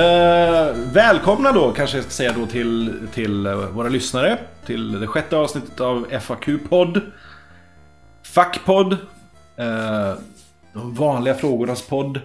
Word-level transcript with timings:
Eh, 0.00 0.74
välkomna 0.92 1.52
då 1.52 1.72
kanske 1.72 1.96
jag 1.96 2.04
ska 2.04 2.12
säga 2.12 2.32
då 2.32 2.46
till, 2.46 2.98
till 3.12 3.46
eh, 3.46 3.54
våra 3.54 3.88
lyssnare. 3.88 4.38
Till 4.66 5.00
det 5.00 5.06
sjätte 5.06 5.36
avsnittet 5.36 5.80
av 5.80 6.06
FAQ-podd. 6.20 7.00
Fackpodd. 8.22 8.92
Eh, 9.56 10.14
de 10.72 10.94
vanliga 10.94 11.34
frågornas 11.34 11.82
podd. 11.82 12.20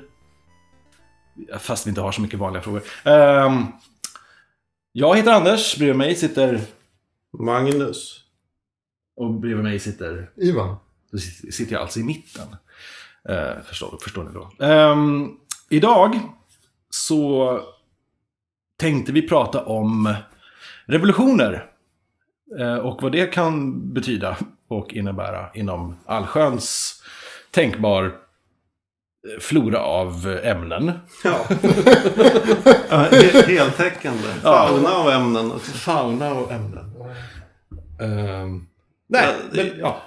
Fast 1.60 1.88
vi 1.88 1.89
inte 1.89 2.02
har 2.02 2.11
så 2.11 2.21
mycket 2.21 2.39
vanliga 2.39 2.64
frågor. 2.64 2.82
Eh, 3.04 3.60
jag 4.92 5.15
heter 5.18 5.32
Anders, 5.32 5.78
bredvid 5.78 5.96
mig 5.98 6.15
sitter... 6.15 6.62
Magnus. 7.39 8.20
Och 9.15 9.34
bredvid 9.34 9.64
mig 9.64 9.79
sitter... 9.79 10.29
Ivan. 10.37 10.76
Då 11.12 11.18
sit- 11.18 11.54
sitter 11.54 11.73
jag 11.73 11.82
alltså 11.82 12.00
i 12.00 12.04
mitten. 12.04 12.56
Eh, 13.29 13.64
förstår, 13.64 13.98
förstår 14.01 14.23
ni 14.23 14.29
då. 14.34 14.65
Ehm, 14.65 15.29
idag 15.70 16.20
så 16.96 17.60
tänkte 18.80 19.12
vi 19.12 19.28
prata 19.28 19.66
om 19.66 20.14
revolutioner. 20.86 21.71
Eh, 22.60 22.76
och 22.76 23.02
vad 23.02 23.12
det 23.12 23.34
kan 23.34 23.80
betyda 23.94 24.38
och 24.68 24.94
innebära 24.94 25.50
inom 25.54 25.98
allsköns 26.06 26.94
tänkbar 27.52 28.04
eh, 28.06 29.40
flora 29.40 29.80
av 29.80 30.28
eh, 30.44 30.52
ämnen. 30.52 30.92
Ja. 31.24 31.38
ja 32.90 33.08
he- 33.12 33.48
heltäckande. 33.48 34.23
Fauna 34.42 34.90
av 34.90 35.09
ämnen. 35.09 35.59
Fauna 35.59 36.34
och 36.34 36.52
ämnen. 36.52 36.92
Ehm, 38.02 38.68
nej, 39.08 39.24
Ja, 39.28 39.34
det- 39.52 39.64
men 39.72 39.80
ja. 39.80 40.02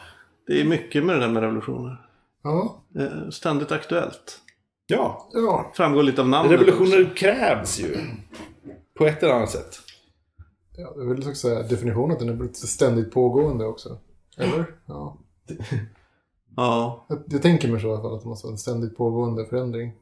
Det 0.46 0.60
är 0.60 0.64
mycket 0.64 1.04
med 1.04 1.16
det 1.16 1.20
där 1.20 1.28
med 1.28 1.42
revolutioner. 1.42 1.96
Ja. 2.42 2.82
Är 2.94 3.30
Ständigt 3.30 3.72
aktuellt. 3.72 4.38
Ja, 4.90 5.28
Ja. 5.32 5.70
Framgår 5.74 6.02
lite 6.02 6.20
av 6.20 6.28
namnet. 6.28 6.52
revolutioner 6.52 7.16
krävs 7.16 7.80
ju. 7.80 7.96
På 8.94 9.06
ett 9.06 9.22
eller 9.22 9.32
annat 9.34 9.50
sätt. 9.50 9.78
ja 10.76 10.92
det 10.96 11.02
är 11.02 11.06
väl 11.06 11.22
så 11.22 11.30
att 11.30 11.36
säga 11.36 11.62
definitionen 11.62 12.12
att 12.12 12.18
den 12.18 12.28
är 12.40 12.52
ständigt 12.52 13.12
pågående 13.12 13.64
också. 13.64 13.98
Eller? 14.36 14.64
Ja. 14.86 15.18
Ja. 16.56 17.06
Jag, 17.08 17.22
jag 17.26 17.42
tänker 17.42 17.68
mig 17.68 17.80
så 17.80 17.86
i 17.86 17.90
alla 17.90 18.02
fall 18.02 18.14
att 18.14 18.22
det 18.22 18.28
måste 18.28 18.46
vara 18.46 18.52
en 18.52 18.58
ständigt 18.58 18.96
pågående 18.96 19.46
förändring. 19.46 19.92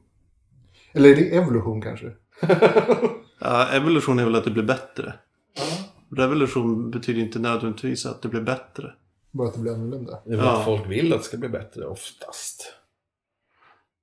Eller 0.91 1.09
är 1.09 1.15
det 1.15 1.35
evolution 1.37 1.81
kanske? 1.81 2.11
ja. 3.39 3.67
Evolution 3.73 4.19
är 4.19 4.23
väl 4.23 4.35
att 4.35 4.43
det 4.43 4.51
blir 4.51 4.63
bättre. 4.63 5.13
Revolution 6.15 6.91
betyder 6.91 7.21
inte 7.21 7.39
nödvändigtvis 7.39 8.05
att 8.05 8.21
det 8.21 8.29
blir 8.29 8.41
bättre. 8.41 8.93
Bara 9.31 9.47
att 9.47 9.53
det 9.53 9.59
blir 9.59 9.73
annorlunda. 9.73 10.19
Det 10.25 10.33
är 10.33 10.37
Ja. 10.37 10.57
att 10.59 10.65
folk 10.65 10.87
vill 10.89 11.13
att 11.13 11.19
det 11.19 11.25
ska 11.25 11.37
bli 11.37 11.49
bättre 11.49 11.85
oftast. 11.85 12.73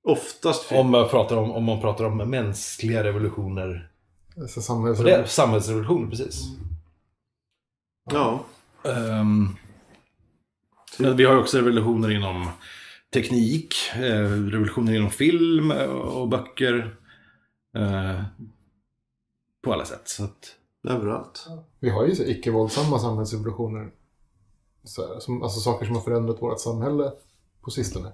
Oftast 0.05 0.63
fel. 0.63 0.79
Om 0.79 0.91
man 0.91 1.09
pratar 1.09 1.37
om, 1.37 1.51
om, 1.51 1.63
man 1.63 1.81
pratar 1.81 2.05
om 2.05 2.17
mänskliga 2.17 3.03
revolutioner. 3.03 3.91
Alltså 4.37 4.61
samhälls... 4.61 4.99
Och 4.99 5.05
det 5.05 5.27
samhällsrevolutioner, 5.27 6.09
precis. 6.09 6.43
Ja. 8.11 8.45
Men 10.97 11.17
vi 11.17 11.25
har 11.25 11.33
ju 11.33 11.39
också 11.39 11.57
revolutioner 11.57 12.11
inom 12.11 12.47
teknik, 13.13 13.75
eh, 13.95 14.29
revolutioner 14.29 14.95
inom 14.95 15.09
film 15.09 15.71
eh, 15.71 15.89
och 15.89 16.27
böcker. 16.27 16.95
eh, 17.77 18.23
på 19.63 19.73
alla 19.73 19.85
sätt. 19.85 20.07
Så 20.07 20.23
att, 20.23 20.55
Överallt. 20.89 21.47
Vi 21.79 21.89
har 21.89 22.05
ju 22.05 22.15
så 22.15 22.23
icke-våldsamma 22.23 22.99
samhällsrevolutioner. 22.99 23.91
Så 24.83 25.07
här, 25.07 25.19
som, 25.19 25.43
alltså 25.43 25.59
saker 25.59 25.85
som 25.85 25.95
har 25.95 26.03
förändrat 26.03 26.41
vårt 26.41 26.59
samhälle 26.59 27.11
på 27.61 27.71
sistone. 27.71 28.11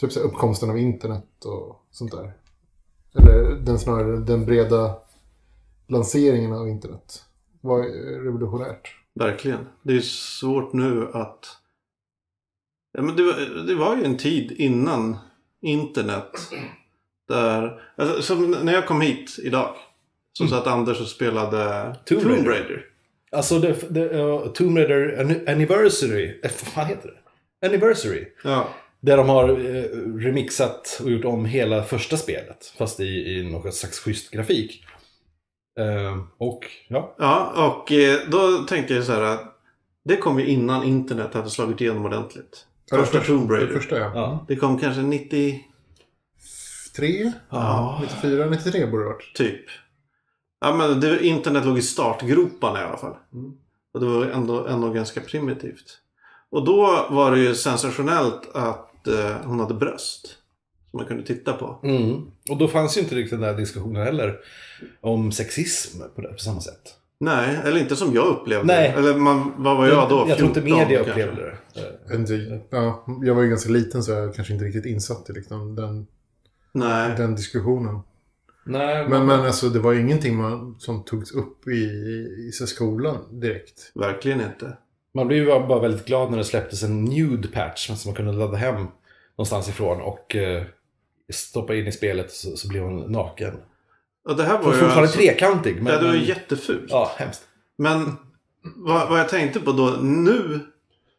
Typ 0.00 0.12
så 0.12 0.20
uppkomsten 0.20 0.70
av 0.70 0.78
internet 0.78 1.44
och 1.44 1.86
sånt 1.90 2.12
där. 2.12 2.32
Eller 3.18 3.54
den 3.54 3.78
snarare 3.78 4.16
den 4.16 4.46
breda 4.46 4.96
lanseringen 5.88 6.52
av 6.52 6.68
internet. 6.68 7.22
var 7.60 7.82
revolutionärt. 8.24 8.96
Verkligen. 9.14 9.66
Det 9.82 9.96
är 9.96 10.00
svårt 10.00 10.72
nu 10.72 11.08
att... 11.12 11.46
Ja, 12.92 13.02
men 13.02 13.16
det, 13.16 13.22
var, 13.22 13.66
det 13.66 13.74
var 13.74 13.96
ju 13.96 14.04
en 14.04 14.16
tid 14.16 14.52
innan 14.52 15.16
internet. 15.62 16.30
Där... 17.28 17.80
Alltså, 17.96 18.22
som 18.22 18.50
när 18.50 18.72
jag 18.72 18.86
kom 18.86 19.00
hit 19.00 19.38
idag. 19.42 19.74
Så 20.32 20.46
satt 20.46 20.66
Anders 20.66 21.00
och 21.00 21.06
spelade 21.06 21.94
Tomb 22.04 22.20
Tomb 22.22 22.32
Raider. 22.34 22.50
Raider. 22.50 22.86
alltså, 23.32 23.58
det, 23.58 23.90
det, 23.90 24.22
uh, 24.22 24.46
Tomb 24.52 24.76
Raider 24.78 25.20
An- 25.20 25.48
Anniversary. 25.54 26.40
Eh, 26.42 26.50
vad 26.76 26.86
heter 26.86 27.08
det? 27.08 27.66
Anniversary. 27.66 28.26
Ja. 28.44 28.68
Där 29.04 29.16
de 29.16 29.28
har 29.28 29.48
eh, 29.48 29.82
remixat 30.24 31.00
och 31.04 31.10
gjort 31.10 31.24
om 31.24 31.44
hela 31.44 31.82
första 31.82 32.16
spelet. 32.16 32.72
Fast 32.78 33.00
i, 33.00 33.04
i 33.04 33.42
något 33.52 33.74
slags 33.74 33.98
schysst 33.98 34.30
grafik. 34.30 34.84
Eh, 35.80 36.18
och 36.38 36.64
ja, 36.88 37.14
Ja, 37.18 37.52
och 37.70 37.92
eh, 37.92 38.18
då 38.30 38.58
tänkte 38.58 38.94
jag 38.94 39.04
så 39.04 39.12
här. 39.12 39.20
att 39.20 39.56
Det 40.04 40.16
kom 40.16 40.38
ju 40.40 40.46
innan 40.46 40.84
internet 40.84 41.34
hade 41.34 41.50
slagit 41.50 41.80
igenom 41.80 42.04
ordentligt. 42.04 42.66
Ja, 42.90 42.96
det 42.96 43.02
Första 43.02 43.18
första- 43.18 43.32
Tomb 43.32 43.48
Det 43.50 43.56
Raider. 43.56 43.74
första 43.74 43.98
ja. 43.98 44.10
ja. 44.14 44.44
Det 44.48 44.56
kom 44.56 44.78
kanske 44.78 45.02
90... 45.02 45.60
3? 46.96 47.32
Ja. 47.50 48.00
94, 48.02 48.46
93 48.46 48.86
borde 48.86 49.02
det 49.04 49.08
varit. 49.08 49.34
Typ. 49.34 49.64
Ja 50.60 50.74
men 50.76 51.00
det, 51.00 51.26
internet 51.26 51.64
låg 51.66 51.78
i 51.78 51.82
startgroparna 51.82 52.80
i 52.80 52.84
alla 52.84 52.96
fall. 52.96 53.16
Mm. 53.32 53.52
Och 53.94 54.00
det 54.00 54.06
var 54.06 54.26
ändå, 54.26 54.66
ändå 54.66 54.90
ganska 54.90 55.20
primitivt. 55.20 55.98
Och 56.50 56.64
då 56.64 57.06
var 57.10 57.30
det 57.30 57.38
ju 57.38 57.54
sensationellt 57.54 58.50
att 58.54 58.90
eh, 59.06 59.36
hon 59.44 59.60
hade 59.60 59.74
bröst. 59.74 60.36
Som 60.90 60.98
man 60.98 61.06
kunde 61.06 61.26
titta 61.26 61.52
på. 61.52 61.78
Mm. 61.82 62.22
Och 62.50 62.56
då 62.56 62.68
fanns 62.68 62.96
ju 62.96 63.00
inte 63.00 63.14
riktigt 63.14 63.40
den 63.40 63.40
där 63.40 63.56
diskussionen 63.56 64.02
heller 64.02 64.38
om 65.00 65.32
sexism 65.32 66.02
på, 66.14 66.20
det, 66.20 66.28
på 66.28 66.38
samma 66.38 66.60
sätt. 66.60 66.94
Nej, 67.18 67.58
eller 67.64 67.80
inte 67.80 67.96
som 67.96 68.14
jag 68.14 68.26
upplevde 68.26 68.66
Nej. 68.66 68.94
Eller 68.96 69.14
man, 69.14 69.52
vad 69.56 69.76
var 69.76 69.86
jag 69.86 70.08
då? 70.08 70.24
Jag 70.28 70.38
tror 70.38 70.48
inte 70.48 70.62
14 70.62 70.78
media 70.78 71.04
kanske. 71.04 71.10
upplevde 71.10 71.42
det. 71.42 72.60
Ja, 72.70 73.04
jag 73.22 73.34
var 73.34 73.42
ju 73.42 73.48
ganska 73.48 73.70
liten 73.70 74.02
så 74.02 74.12
jag 74.12 74.34
kanske 74.34 74.52
inte 74.52 74.64
riktigt 74.64 74.86
insatt 74.86 75.30
i 75.30 75.32
liksom 75.32 75.76
den, 75.76 76.06
Nej. 76.72 77.14
den 77.16 77.34
diskussionen. 77.34 78.00
Nej, 78.66 79.08
Men, 79.08 79.26
men 79.26 79.40
alltså, 79.40 79.68
det 79.68 79.78
var 79.78 79.94
ingenting 79.94 80.36
man, 80.36 80.76
som 80.78 81.04
togs 81.04 81.32
upp 81.32 81.68
i, 81.68 81.84
i 82.48 82.50
så 82.52 82.66
skolan 82.66 83.40
direkt. 83.40 83.92
Verkligen 83.94 84.40
inte. 84.40 84.76
Man 85.14 85.26
blev 85.26 85.38
ju 85.38 85.46
bara 85.46 85.80
väldigt 85.80 86.06
glad 86.06 86.30
när 86.30 86.38
det 86.38 86.44
släpptes 86.44 86.82
en 86.82 87.04
nude 87.04 87.48
patch 87.48 87.86
som 87.86 87.96
man 88.10 88.14
kunde 88.14 88.32
ladda 88.32 88.56
hem 88.56 88.86
någonstans 89.36 89.68
ifrån 89.68 90.00
och 90.00 90.36
eh, 90.36 90.62
stoppa 91.32 91.74
in 91.74 91.86
i 91.86 91.92
spelet 91.92 92.32
så, 92.32 92.56
så 92.56 92.68
blev 92.68 92.82
hon 92.82 93.12
naken. 93.12 93.54
Och 94.28 94.36
det 94.36 94.42
här 94.42 94.58
Var 94.58 94.64
var 94.64 94.72
ju 94.72 94.78
fortfarande 94.78 95.02
alltså, 95.02 95.18
trekantig. 95.18 95.82
Men, 95.82 95.92
Ja, 95.92 96.00
det 96.00 96.06
var 96.06 96.14
ju 96.14 96.24
jättefult. 96.24 96.84
Ja, 96.88 97.12
hemskt. 97.16 97.42
Men 97.78 98.16
vad, 98.76 99.08
vad 99.08 99.20
jag 99.20 99.28
tänkte 99.28 99.60
på 99.60 99.72
då, 99.72 99.90
nu 100.02 100.60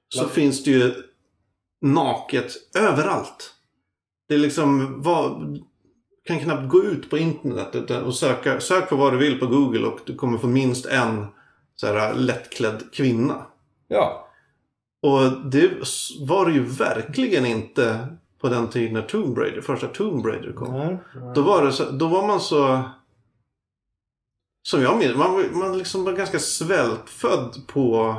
så 0.09 0.23
Ja. 0.23 0.27
finns 0.29 0.63
det 0.63 0.71
ju 0.71 0.93
naket 1.81 2.53
överallt. 2.79 3.51
Det 4.27 4.33
är 4.33 4.37
liksom, 4.37 5.01
vad, 5.01 5.59
kan 6.25 6.39
knappt 6.39 6.69
gå 6.69 6.83
ut 6.83 7.09
på 7.09 7.17
internet 7.17 7.91
och 7.91 8.15
söka, 8.15 8.59
sök 8.59 8.89
på 8.89 8.95
vad 8.95 9.13
du 9.13 9.17
vill 9.17 9.39
på 9.39 9.47
Google 9.47 9.87
och 9.87 9.99
du 10.05 10.15
kommer 10.15 10.37
få 10.37 10.47
minst 10.47 10.85
en 10.85 11.25
så 11.75 11.87
här, 11.87 12.13
lättklädd 12.13 12.83
kvinna. 12.93 13.45
Ja. 13.87 14.27
Och 15.01 15.49
det 15.51 15.71
var 16.19 16.45
det 16.45 16.51
ju 16.53 16.63
verkligen 16.63 17.45
inte 17.45 18.07
på 18.41 18.49
den 18.49 18.69
tiden 18.69 18.93
när 18.93 19.01
Tomb 19.01 19.37
Raider, 19.37 19.61
första 19.61 19.87
Tomb 19.87 20.25
Raider 20.25 20.53
kom. 20.53 20.97
Då 21.35 21.41
var, 21.41 21.65
det 21.65 21.71
så, 21.71 21.91
då 21.91 22.07
var 22.07 22.27
man 22.27 22.39
så... 22.41 22.81
Som 24.67 24.81
jag 24.81 24.97
minns, 24.97 25.15
man, 25.15 25.45
man 25.59 25.77
liksom 25.77 26.03
var 26.03 26.13
ganska 26.13 26.39
svältfödd 26.39 27.55
på... 27.67 28.15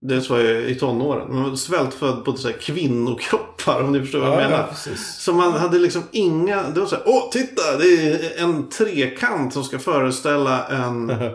Dels 0.00 0.30
var 0.30 0.38
jag 0.38 0.62
i 0.62 0.74
tonåren. 0.74 1.34
Man 1.34 1.50
var 1.50 1.56
svältfödd 1.56 2.24
på 2.24 2.36
så 2.36 2.48
här 2.48 2.56
kvinnokroppar 2.58 3.82
om 3.82 3.92
ni 3.92 4.00
förstår 4.00 4.18
vad 4.18 4.28
jag 4.28 4.36
Ja, 4.42 4.48
menar. 4.48 4.68
ja. 4.86 4.92
Så 4.96 5.32
man 5.32 5.52
hade 5.52 5.78
liksom 5.78 6.02
inga... 6.12 6.62
Det 6.70 6.80
var 6.80 6.86
så 6.86 6.96
här, 6.96 7.04
åh 7.06 7.30
titta! 7.30 7.76
Det 7.78 7.84
är 7.84 8.42
en 8.44 8.68
trekant 8.68 9.52
som 9.52 9.64
ska 9.64 9.78
föreställa 9.78 10.66
en, 10.66 11.06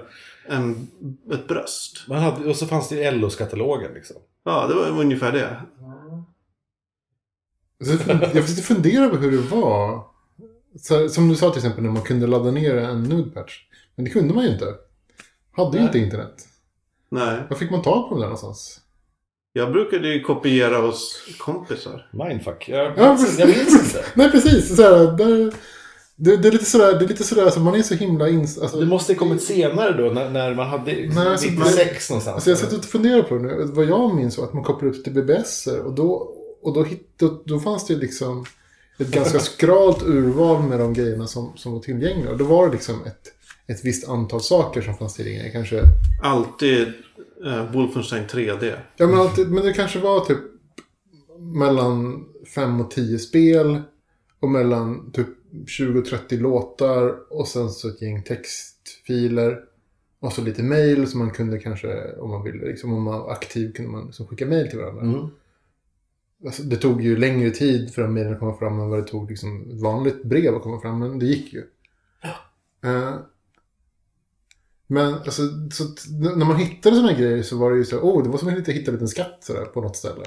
en, 0.49 0.88
ett 1.31 1.47
bröst. 1.47 2.07
Man 2.07 2.17
hade, 2.17 2.49
och 2.49 2.55
så 2.55 2.65
fanns 2.65 2.89
det 2.89 2.95
ju 2.95 3.11
LOs-katalogen 3.11 3.94
liksom. 3.94 4.15
Ja, 4.44 4.67
det 4.67 4.73
var 4.73 5.01
ungefär 5.01 5.31
det. 5.31 5.61
Så 7.85 7.91
Jag 8.09 8.44
försökte 8.44 8.63
fundera 8.63 9.09
på 9.09 9.15
hur 9.15 9.31
det 9.31 9.55
var. 9.55 10.03
Så, 10.79 11.09
som 11.09 11.29
du 11.29 11.35
sa 11.35 11.49
till 11.49 11.59
exempel 11.59 11.83
när 11.83 11.91
man 11.91 12.01
kunde 12.01 12.27
ladda 12.27 12.51
ner 12.51 12.75
en 12.77 13.03
nude 13.03 13.29
patch. 13.29 13.63
Men 13.95 14.05
det 14.05 14.11
kunde 14.11 14.33
man 14.33 14.44
ju 14.44 14.49
inte. 14.49 14.75
Hade 15.51 15.77
ju 15.77 15.83
inte 15.83 15.99
internet. 15.99 16.47
Nej. 17.09 17.41
Var 17.49 17.57
fick 17.57 17.71
man 17.71 17.81
tag 17.81 18.09
på 18.09 18.09
dem 18.09 18.19
där 18.19 18.25
någonstans? 18.27 18.81
Jag 19.53 19.71
brukade 19.71 20.07
ju 20.07 20.21
kopiera 20.21 20.77
hos 20.77 21.25
kompisar. 21.38 22.09
Mindfuck. 22.11 22.69
Jag, 22.69 22.97
Ja, 22.97 23.17
jag 23.38 23.47
minns 23.47 23.83
inte. 23.85 24.05
Nej, 24.15 24.31
precis. 24.31 24.75
Så 24.75 24.81
här, 24.81 25.17
där, 25.17 25.53
det, 26.19 26.38
det 26.38 26.48
är 26.48 26.52
lite 26.52 26.66
sådär, 26.66 27.00
det 27.00 27.06
är 27.06 27.08
lite 27.08 27.24
sådär, 27.24 27.44
alltså, 27.44 27.60
man 27.60 27.75
är 27.75 27.84
så 27.84 27.94
himla 27.94 28.30
ins... 28.30 28.58
Alltså, 28.58 28.80
Det 28.80 28.86
måste 28.86 29.14
ha 29.14 29.19
kommit 29.19 29.44
senare 29.44 30.04
då 30.04 30.14
när, 30.14 30.30
när 30.30 30.56
man 30.56 30.68
hade 30.68 30.92
Nej, 30.94 31.28
alltså, 31.28 31.50
96 31.50 32.10
någonstans. 32.10 32.28
Alltså 32.28 32.50
jag 32.50 32.60
satt 32.60 32.74
och 32.74 32.86
funderade 32.86 33.24
på 33.24 33.36
det 33.36 33.42
nu. 33.42 33.64
Vad 33.74 33.86
jag 33.86 34.16
minns 34.16 34.38
var 34.38 34.46
att 34.46 34.54
man 34.54 34.64
kopplade 34.64 34.96
upp 34.98 35.04
till 35.04 35.14
BBS 35.14 35.68
och 35.68 35.94
då, 35.94 36.34
och 36.62 36.74
då, 36.74 36.84
hitt, 36.84 37.10
då, 37.18 37.42
då 37.46 37.60
fanns 37.60 37.88
det 37.88 37.96
liksom... 37.96 38.46
ett 38.98 39.12
ganska 39.12 39.40
skralt 39.54 40.04
urval 40.04 40.64
med 40.64 40.80
de 40.80 40.94
grejerna 40.94 41.28
som, 41.28 41.54
som 41.56 41.74
var 41.74 41.80
tillgängliga. 41.80 42.31
Och 42.31 42.38
då 42.38 42.46
var 42.46 42.68
det 42.68 42.74
liksom 42.74 42.96
ett, 43.06 43.28
ett 43.68 43.86
visst 43.86 44.10
antal 44.10 44.42
saker 44.42 44.81
som 44.81 44.98
fanns 44.98 45.14
tillgängliga. 45.14 45.52
Kanske, 45.52 45.81
Alltid 46.24 46.88
eh, 47.46 47.72
Wolfenstein 47.72 48.24
3D. 48.28 48.74
ja, 48.98 49.08
men, 49.08 49.19
alltid, 49.19 49.52
men 49.52 49.66
det 49.66 49.74
kanske 49.74 50.00
var 50.00 50.19
typ 50.19 50.40
mellan 51.40 52.25
5 52.56 52.81
och 52.81 52.92
10 52.92 53.19
spel. 53.19 53.81
Och 54.40 54.50
mellan 54.50 55.12
typ 55.12 55.28
20 55.67 55.99
och 55.99 56.05
30 56.05 56.38
låtar. 56.38 57.33
Och 57.33 57.47
sen 57.47 57.69
så 57.69 57.88
ett 57.88 58.01
gäng 58.01 58.23
textfiler. 58.23 59.63
Och 60.19 60.33
så 60.33 60.41
lite 60.41 60.63
mail 60.63 61.07
som 61.07 61.19
man 61.19 61.31
kunde 61.31 61.59
kanske, 61.59 62.13
om 62.13 62.29
man 62.29 62.44
ville, 62.44 62.65
liksom, 62.65 62.94
om 62.94 63.03
man 63.03 63.19
var 63.19 63.31
aktiv 63.31 63.73
kunde 63.73 63.91
man 63.91 64.05
liksom 64.05 64.27
skicka 64.27 64.45
mail 64.45 64.69
till 64.69 64.79
varandra. 64.79 65.01
Mm. 65.01 65.27
Alltså, 66.45 66.63
det 66.63 66.75
tog 66.75 67.01
ju 67.01 67.17
längre 67.17 67.51
tid 67.51 67.94
för 67.94 68.01
en 68.01 68.13
mejlen 68.13 68.33
att 68.33 68.39
komma 68.39 68.57
fram 68.57 68.79
än 68.79 68.89
vad 68.89 68.99
det 68.99 69.07
tog 69.07 69.29
liksom, 69.29 69.71
ett 69.71 69.81
vanligt 69.81 70.23
brev 70.23 70.55
att 70.55 70.61
komma 70.61 70.81
fram. 70.81 70.99
Men 70.99 71.19
det 71.19 71.25
gick 71.25 71.53
ju. 71.53 71.63
Eh, 72.83 73.15
men 74.88 75.13
alltså, 75.13 75.41
så, 75.71 75.83
när 76.19 76.45
man 76.45 76.57
hittade 76.57 76.95
sådana 76.95 77.13
grejer 77.13 77.44
så 77.44 77.57
var 77.57 77.71
det 77.71 77.77
ju 77.77 77.85
så 77.85 77.99
oh, 77.99 78.23
det 78.23 78.29
var 78.29 78.38
som 78.38 78.47
att 78.47 78.53
hitta 78.53 78.91
en 78.91 78.94
liten 78.94 79.07
skatt 79.07 79.38
sådär, 79.39 79.65
på 79.65 79.81
något 79.81 79.95
ställe. 79.95 80.25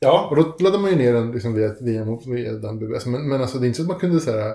Ja, 0.00 0.28
Och 0.30 0.36
då 0.36 0.56
laddade 0.58 0.82
man 0.82 0.90
ju 0.90 0.96
ner 0.96 1.12
den 1.12 1.32
liksom, 1.32 1.54
via, 1.54 1.74
via, 1.80 2.04
via 2.26 2.52
den 2.52 2.78
BBS. 2.78 3.06
Men, 3.06 3.28
men 3.28 3.40
alltså, 3.40 3.58
det 3.58 3.64
är 3.64 3.68
inte 3.68 3.76
så 3.76 3.82
att 3.82 3.88
man 3.88 3.98
kunde 3.98 4.20
så 4.20 4.30
här, 4.30 4.54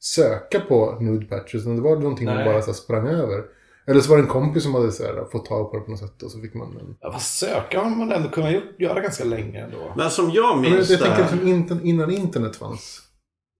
söka 0.00 0.60
på 0.60 0.98
nude 1.00 1.26
patches. 1.26 1.54
Utan 1.62 1.76
det 1.76 1.82
var 1.82 1.96
någonting 1.96 2.26
man 2.26 2.36
Nej. 2.36 2.44
bara 2.44 2.62
så 2.62 2.66
här, 2.66 2.72
sprang 2.72 3.06
över. 3.06 3.44
Eller 3.86 4.00
så 4.00 4.10
var 4.10 4.16
det 4.16 4.22
en 4.22 4.28
kompis 4.28 4.62
som 4.62 4.74
hade 4.74 4.92
så 4.92 5.02
här, 5.02 5.24
fått 5.32 5.46
tag 5.46 5.70
på 5.70 5.76
det 5.76 5.82
på 5.82 5.90
något 5.90 6.00
sätt. 6.00 6.22
Och 6.22 6.30
så 6.30 6.40
fick 6.40 6.54
man 6.54 6.76
en... 6.76 6.96
ja 7.00 7.10
vad 7.10 7.22
söka 7.22 7.80
har 7.80 7.90
man 7.90 8.12
ändå 8.12 8.28
kunnat 8.28 8.52
göra 8.78 9.00
ganska 9.00 9.24
länge 9.24 9.60
ändå. 9.60 9.92
Men 9.96 10.10
som 10.10 10.30
jag 10.30 10.58
Men 10.58 10.64
jag, 10.64 10.72
minns 10.72 10.90
jag 10.90 11.00
det 11.00 11.04
tänker 11.04 11.22
liksom 11.22 11.48
inten, 11.48 11.86
innan 11.86 12.10
internet 12.10 12.56
fanns. 12.56 13.02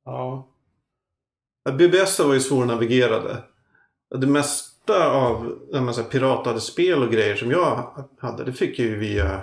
Ja. 0.05 0.49
BBS 1.79 2.19
var 2.19 2.35
ju 2.35 2.41
svårnavigerade. 2.41 3.37
Det 4.15 4.27
mesta 4.27 5.13
av 5.13 5.59
när 5.73 5.81
man 5.81 5.95
piratade 6.11 6.61
spel 6.61 7.03
och 7.03 7.13
grejer 7.13 7.37
som 7.37 7.51
jag 7.51 7.93
hade, 8.21 8.45
det 8.45 8.53
fick 8.53 8.79
jag 8.79 8.87
ju 8.87 8.99
via... 8.99 9.41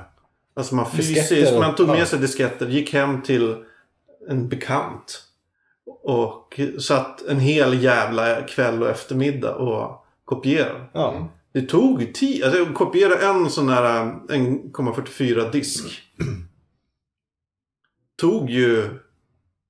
Alltså 0.59 0.75
man 0.75 0.91
fysiskt, 0.91 1.59
man 1.59 1.75
tog 1.75 1.88
med 1.88 2.07
sig 2.07 2.19
disketter, 2.19 2.67
gick 2.67 2.94
hem 2.94 3.21
till 3.21 3.56
en 4.29 4.50
bekant. 4.50 5.23
Och 6.03 6.59
satt 6.79 7.21
en 7.21 7.39
hel 7.39 7.83
jävla 7.83 8.41
kväll 8.41 8.83
och 8.83 8.89
eftermiddag 8.89 9.56
och 9.56 10.06
kopierade. 10.25 10.85
ja. 10.94 11.29
Det 11.53 11.61
tog 11.61 12.13
tid. 12.13 12.44
Alltså 12.44 12.65
kopiera 12.65 13.29
en 13.29 13.50
sån 13.50 13.67
där 13.67 14.01
eh, 14.01 14.38
1,44 14.38 15.51
disk. 15.51 16.01
Tog 18.17 18.50
ju 18.50 18.89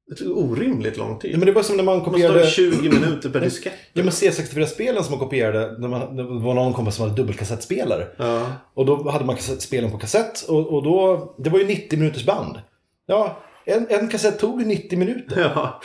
det 0.09 0.15
tog 0.15 0.38
orimligt 0.38 0.97
lång 0.97 1.19
tid. 1.19 1.33
Ja, 1.33 1.38
men 1.38 1.45
det 1.45 1.51
var 1.51 1.63
som 1.63 1.77
när 1.77 1.83
man 1.83 1.97
måste 1.97 2.11
kopierade... 2.11 2.44
ta 2.44 2.50
20 2.50 2.89
minuter 2.89 3.29
per 3.29 3.41
diskett. 3.41 3.73
Ja 3.94 4.03
men 4.03 4.11
C64-spelen 4.11 5.03
som 5.03 5.11
man 5.11 5.19
kopierade, 5.19 5.79
när 5.79 5.88
man, 5.88 6.15
det 6.15 6.23
var 6.23 6.53
någon 6.53 6.73
kompis 6.73 6.95
som 6.95 7.03
hade 7.03 7.21
dubbelkassettspelare. 7.21 8.07
Ja. 8.17 8.51
Och 8.73 8.85
då 8.85 9.09
hade 9.09 9.25
man 9.25 9.38
spelen 9.38 9.91
på 9.91 9.97
kassett 9.97 10.41
och, 10.41 10.73
och 10.73 10.83
då, 10.83 11.35
det 11.38 11.50
var 11.50 11.59
ju 11.59 11.65
90 11.65 12.00
minuters 12.00 12.25
band. 12.25 12.61
Ja, 13.06 13.39
en, 13.65 13.88
en 13.89 14.07
kassett 14.07 14.39
tog 14.39 14.61
ju 14.61 14.67
90 14.67 15.00
minuter. 15.00 15.51
ja. 15.56 15.81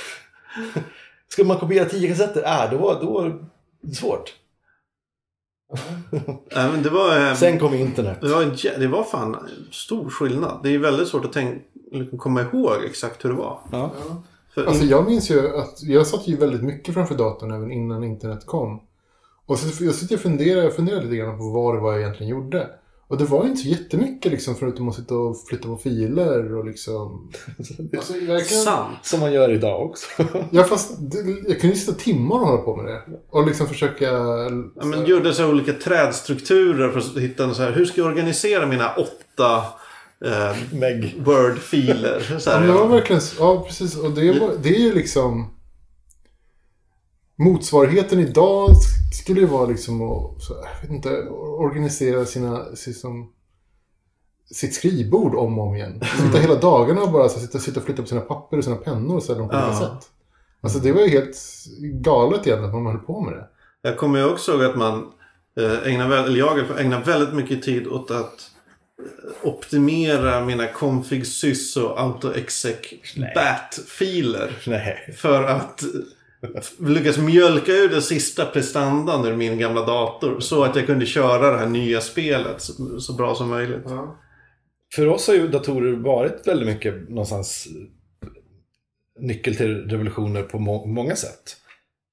Ska 1.29 1.45
man 1.45 1.59
kopiera 1.59 1.85
10 1.85 2.09
kassetter? 2.09 2.43
Äh, 2.43 2.71
då 2.71 2.77
var, 2.77 3.01
då 3.01 3.13
var 3.13 3.41
det 3.81 3.95
svårt. 3.95 4.35
Nej, 6.55 6.71
men 6.73 6.83
det 6.83 6.91
var... 6.91 7.19
eh, 7.29 7.35
Sen 7.35 7.59
kom 7.59 7.75
internet. 7.75 8.19
Det 8.21 8.29
var, 8.29 8.43
en, 8.43 8.57
det 8.79 8.87
var 8.87 9.05
fan 9.05 9.49
stor 9.71 10.11
skillnad. 10.11 10.61
Det 10.63 10.75
är 10.75 10.79
väldigt 10.79 11.09
svårt 11.09 11.25
att 11.25 11.33
tänka, 11.33 11.65
liksom 11.99 12.19
komma 12.19 12.43
ihåg 12.43 12.85
exakt 12.85 13.25
hur 13.25 13.31
det 13.31 13.37
var. 13.37 13.59
Ja. 13.73 13.91
För 14.55 14.65
Alltså 14.65 14.83
in, 14.83 14.89
jag 14.89 15.07
minns 15.07 15.31
ju 15.31 15.57
att 15.57 15.83
jag 15.83 16.07
satt 16.07 16.29
ju 16.29 16.37
väldigt 16.37 16.63
mycket 16.63 16.95
framför 16.95 17.15
datorn 17.15 17.51
även 17.51 17.73
innan 17.73 18.05
internet 18.05 18.47
kom. 18.47 18.81
Och 19.47 19.59
så 19.59 19.85
jag 19.85 19.95
sitter 19.95 20.15
och 20.15 20.21
funderar, 20.21 20.63
jag 20.63 20.77
funderar 20.77 21.03
lite 21.03 21.17
grann 21.17 21.39
på 21.39 21.51
vad 21.51 21.75
det 21.75 21.81
var 21.81 21.93
jag 21.93 22.01
egentligen 22.01 22.31
gjorde. 22.31 22.69
Och 23.09 23.19
det 23.19 23.25
var 23.25 23.47
inte 23.47 23.63
så 23.63 23.69
jättemycket 23.69 24.33
liksom 24.33 24.55
förutom 24.55 24.89
att 24.89 24.95
sitta 24.95 25.15
och 25.15 25.37
flytta 25.49 25.69
på 25.69 25.77
filer 25.77 26.55
och 26.55 26.65
liksom... 26.65 27.31
Alltså, 27.97 28.13
verkligen... 28.13 28.63
sant. 28.65 28.99
Som 29.03 29.21
man 29.21 29.33
gör 29.33 29.51
idag 29.51 29.83
också. 29.83 30.07
Ja 30.51 30.65
fast 30.65 31.11
det, 31.11 31.19
jag 31.49 31.61
kunde 31.61 31.77
ju 31.77 31.81
sitta 31.81 31.93
timmar 31.93 32.37
och 32.37 32.47
hålla 32.47 32.63
på 32.63 32.77
med 32.77 32.85
det. 32.85 33.03
Och 33.31 33.47
liksom 33.47 33.67
försöka... 33.67 34.05
Ja, 34.75 34.85
men 34.85 35.05
gjorde 35.05 35.33
så 35.33 35.43
här 35.43 35.51
olika 35.51 35.73
trädstrukturer 35.73 36.91
för 36.91 36.99
att 36.99 37.19
hitta 37.19 37.45
en 37.45 37.55
så 37.55 37.63
här, 37.63 37.73
hur 37.73 37.85
ska 37.85 38.01
jag 38.01 38.09
organisera 38.09 38.67
mina 38.67 38.95
åtta 38.95 39.65
eh, 40.25 40.57
Meg. 40.73 41.15
Word-filer? 41.25 42.39
Så 42.39 42.51
Ja, 42.51 42.55
här, 42.55 42.61
men 42.61 42.69
det 42.69 42.75
var 42.75 42.81
ja. 42.81 42.87
verkligen... 42.87 43.23
Ja, 43.39 43.65
precis. 43.67 43.97
Och 43.97 44.11
det, 44.11 44.41
var, 44.41 44.51
det 44.63 44.69
är 44.77 44.81
ju 44.81 44.95
liksom... 44.95 45.51
Motsvarigheten 47.37 48.19
idag 48.21 48.71
skulle 49.13 49.41
ju 49.41 49.47
vara 49.47 49.67
liksom 49.67 50.03
att, 50.03 50.43
så, 50.43 50.55
jag 50.55 50.81
vet 50.83 50.91
inte, 50.91 51.29
organisera 51.59 52.25
sina, 52.25 52.63
liksom, 52.87 53.33
sitt 54.51 54.75
skrivbord 54.75 55.35
om 55.35 55.59
och 55.59 55.67
om 55.67 55.75
igen. 55.75 56.01
Sitta 56.27 56.39
hela 56.39 56.55
dagarna 56.55 57.03
och 57.03 57.13
bara 57.13 57.29
så, 57.29 57.41
sitta, 57.41 57.59
sitta 57.59 57.81
och 57.81 57.87
flytta 57.87 58.03
på 58.03 58.09
sina 58.09 58.21
papper 58.21 58.59
och 58.59 58.65
sina 58.65 58.77
pennor 58.77 59.17
och 59.17 59.23
ställa 59.23 59.39
dem 59.39 59.49
på 59.49 59.55
Ja. 59.57 59.65
olika 59.67 59.79
sätt. 59.81 60.11
Alltså 60.61 60.79
det 60.79 60.93
var 60.93 61.01
ju 61.01 61.09
helt 61.09 61.37
galet 61.81 62.47
egentligen 62.47 62.65
att 62.65 62.83
man 62.83 62.87
höll 62.87 62.99
på 63.05 63.21
med 63.21 63.33
det. 63.35 63.49
Jag 63.83 63.97
kommer 63.99 64.19
ju 64.19 64.25
också 64.31 64.53
ihåg 64.53 64.65
att 64.65 64.77
man 64.77 65.07
eh, 65.61 65.93
ägnar, 65.93 66.11
eller 66.25 66.39
jag 66.39 66.81
ägnar 66.81 67.05
väldigt 67.05 67.35
mycket 67.35 67.63
tid 67.63 67.87
åt 67.87 68.11
att 68.11 68.51
optimera 69.43 70.45
mina 70.45 70.67
config 70.67 71.27
sys 71.27 71.77
och 71.77 72.01
autoexec 72.01 72.77
bat-filer. 73.35 74.51
För 75.17 75.45
att 75.45 75.83
lyckas 76.81 77.19
mjölka 77.19 77.73
ur 77.73 77.89
den 77.89 78.03
sista 78.03 78.47
prestandan 78.47 79.27
ur 79.27 79.37
min 79.37 79.59
gamla 79.59 79.87
dator. 79.87 80.41
Så 80.41 80.65
att 80.65 80.77
jag 80.77 80.87
kunde 80.87 81.07
köra 81.07 81.53
det 81.53 81.59
här 81.59 81.67
nya 81.67 82.01
spelet 82.01 82.61
så, 82.63 83.01
så 83.01 83.13
bra 83.13 83.35
som 83.35 83.49
möjligt. 83.49 83.85
För 84.95 85.07
oss 85.09 85.27
har 85.29 85.35
ju 85.35 85.49
datorer 85.49 85.93
varit 85.93 86.47
väldigt 86.47 86.67
mycket 86.69 87.09
någonstans 87.09 87.69
nyckel 89.21 89.57
till 89.57 89.89
revolutioner 89.91 90.43
på 90.43 90.59
må- 90.59 90.87
många 90.87 91.17
sätt. 91.17 91.57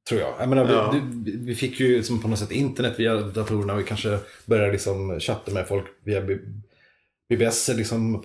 Tror 0.09 0.21
jag. 0.21 0.33
jag 0.39 0.49
menar, 0.49 0.71
Ja. 0.73 0.95
vi, 1.25 1.37
vi- 1.37 1.55
fick 1.55 1.79
ju 1.79 2.03
som 2.03 2.21
på 2.21 2.27
något 2.27 2.39
sätt 2.39 2.51
internet 2.51 2.93
via 2.97 3.15
datorerna. 3.15 3.75
Vi 3.75 3.83
kanske 3.83 4.17
började 4.45 4.71
liksom 4.71 5.19
chatta 5.19 5.51
med 5.51 5.67
folk 5.67 5.85
via 6.03 6.21
BBS 7.31 7.67
liksom 7.67 8.23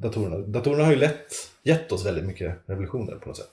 datorerna. 0.00 0.38
Datorerna 0.38 0.84
har 0.84 0.92
ju 0.92 0.98
lätt 0.98 1.34
gett 1.62 1.92
oss 1.92 2.06
väldigt 2.06 2.24
mycket 2.24 2.56
revolutioner 2.66 3.14
på 3.14 3.28
något 3.28 3.36
sätt. 3.36 3.50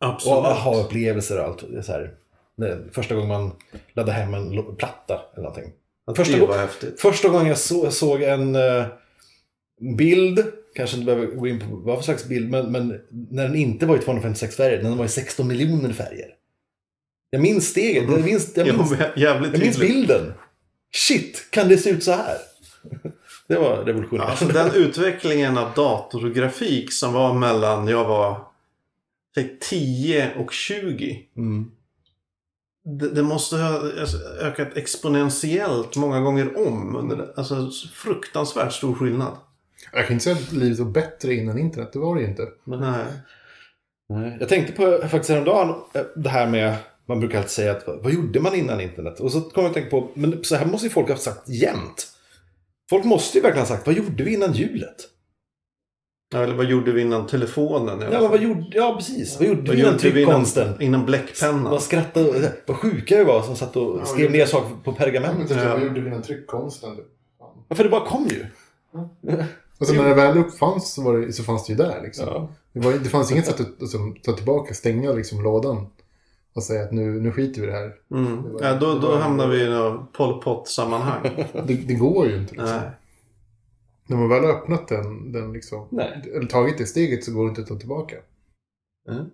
Och 0.00 0.06
Absolut. 0.06 0.38
aha-upplevelser 0.38 1.38
och 1.38 1.44
allt. 1.44 1.64
Så 1.82 1.92
här, 1.92 2.14
första 2.92 3.14
gången 3.14 3.28
man 3.28 3.52
laddade 3.92 4.12
hem 4.12 4.34
en 4.34 4.76
platta 4.76 5.20
eller 5.32 5.42
någonting. 5.42 5.72
Första 6.16 6.38
det 6.38 6.46
var 6.46 6.58
häftigt. 6.58 7.00
Första 7.00 7.28
gången 7.28 7.46
jag 7.46 7.58
så, 7.58 7.90
såg 7.90 8.22
en 8.22 8.54
eh, 8.54 8.86
bild, 9.96 10.44
kanske 10.74 10.96
inte 10.96 11.06
behöver 11.06 11.26
gå 11.26 11.48
in 11.48 11.60
på 11.60 11.66
vad 11.76 11.96
för 11.96 12.04
slags 12.04 12.24
bild, 12.24 12.50
men, 12.50 12.72
men 12.72 13.00
när 13.30 13.42
den 13.42 13.56
inte 13.56 13.86
var 13.86 13.96
i 13.96 13.98
256 13.98 14.56
färger, 14.56 14.82
när 14.82 14.88
den 14.88 14.98
var 14.98 15.04
i 15.04 15.08
16 15.08 15.48
miljoner 15.48 15.92
färger. 15.92 16.34
Jag 17.30 17.42
minns 17.42 17.68
steget, 17.68 18.10
jag 18.10 18.24
minns, 18.24 18.56
jag 18.56 18.66
minns, 18.66 18.92
jag 19.16 19.58
minns 19.58 19.78
bilden. 19.78 20.32
Shit, 20.94 21.50
kan 21.50 21.68
det 21.68 21.78
se 21.78 21.90
ut 21.90 22.04
så 22.04 22.12
här? 22.12 22.36
Det 23.48 23.58
var 23.58 23.76
revolutionärt. 23.76 24.28
Alltså 24.28 24.46
den 24.46 24.74
utvecklingen 24.74 25.58
av 25.58 25.72
dator 25.76 26.24
och 26.24 26.34
grafik 26.34 26.92
som 26.92 27.12
var 27.12 27.34
mellan 27.34 27.88
jag 27.88 28.04
var 28.04 28.40
säg, 29.34 29.58
10 29.60 30.34
och 30.38 30.52
20. 30.52 31.22
Mm. 31.36 31.70
Det, 32.84 33.08
det 33.08 33.22
måste 33.22 33.56
ha 33.56 33.80
alltså, 34.00 34.16
ökat 34.40 34.76
exponentiellt 34.76 35.96
många 35.96 36.20
gånger 36.20 36.66
om. 36.66 36.96
Under 36.96 37.16
det. 37.16 37.32
Alltså 37.36 37.70
fruktansvärt 37.94 38.72
stor 38.72 38.94
skillnad. 38.94 39.36
Jag 39.92 40.06
kan 40.06 40.12
inte 40.12 40.24
säga 40.24 40.36
att 40.36 40.52
livet 40.52 40.78
var 40.78 40.86
bättre 40.86 41.34
innan 41.34 41.58
internet, 41.58 41.90
det 41.92 41.98
var 41.98 42.14
det 42.14 42.20
ju 42.20 42.28
inte. 42.28 42.48
Nej. 42.64 43.04
Nej. 44.08 44.36
Jag 44.40 44.48
tänkte 44.48 44.72
på 44.72 44.98
faktiskt 45.08 45.30
häromdagen 45.30 45.68
eh, 45.92 46.02
det 46.16 46.28
här 46.28 46.46
med, 46.46 46.76
man 47.06 47.20
brukar 47.20 47.38
alltid 47.38 47.50
säga 47.50 47.72
att 47.72 47.84
vad 47.86 48.12
gjorde 48.12 48.40
man 48.40 48.54
innan 48.54 48.80
internet? 48.80 49.20
Och 49.20 49.32
så 49.32 49.40
kom 49.40 49.62
jag 49.62 49.66
att 49.66 49.74
tänka 49.74 49.90
på, 49.90 50.08
men 50.14 50.44
så 50.44 50.56
här 50.56 50.66
måste 50.66 50.86
ju 50.86 50.90
folk 50.90 51.08
ha 51.08 51.16
sagt 51.16 51.48
jämt. 51.48 52.15
Folk 52.90 53.04
måste 53.04 53.38
ju 53.38 53.42
verkligen 53.42 53.66
ha 53.66 53.74
sagt, 53.76 53.86
vad 53.86 53.96
gjorde 53.96 54.24
vi 54.24 54.34
innan 54.34 54.52
hjulet? 54.52 54.96
Ja, 56.34 56.42
eller 56.42 56.54
vad 56.54 56.66
gjorde 56.66 56.92
vi 56.92 57.00
innan 57.02 57.26
telefonen? 57.26 58.00
Ja, 58.00 58.20
men 58.20 58.30
vad 58.30 58.42
gjorde, 58.42 58.66
ja 58.72 58.94
precis. 58.98 59.38
Vad 59.38 59.48
gjorde 59.48 59.60
Vad 59.62 59.70
vi 59.76 59.80
innan 59.82 59.96
vi 59.96 60.08
innan, 60.08 60.12
tryckkonsten? 60.14 60.80
innan 60.82 61.06
bläckpennan? 61.06 61.64
Vad 61.70 61.82
skrattade, 61.82 62.52
vad 62.66 62.76
sjuka 62.76 63.16
vi 63.18 63.24
var 63.24 63.42
som 63.42 63.56
satt 63.56 63.76
och 63.76 63.98
Ja, 64.00 64.04
skrev 64.04 64.30
ner 64.30 64.46
saker 64.46 64.76
på 64.84 64.92
pergament. 64.92 65.48
typ, 65.48 65.56
Ja. 65.56 65.72
Vad 65.74 65.82
gjorde 65.82 66.00
vi 66.00 66.08
innan 66.08 66.22
tryckkonsten? 66.22 66.96
Fan. 67.38 67.64
Ja, 67.68 67.76
för 67.76 67.84
det 67.84 67.90
bara 67.90 68.06
kom 68.06 68.26
ju. 68.28 68.46
Alltså 69.78 69.94
när 69.94 70.08
det 70.08 70.14
väl 70.14 70.38
uppfanns 70.38 70.94
så, 70.94 71.02
var 71.02 71.18
det, 71.18 71.32
så 71.32 71.42
fanns 71.42 71.66
det 71.66 71.72
ju 71.72 71.76
där 71.76 72.02
liksom. 72.02 72.26
Ja. 72.28 72.48
Det, 72.72 72.80
var, 72.80 72.92
det 72.92 73.08
fanns 73.08 73.32
inget 73.32 73.46
sätt 73.46 73.60
att 73.60 73.80
alltså, 73.80 73.98
ta 74.22 74.32
tillbaka, 74.32 74.74
stänga 74.74 75.12
liksom, 75.12 75.42
lådan 75.42 75.86
och 76.56 76.62
säga 76.62 76.84
att 76.84 76.92
nu, 76.92 77.20
nu 77.20 77.32
skiter 77.32 77.60
vi 77.60 77.66
i 77.66 77.70
det 77.70 77.76
här. 77.76 77.94
Mm. 78.10 78.42
Det 78.42 78.48
var- 78.48 78.62
Ja, 78.62 78.74
då, 78.74 78.98
då 78.98 79.16
hamnar 79.16 79.48
vi 79.48 79.62
i 79.62 79.70
något 79.70 80.12
Pol 80.12 80.42
Pot-sammanhang. 80.42 81.46
Det, 81.66 81.74
det 81.74 81.94
går 81.94 82.26
ju 82.28 82.36
inte. 82.36 82.52
Liksom. 82.52 82.76
Nej. 82.76 82.90
När 84.08 84.16
man 84.16 84.28
väl 84.28 84.44
har 84.44 84.50
öppnat 84.50 84.88
den, 84.88 85.32
den 85.32 85.52
liksom, 85.52 85.88
Nej. 85.90 86.22
eller 86.36 86.46
tagit 86.46 86.78
det 86.78 86.86
steget 86.86 87.24
så 87.24 87.32
går 87.32 87.44
det 87.44 87.48
inte 87.48 87.60
att 87.60 87.66
ta 87.68 87.76
tillbaka. 87.76 88.16
Mm. 89.10 89.24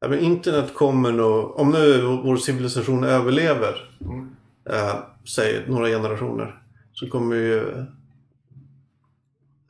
Ja, 0.00 0.08
men 0.08 0.18
internet 0.18 0.74
kommer 0.74 1.12
nog, 1.12 1.56
om 1.60 1.70
nu 1.70 2.02
vår 2.02 2.36
civilisation 2.36 3.04
överlever, 3.04 3.90
Mm. 4.00 4.28
eh, 4.70 4.94
säg 5.34 5.64
några 5.68 5.88
generationer, 5.88 6.62
så 6.92 7.06
kommer 7.10 7.36
ju... 7.36 7.84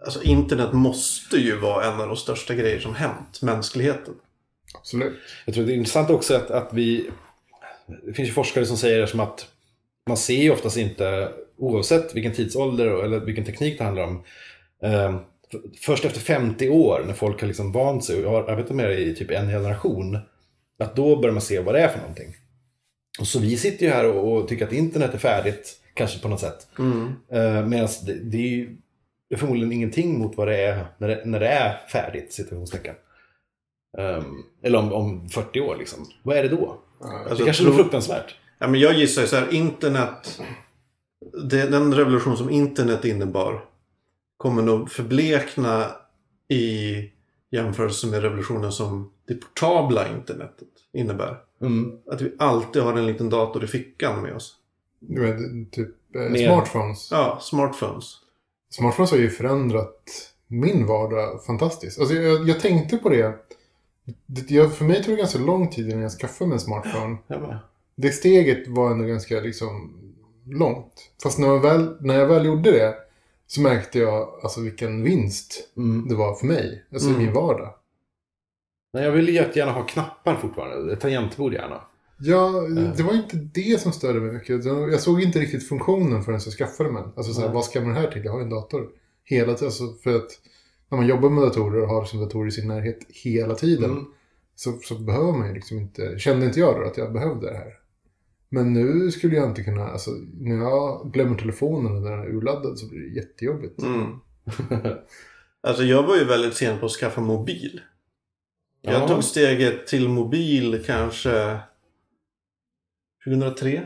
Alltså 0.05 0.23
internet 0.23 0.73
måste 0.73 1.37
ju 1.37 1.57
vara 1.61 1.85
en 1.93 2.01
av 2.01 2.07
de 2.07 2.17
största 2.17 2.55
grejer 2.55 2.81
som 2.81 2.95
hänt 2.95 3.43
mänskligheten. 3.43 4.15
Absolut. 4.75 5.13
Jag 5.45 5.55
tror 5.55 5.65
det 5.65 5.73
är 5.73 5.77
intressant 5.77 6.11
också 6.11 6.37
att, 6.37 6.51
att 6.51 6.73
vi... 6.73 7.11
Det 8.07 8.13
finns 8.13 8.29
ju 8.29 8.33
forskare 8.33 8.67
som 8.67 8.77
säger 8.77 9.07
som 9.07 9.21
att 9.21 9.47
man 10.07 10.17
ser 10.17 10.43
ju 10.43 10.51
oftast 10.51 10.77
inte, 10.77 11.33
oavsett 11.57 12.15
vilken 12.15 12.33
tidsålder 12.33 13.05
eller 13.05 13.21
vilken 13.21 13.45
teknik 13.45 13.79
det 13.79 13.85
handlar 13.85 14.05
om, 14.05 14.23
eh, 14.83 15.21
först 15.81 16.05
efter 16.05 16.21
50 16.21 16.69
år 16.69 17.05
när 17.07 17.15
folk 17.15 17.41
har 17.41 17.49
liksom 17.49 17.73
vant 17.73 18.05
sig 18.05 18.25
och 18.25 18.33
har 18.33 18.43
arbetat 18.43 18.77
med 18.77 18.87
det 18.87 18.99
i 18.99 19.15
typ 19.15 19.31
en 19.31 19.49
generation, 19.49 20.19
att 20.79 20.97
då 20.97 21.17
börjar 21.17 21.33
man 21.33 21.43
se 21.43 21.61
vad 21.61 21.75
det 21.75 21.81
är 21.81 21.89
för 21.89 21.99
någonting. 21.99 22.35
Och 23.21 23.27
så 23.27 23.39
vi 23.39 23.57
sitter 23.57 23.87
ju 23.87 23.93
här 23.93 24.07
och, 24.07 24.33
och 24.33 24.49
tycker 24.49 24.67
att 24.67 24.73
internet 24.73 25.15
är 25.15 25.19
färdigt, 25.19 25.77
kanske 25.95 26.19
på 26.19 26.29
något 26.29 26.41
sätt. 26.41 26.69
Eh, 27.33 27.67
Medan 27.67 27.89
det, 28.07 28.15
det 28.15 28.39
är 28.39 28.49
ju 28.49 28.77
förmodligen 29.37 29.73
ingenting 29.73 30.19
mot 30.19 30.37
vad 30.37 30.49
det 30.49 30.57
är 30.57 30.87
när 30.99 31.09
det, 31.09 31.23
när 31.25 31.41
det 31.41 31.49
är 31.49 31.89
färdigt, 31.93 32.33
situationstecken. 32.33 32.95
Um, 33.99 34.45
eller 34.63 34.79
om, 34.79 34.93
om 34.93 35.29
40 35.29 35.61
år 35.61 35.77
liksom. 35.77 36.07
Vad 36.23 36.37
är 36.37 36.43
det 36.43 36.49
då? 36.49 36.79
Alltså, 37.01 37.35
det 37.35 37.45
kanske 37.45 37.69
är 37.69 37.73
fruktansvärt. 37.73 38.35
Ja, 38.59 38.69
men 38.69 38.81
jag 38.81 38.95
gissar 38.95 39.23
ju 39.23 39.29
så 39.29 39.37
här, 39.37 39.55
internet, 39.55 40.41
det, 41.43 41.67
den 41.67 41.95
revolution 41.95 42.37
som 42.37 42.51
internet 42.51 43.05
innebar 43.05 43.65
kommer 44.37 44.63
nog 44.63 44.91
förblekna 44.91 45.87
i 46.49 46.95
jämförelse 47.51 48.07
med 48.07 48.23
revolutionen 48.23 48.73
som 48.73 49.13
det 49.29 49.35
portabla 49.35 50.09
internetet 50.09 50.69
innebär. 50.93 51.37
Mm. 51.61 51.99
Att 52.11 52.21
vi 52.21 52.33
alltid 52.39 52.83
har 52.83 52.93
en 52.93 53.07
liten 53.07 53.31
dator 53.31 53.65
i 53.65 53.67
fickan 53.67 54.23
med 54.23 54.35
oss. 54.35 54.57
Du 55.01 55.21
vet, 55.21 55.73
typ 55.73 56.17
eh, 56.17 56.21
Med- 56.21 56.41
smartphones. 56.41 57.09
Ja, 57.11 57.39
smartphones. 57.41 58.17
Smartphones 58.71 59.11
har 59.11 59.19
ju 59.19 59.31
förändrat 59.31 60.03
min 60.47 60.87
vardag 60.87 61.45
fantastiskt. 61.45 62.01
Alltså 62.01 62.15
jag, 62.15 62.49
jag 62.49 62.61
tänkte 62.61 62.97
på 62.97 63.09
det. 63.09 63.35
Det 64.27 64.51
jag, 64.51 64.75
för 64.75 64.85
mig 64.85 65.03
tog 65.05 65.15
det 65.15 65.19
ganska 65.19 65.39
lång 65.39 65.69
tid 65.71 65.89
innan 65.89 66.03
jag 66.03 66.13
skaffade 66.13 66.49
mig 66.49 66.55
en 66.55 66.61
smartphone. 66.61 67.17
Det 67.97 68.11
steget 68.11 68.69
var 68.69 68.91
ändå 68.91 69.05
ganska 69.05 69.41
liksom 69.41 69.97
långt. 70.47 71.11
Fast 71.23 71.39
när, 71.39 71.49
man 71.49 71.63
väl, 71.63 71.97
när 72.01 72.15
jag 72.19 72.27
väl 72.27 72.47
gjorde 72.47 72.71
det 72.71 72.95
så 73.47 73.61
märkte 73.61 73.99
jag 73.99 74.29
alltså 74.43 74.61
vilken 74.61 75.03
vinst 75.03 75.73
Mm. 75.77 76.09
det 76.09 76.15
var 76.15 76.35
för 76.35 76.47
mig. 76.47 76.85
Alltså 76.93 77.09
Mm. 77.09 77.21
i 77.21 77.25
min 77.25 77.35
vardag. 77.35 77.75
Nej, 78.93 79.05
jag 79.05 79.13
vill 79.13 79.29
jättegärna 79.29 79.73
ha 79.73 79.87
knappar 79.87 80.37
fortfarande. 80.37 80.97
Tangentbord 80.97 81.53
gärna. 81.53 81.81
Ja, 82.23 82.51
det 82.97 83.03
var 83.03 83.15
inte 83.15 83.37
det 83.37 83.81
som 83.81 83.93
störde 83.93 84.21
mig 84.21 84.33
mycket. 84.33 84.65
Jag 84.65 85.01
såg 85.01 85.23
inte 85.23 85.39
riktigt 85.39 85.69
funktionen 85.69 86.23
förrän 86.23 86.41
jag 86.45 86.53
skaffade 86.53 86.91
mig. 86.91 87.03
Alltså 87.17 87.33
så 87.33 87.41
här, 87.41 87.49
vad 87.49 87.65
ska 87.65 87.81
man 87.81 87.95
det 87.95 88.01
här 88.01 88.11
till? 88.11 88.25
Jag 88.25 88.33
har 88.33 88.39
ju 88.39 88.45
en 88.45 88.51
dator. 88.51 88.89
Hela 89.25 89.55
tiden. 89.55 89.67
Alltså 89.67 89.95
för 90.03 90.17
att 90.17 90.31
när 90.91 90.99
man 90.99 91.07
jobbar 91.07 91.31
med 91.31 91.43
datorer 91.45 91.83
och 91.83 91.89
har 91.89 92.05
sin 92.05 92.21
dator 92.21 92.49
i 92.49 92.51
sin 92.51 92.69
närhet 92.69 92.99
hela 93.09 93.55
tiden. 93.55 93.91
Mm. 93.91 94.05
Så, 94.55 94.73
så 94.73 94.95
behöver 94.95 95.33
man 95.33 95.49
ju 95.49 95.55
liksom 95.55 95.79
inte, 95.79 96.19
kände 96.19 96.47
inte 96.47 96.61
jag 96.61 96.81
då 96.81 96.87
att 96.87 96.97
jag 96.97 97.13
behövde 97.13 97.51
det 97.51 97.57
här. 97.57 97.73
Men 98.49 98.73
nu 98.73 99.11
skulle 99.11 99.37
jag 99.37 99.49
inte 99.49 99.63
kunna, 99.63 99.89
alltså 99.89 100.11
när 100.41 100.57
jag 100.57 101.13
glömmer 101.13 101.39
telefonen 101.39 102.03
när 102.03 102.11
den 102.11 102.21
är 102.21 102.27
urladdad 102.27 102.79
så 102.79 102.89
blir 102.89 103.01
det 103.01 103.15
jättejobbigt. 103.21 103.83
Mm. 103.83 104.07
Alltså 105.63 105.83
jag 105.83 106.03
var 106.03 106.17
ju 106.17 106.25
väldigt 106.25 106.55
sen 106.55 106.79
på 106.79 106.87
att 106.87 106.93
skaffa 106.93 107.21
mobil. 107.21 107.81
Jag 108.83 108.95
Ja. 108.95 109.09
tog 109.09 109.25
steget 109.25 109.87
till 109.87 110.09
mobil 110.09 110.83
kanske 110.87 111.59
2003. 113.25 113.83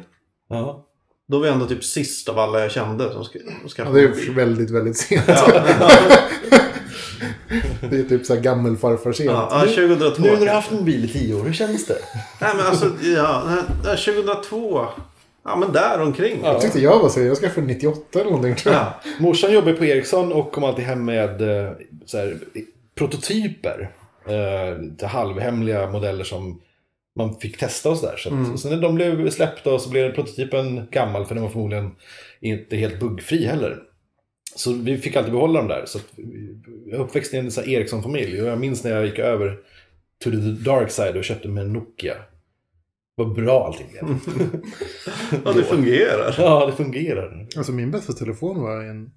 Ja. 0.48 0.86
Då 1.28 1.38
var 1.38 1.46
jag 1.46 1.54
ändå 1.54 1.66
typ 1.66 1.84
sist 1.84 2.28
av 2.28 2.38
alla 2.38 2.60
jag 2.60 2.70
kände 2.70 3.12
som 3.12 3.24
ska, 3.24 3.38
som 3.38 3.48
Ja, 3.62 3.68
skaffade 3.68 4.00
det 4.00 4.04
är 4.06 4.34
väldigt, 4.34 4.70
väldigt 4.70 4.96
sent. 4.96 5.24
Ja, 5.26 5.64
Det 7.90 7.96
är 7.96 8.02
typ 8.04 8.26
så 8.26 8.34
här 8.34 8.40
gammelfarfar 8.40 9.12
sent. 9.12 9.30
ja, 9.30 9.48
ja, 9.50 9.60
2002. 9.60 10.22
Nu 10.22 10.30
när 10.30 10.40
du 10.40 10.46
har 10.46 10.54
haft 10.54 10.70
mobil 10.70 11.04
i 11.04 11.08
tio 11.08 11.34
år, 11.34 11.44
hur 11.44 11.52
känns 11.52 11.86
det? 11.86 11.98
Nej 12.40 12.50
men 12.56 12.66
alltså, 12.66 12.86
ja, 13.16 13.42
det 13.82 13.88
här- 13.88 13.96
2002. 13.96 14.86
Ja 15.44 15.56
men 15.56 15.72
där 15.72 16.00
omkring. 16.02 16.40
Ja. 16.42 16.52
Jag 16.52 16.60
tyckte 16.60 16.80
jag 16.80 16.98
var 16.98 17.08
sen, 17.08 17.26
jag 17.26 17.36
skaffade 17.36 17.66
98 17.66 18.00
eller 18.20 18.24
någonting 18.30 18.54
tror 18.54 18.74
jag. 18.74 18.82
Ja. 18.84 19.00
Morsan 19.20 19.52
jobbar 19.52 19.72
på 19.72 19.84
Ericsson 19.84 20.32
och 20.32 20.52
kom 20.52 20.64
alltid 20.64 20.84
hem 20.84 21.04
med 21.04 21.40
eh, 21.66 21.72
så 22.06 22.18
här, 22.18 22.38
prototyper. 22.98 23.90
Eh, 24.28 25.08
halvhemliga 25.08 25.90
modeller 25.90 26.24
som 26.24 26.60
man 27.18 27.34
fick 27.40 27.58
testa 27.58 27.90
och 27.90 27.96
sådär. 27.98 28.16
Så 28.16 28.28
att, 28.28 28.32
Mm. 28.34 28.58
sen 28.58 28.70
när 28.70 28.80
de 28.80 28.94
blev 28.94 29.30
släppta 29.30 29.72
och 29.74 29.80
så 29.80 29.90
blev 29.90 30.14
prototypen 30.14 30.86
gammal 30.90 31.26
för 31.26 31.34
den 31.34 31.44
var 31.44 31.50
förmodligen 31.50 31.90
inte 32.40 32.76
helt 32.76 33.00
buggfri 33.00 33.46
heller. 33.46 33.78
Så 34.56 34.72
vi 34.72 34.98
fick 34.98 35.16
alltid 35.16 35.32
behålla 35.32 35.58
dem 35.58 35.68
där. 35.68 35.84
Så 35.86 35.98
jag 36.86 37.00
är 37.00 37.04
uppväxt 37.04 37.34
i 37.34 37.36
en 37.36 37.46
Ericsson-familj 37.46 38.42
och 38.42 38.48
jag 38.48 38.60
minns 38.60 38.84
när 38.84 38.90
jag 38.90 39.06
gick 39.06 39.18
över 39.18 39.58
to 40.24 40.30
the 40.30 40.36
dark 40.70 40.90
side 40.90 41.16
och 41.16 41.24
köpte 41.24 41.48
mig 41.48 41.64
en 41.64 41.72
Nokia. 41.72 42.14
Vad 43.14 43.34
bra 43.34 43.66
allting 43.66 43.86
blev. 43.90 44.18
ja, 45.44 45.52
det 45.52 45.62
fungerar. 45.62 46.34
ja, 46.38 46.66
det 46.66 46.72
fungerar. 46.72 47.46
Alltså 47.56 47.72
min 47.72 47.90
bästa 47.90 48.12
telefon 48.12 48.60
var 48.60 48.82
en, 48.82 49.10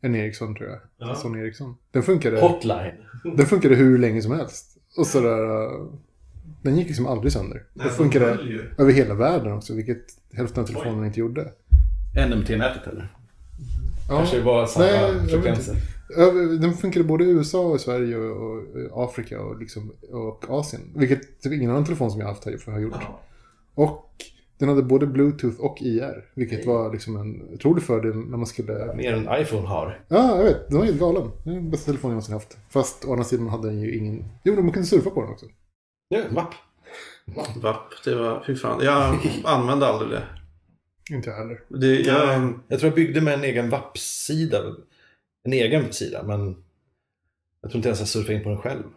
en 0.00 0.14
Ericsson 0.14 0.54
tror 0.54 0.68
jag. 0.68 0.80
Ja. 0.98 1.10
En 1.10 1.16
Sony 1.16 1.40
Ericsson. 1.40 1.76
Den 1.90 2.02
funkade, 2.02 2.40
Hotline. 2.40 2.94
den 3.36 3.46
funkade 3.46 3.74
hur 3.74 3.98
länge 3.98 4.22
som 4.22 4.32
helst. 4.32 4.76
Och 4.96 5.06
sådär, 5.06 5.40
uh, 5.40 5.92
den 6.62 6.78
gick 6.78 6.86
liksom 6.86 7.06
aldrig 7.06 7.32
sönder. 7.32 7.62
Den 7.74 7.90
funkade 7.90 8.38
över 8.78 8.92
hela 8.92 9.14
världen 9.14 9.52
också, 9.52 9.74
vilket 9.74 10.04
hälften 10.32 10.62
av 10.62 10.66
telefonerna 10.66 11.06
inte 11.06 11.20
gjorde. 11.20 11.52
NMT-nätet 12.28 12.86
eller? 12.86 13.08
Ja, 14.10 14.16
Kanske 14.16 14.36
det 14.36 14.42
var 14.42 14.66
samma 14.66 14.86
Nej, 14.86 15.28
frekvenser. 15.28 15.76
den 16.60 16.74
funkade 16.74 17.04
både 17.04 17.24
i 17.24 17.30
USA 17.30 17.60
och 17.60 17.80
Sverige 17.80 18.16
och, 18.16 18.62
Afrika 19.04 19.42
och, 19.42 19.58
liksom, 19.58 19.92
och 20.10 20.44
Asien. 20.48 20.80
Vilket 20.96 21.40
typ 21.42 21.52
ingen 21.52 21.70
annan 21.70 21.84
telefon 21.84 22.10
som 22.10 22.20
jag 22.20 22.28
haft 22.28 22.44
har, 22.44 22.72
har 22.72 22.80
gjort. 22.80 22.94
Och 23.74 24.06
den 24.58 24.68
hade 24.68 24.82
både 24.82 25.06
Bluetooth 25.06 25.60
och 25.60 25.76
IR. 25.80 26.24
Vilket 26.34 26.66
var 26.66 26.92
liksom 26.92 27.16
en 27.16 27.54
otrolig 27.54 27.84
fördel 27.84 28.16
när 28.16 28.36
man 28.36 28.46
skulle... 28.46 28.94
Mer 28.94 29.12
än 29.12 29.42
iPhone 29.42 29.66
har. 29.66 30.04
Ja, 30.08 30.36
jag 30.36 30.44
vet. 30.44 30.68
Den 30.68 30.78
var 30.78 30.84
helt 30.84 31.00
galen. 31.00 31.30
Det 31.44 31.50
är 31.50 31.54
den 31.54 31.70
bästa 31.70 31.86
telefonen 31.86 32.10
jag 32.10 32.14
någonsin 32.14 32.34
haft. 32.34 32.58
Fast 32.70 33.04
å 33.04 33.12
andra 33.12 33.24
sidan 33.24 33.48
hade 33.48 33.68
den 33.68 33.80
ju 33.80 33.98
ingen... 33.98 34.24
Jo, 34.44 34.62
man 34.62 34.72
kunde 34.72 34.88
surfa 34.88 35.10
på 35.10 35.22
den 35.22 35.30
också. 35.30 35.46
Ja, 36.08 36.20
vapp. 36.30 36.54
Vapp, 37.62 38.04
det 38.04 38.14
var, 38.14 38.42
fy 38.46 38.56
fan. 38.56 38.80
Jag 38.84 39.18
använde 39.44 39.86
aldrig 39.86 40.10
det. 40.10 40.22
Inte 41.10 41.30
jag 41.30 41.36
heller. 41.36 41.60
det 41.68 42.00
jag, 42.00 42.52
Jag 42.68 42.80
tror 42.80 42.90
jag 42.90 42.94
byggde 42.96 43.20
med 43.20 43.34
en 43.34 43.44
egen 43.44 43.70
vapp-sida. 43.70 44.62
En 45.44 45.52
egen 45.52 45.92
sida, 45.92 46.22
men 46.22 46.56
jag 47.62 47.70
tror 47.70 47.78
inte 47.78 47.88
ens 47.88 47.98
jag 48.00 48.08
surfade 48.08 48.34
in 48.34 48.42
på 48.42 48.48
den 48.48 48.58
själv. 48.58 48.82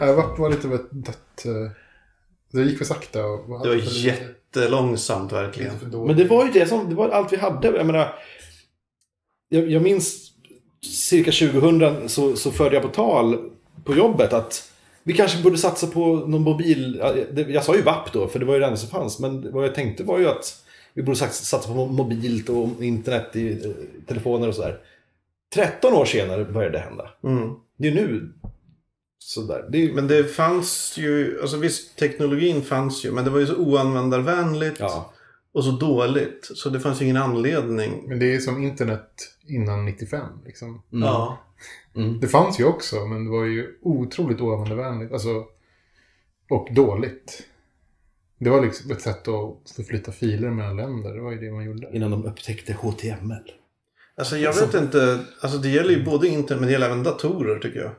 Jag 0.00 0.14
var, 0.14 0.36
var 0.36 0.50
lite 0.50 0.66
av 0.66 0.74
ett 0.74 0.90
dött... 0.90 1.44
eh, 1.44 1.70
Det 2.52 2.62
gick 2.62 2.78
för 2.78 2.84
sakta. 2.84 3.26
Och 3.26 3.62
det 3.62 3.68
var 3.68 3.76
jättelångsamt 4.06 5.32
verkligen. 5.32 5.74
Men 6.06 6.16
det 6.16 6.24
var 6.24 6.46
ju 6.46 6.52
det 6.52 6.66
som, 6.66 6.88
det 6.88 6.94
var 6.94 7.08
allt 7.08 7.32
vi 7.32 7.36
hade. 7.36 7.68
Jag 7.68 7.86
menar, 7.86 8.14
jag, 9.48 9.70
jag 9.70 9.82
minns 9.82 10.30
cirka 10.92 11.32
2000 11.32 12.08
så, 12.08 12.36
så 12.36 12.50
förde 12.50 12.74
jag 12.76 12.82
på 12.82 12.88
tal 12.88 13.50
på 13.84 13.94
jobbet 13.94 14.32
att 14.32 14.70
vi 15.04 15.12
kanske 15.12 15.42
borde 15.42 15.58
satsa 15.58 15.86
på 15.86 16.16
någon 16.16 16.42
mobil... 16.42 17.02
Jag 17.48 17.64
sa 17.64 17.76
ju 17.76 17.82
VAP 17.82 18.12
då, 18.12 18.28
för 18.28 18.38
det 18.38 18.44
var 18.44 18.54
ju 18.54 18.60
det 18.60 18.66
enda 18.66 18.76
som 18.76 18.88
fanns. 18.88 19.18
Men 19.18 19.52
vad 19.52 19.64
jag 19.64 19.74
tänkte 19.74 20.04
var 20.04 20.18
ju 20.18 20.28
att 20.28 20.64
vi 20.94 21.02
borde 21.02 21.18
sats- 21.18 21.44
satsa 21.44 21.68
på 21.68 21.86
mobilt 21.86 22.48
och 22.48 22.82
internet 22.84 23.36
i 23.36 23.52
eh, 23.52 23.70
telefoner 24.06 24.48
och 24.48 24.54
sådär. 24.54 24.78
13 25.54 25.94
år 25.94 26.04
senare 26.04 26.44
började 26.44 26.78
det 26.78 26.84
hända. 26.84 27.10
Mm. 27.24 27.54
Det 27.78 27.88
är 27.88 27.92
nu 27.94 28.32
sådär. 29.18 29.64
Det 29.70 29.78
är, 29.78 29.92
Men 29.92 30.08
det 30.08 30.24
fanns 30.24 30.94
ju, 30.98 31.40
alltså 31.40 31.56
visst 31.56 31.96
teknologin 31.96 32.62
fanns 32.62 33.04
ju, 33.04 33.12
men 33.12 33.24
det 33.24 33.30
var 33.30 33.38
ju 33.38 33.46
så 33.46 33.56
oanvändarvänligt 33.56 34.80
ja. 34.80 35.12
och 35.52 35.64
så 35.64 35.70
dåligt. 35.70 36.50
Så 36.54 36.68
det 36.70 36.80
fanns 36.80 37.00
ju 37.00 37.04
ingen 37.04 37.16
anledning. 37.16 38.04
Men 38.08 38.18
det 38.18 38.34
är 38.34 38.38
som 38.38 38.62
internet 38.62 39.10
innan 39.46 39.84
95. 39.84 40.26
Liksom. 40.44 40.68
Mm. 40.68 41.04
Ja. 41.08 41.38
Mm. 41.96 42.20
Det 42.20 42.28
fanns 42.28 42.60
ju 42.60 42.64
också, 42.64 43.06
men 43.06 43.24
det 43.24 43.30
var 43.30 43.44
ju 43.44 43.78
otroligt 43.82 44.40
oanvändarvänligt. 44.40 45.12
Alltså, 45.12 45.44
och 46.50 46.68
dåligt. 46.74 47.42
Det 48.38 48.50
var 48.50 48.62
liksom 48.62 48.90
ett 48.90 49.00
sätt 49.00 49.28
att 49.28 49.70
förflytta 49.76 50.12
filer 50.12 50.50
mellan 50.50 50.76
länder. 50.76 51.14
Det 51.14 51.20
var 51.20 51.32
ju 51.32 51.38
det 51.38 51.52
man 51.52 51.64
gjorde. 51.64 51.90
Innan 51.92 52.10
de 52.10 52.24
upptäckte 52.24 52.72
HTML. 52.72 53.50
Alltså 54.16 54.36
jag 54.36 54.54
vet 54.54 54.74
inte, 54.74 55.20
alltså 55.40 55.58
det 55.58 55.68
gäller 55.68 55.90
ju 55.90 56.04
både 56.04 56.28
internet 56.28 56.60
men 56.60 56.66
det 56.66 56.72
gäller 56.72 56.86
även 56.86 57.02
datorer 57.02 57.58
tycker 57.58 57.80
jag. 57.80 57.90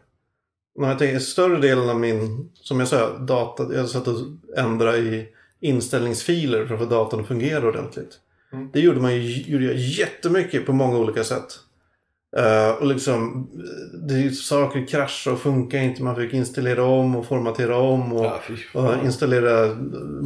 När 0.75 0.87
jag 0.87 0.99
tänker 0.99 1.19
större 1.19 1.61
delen 1.61 1.89
av 1.89 1.99
min, 1.99 2.51
som 2.53 2.79
jag 2.79 2.89
sa, 2.89 3.17
data, 3.17 3.75
jag 3.75 3.89
satt 3.89 4.07
och 4.07 4.17
ändrade 4.57 4.97
i 4.97 5.27
inställningsfiler 5.59 6.65
för 6.65 6.73
att 6.73 6.79
få 6.79 6.85
datorn 6.85 7.21
att 7.21 7.27
fungera 7.27 7.67
ordentligt. 7.67 8.19
Mm. 8.53 8.69
Det 8.73 8.79
gjorde 8.79 9.01
man 9.01 9.15
ju 9.15 9.41
gjorde 9.41 9.65
jag 9.65 9.75
jättemycket 9.75 10.65
på 10.65 10.73
många 10.73 10.97
olika 10.97 11.23
sätt. 11.23 11.59
Eh, 12.37 12.69
och 12.69 12.87
liksom, 12.87 13.47
det, 14.07 14.35
saker 14.35 14.87
kraschar 14.87 15.31
och 15.31 15.39
funkar 15.39 15.79
inte. 15.79 16.03
Man 16.03 16.15
fick 16.15 16.33
installera 16.33 16.83
om 16.83 17.15
och 17.15 17.25
formatera 17.25 17.77
om. 17.77 18.13
Och, 18.13 18.25
Ja, 18.25 18.39
och 18.73 19.05
installera 19.05 19.75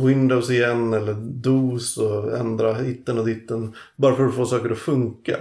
Windows 0.05 0.49
igen 0.49 0.93
eller 0.93 1.13
DOS 1.13 1.97
och 1.97 2.37
ändra 2.37 2.73
hitten 2.73 3.19
och 3.19 3.25
ditten. 3.25 3.73
Bara 3.95 4.15
för 4.15 4.25
att 4.25 4.35
få 4.35 4.45
saker 4.45 4.69
att 4.69 4.77
funka. 4.77 5.37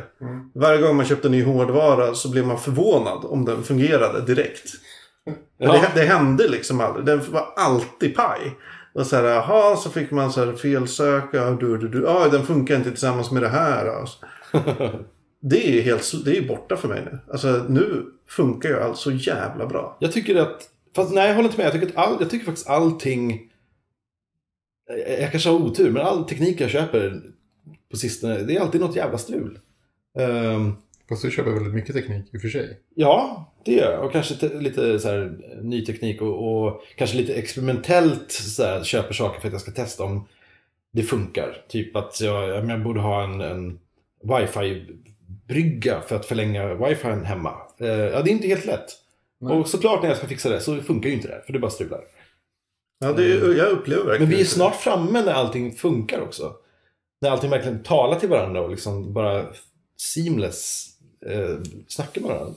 Varje 0.55 0.83
gång 0.83 0.97
man 0.97 1.07
köpte 1.07 1.29
ny 1.29 1.45
hårdvara 1.45 2.15
så 2.15 2.31
blev 2.31 2.47
man 2.47 2.59
förvånad 2.59 3.25
om 3.25 3.45
den 3.45 3.63
fungerade 3.63 4.21
direkt. 4.21 4.71
Ja. 5.61 5.73
Det, 5.73 6.01
det 6.01 6.07
hände 6.07 6.49
liksom 6.49 6.81
aldrig. 6.81 7.07
Den 7.07 7.21
var 7.33 7.49
alltid 7.57 8.17
paj. 8.17 8.57
Och 8.95 9.07
så 9.07 9.17
här, 9.17 9.25
jaha, 9.25 9.77
så 9.77 9.91
fick 9.91 10.11
man 10.11 10.33
så 10.33 10.45
här 10.45 10.53
felsöka. 10.53 11.51
Du, 11.51 11.77
du, 11.77 11.89
du. 11.89 12.03
Ja, 12.03 12.29
den 12.29 12.47
funkar 12.47 12.77
inte 12.77 12.91
tillsammans 12.91 13.31
med 13.31 13.43
det 13.43 13.49
här. 13.49 13.87
Alltså. 13.87 14.19
Det 15.41 15.79
är 15.79 15.83
helt 15.83 16.25
det 16.25 16.37
är 16.39 16.49
borta 16.49 16.77
för 16.77 16.89
mig 16.89 17.03
nu. 17.05 17.19
Alltså 17.33 17.67
nu 17.69 18.07
funkar 18.27 18.69
ju 18.69 18.81
allt 18.81 18.99
så 18.99 19.11
jävla 19.11 19.67
bra. 19.67 19.97
Jag 20.01 20.13
tycker 20.13 20.37
att, 20.37 20.71
fast 20.97 21.15
nej 21.15 21.29
jag 21.29 21.35
håller 21.35 21.49
inte 21.49 21.59
med. 21.59 21.67
Jag 21.67 21.73
tycker, 21.73 21.87
att 21.87 21.97
all, 21.97 22.17
jag 22.21 22.31
tycker 22.31 22.47
faktiskt 22.47 22.69
allting, 22.69 23.51
jag, 25.21 25.31
kanske 25.31 25.49
har 25.49 25.57
otur, 25.57 25.91
men 25.91 26.03
all 26.07 26.25
teknik 26.25 26.61
jag 26.61 26.71
köper 26.71 27.23
på 27.91 27.97
sistone, 27.97 28.39
det 28.39 28.57
är 28.57 28.61
alltid 28.61 28.81
något 28.81 28.97
jävla 28.97 29.19
strul. 29.19 29.59
Ehm, 30.19 30.73
Fast 31.09 31.23
du 31.23 31.31
köper 31.31 31.51
väldigt 31.51 31.75
mycket 31.75 31.95
teknik 31.95 32.35
i 32.35 32.37
och 32.37 32.41
för 32.41 32.49
sig. 32.49 32.79
ja, 32.95 33.53
det 33.65 33.73
gör 33.73 33.93
jag. 33.93 34.05
Och 34.05 34.13
kanske 34.13 34.35
te- 34.35 34.61
lite 34.61 34.99
så 34.99 35.09
här, 35.09 35.39
ny 35.63 35.85
teknik 35.85 36.23
och, 36.23 36.67
och 36.67 36.83
kanske 36.97 37.17
lite 37.17 37.35
experimentellt 37.35 38.33
så 38.33 38.63
här, 38.63 38.85
köper 38.85 39.15
saker 39.15 39.41
för 39.41 39.49
att 39.49 39.53
jag 39.53 39.61
ska 39.61 39.71
testa 39.71 40.05
om 40.05 40.25
det 40.93 41.03
funkar. 41.03 41.65
Typ 41.69 41.97
att 41.97 42.21
jag, 42.21 42.49
jag, 42.49 42.71
jag 42.71 42.83
borde 42.85 43.01
ha 43.01 43.25
en, 43.25 43.41
en 43.41 43.79
wifi-brygga 45.29 46.01
för 46.01 46.17
att 46.17 46.27
förlänga 46.27 46.75
wifi 46.75 47.09
hemma. 47.09 47.55
Eh, 47.79 47.89
ja, 47.89 48.23
det 48.23 48.31
är 48.31 48.33
inte 48.33 48.49
helt 48.49 48.67
lätt. 48.67 48.97
Nej. 49.41 49.57
Och 49.57 49.69
såklart 49.69 50.03
när 50.03 50.09
jag 50.09 50.19
ska 50.19 50.27
fixa 50.27 50.49
det 50.49 50.61
så 50.61 50.81
funkar 50.81 51.09
ju 51.09 51.15
inte 51.15 51.29
det, 51.29 51.43
för 51.47 51.53
det 51.53 51.59
bara 51.59 51.71
strular. 51.71 52.05
Ja, 52.99 53.13
det 53.13 53.33
är, 53.33 53.55
jag 53.55 53.69
upplever 53.69 54.05
verkligen 54.05 54.29
Men 54.29 54.37
vi 54.37 54.41
är 54.41 54.47
snart 54.47 54.77
framme 54.77 55.23
när 55.23 55.33
allting 55.33 55.73
funkar 55.73 56.21
också. 56.21 56.55
När 57.21 57.31
allting 57.31 57.51
verkligen 57.51 57.83
talar 57.83 58.21
till 58.21 58.29
varandra 58.29 58.61
och 58.61 58.71
liksom 58.71 59.13
bara 59.13 59.47
seamless 60.01 60.89
eh, 61.27 61.59
snackar 61.89 62.21
med 62.21 62.31
varandra. 62.31 62.55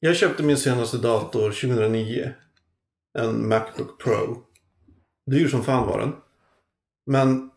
Jag 0.00 0.16
köpte 0.16 0.42
min 0.42 0.56
senaste 0.56 0.98
dator 0.98 1.50
2009. 1.50 2.32
En 3.18 3.48
Macbook 3.48 4.02
Pro. 4.02 4.42
Dyr 5.30 5.48
som 5.48 5.64
fan 5.64 5.86
var 5.86 5.98
den. 5.98 6.12
Men 7.06 7.50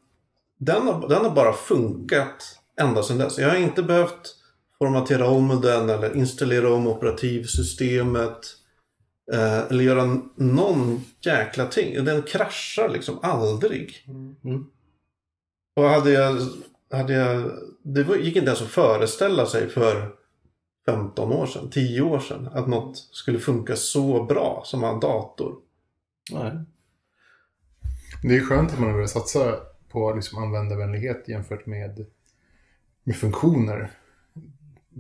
den 0.60 0.88
har, 0.88 1.10
den 1.10 1.26
har 1.26 1.36
bara 1.36 1.54
funkat 1.54 2.60
ända 2.82 3.04
sedan 3.04 3.18
dess. 3.18 3.38
Jag 3.38 3.50
har 3.50 3.56
inte 3.56 3.84
behövt 3.84 4.36
formatera 4.86 5.28
om 5.28 5.62
den 5.62 5.90
eller 5.90 6.16
installera 6.16 6.74
om 6.74 6.88
operativsystemet. 6.88 8.40
Eh, 9.34 9.60
eller 9.60 9.84
göra 9.84 10.22
någon 10.36 11.06
jäkla 11.22 11.66
ting. 11.66 12.06
Den 12.06 12.22
kraschar 12.22 12.90
liksom 12.90 13.20
aldrig. 13.22 14.06
Mm. 14.44 14.66
Och 15.76 15.84
hade 15.84 16.12
jag, 16.12 16.38
hade 16.92 17.14
jag... 17.14 17.52
Det 17.84 18.02
gick 18.02 18.36
inte 18.36 18.48
ens 18.48 18.62
att 18.62 18.68
föreställa 18.68 19.46
sig 19.46 19.70
för 19.70 20.12
15 20.86 21.32
år 21.32 21.46
sedan, 21.46 21.70
10 21.70 22.02
år 22.02 22.20
sedan. 22.20 22.50
Att 22.54 22.68
något 22.68 22.98
skulle 22.98 23.40
funka 23.40 23.76
så 23.76 24.24
bra 24.24 24.62
som 24.66 24.84
en 24.84 25.00
dator. 25.00 25.56
Nej. 26.32 26.52
Det 28.24 28.36
är 28.36 28.42
skönt 28.42 28.72
att 28.72 28.80
man 28.80 28.88
har 28.88 28.94
börjat 28.94 29.10
satsa 29.10 29.56
på 29.90 30.14
liksom 30.14 30.44
användarvänlighet 30.44 31.28
jämfört 31.28 31.66
med, 31.66 32.06
med 33.04 33.16
funktioner. 33.16 33.92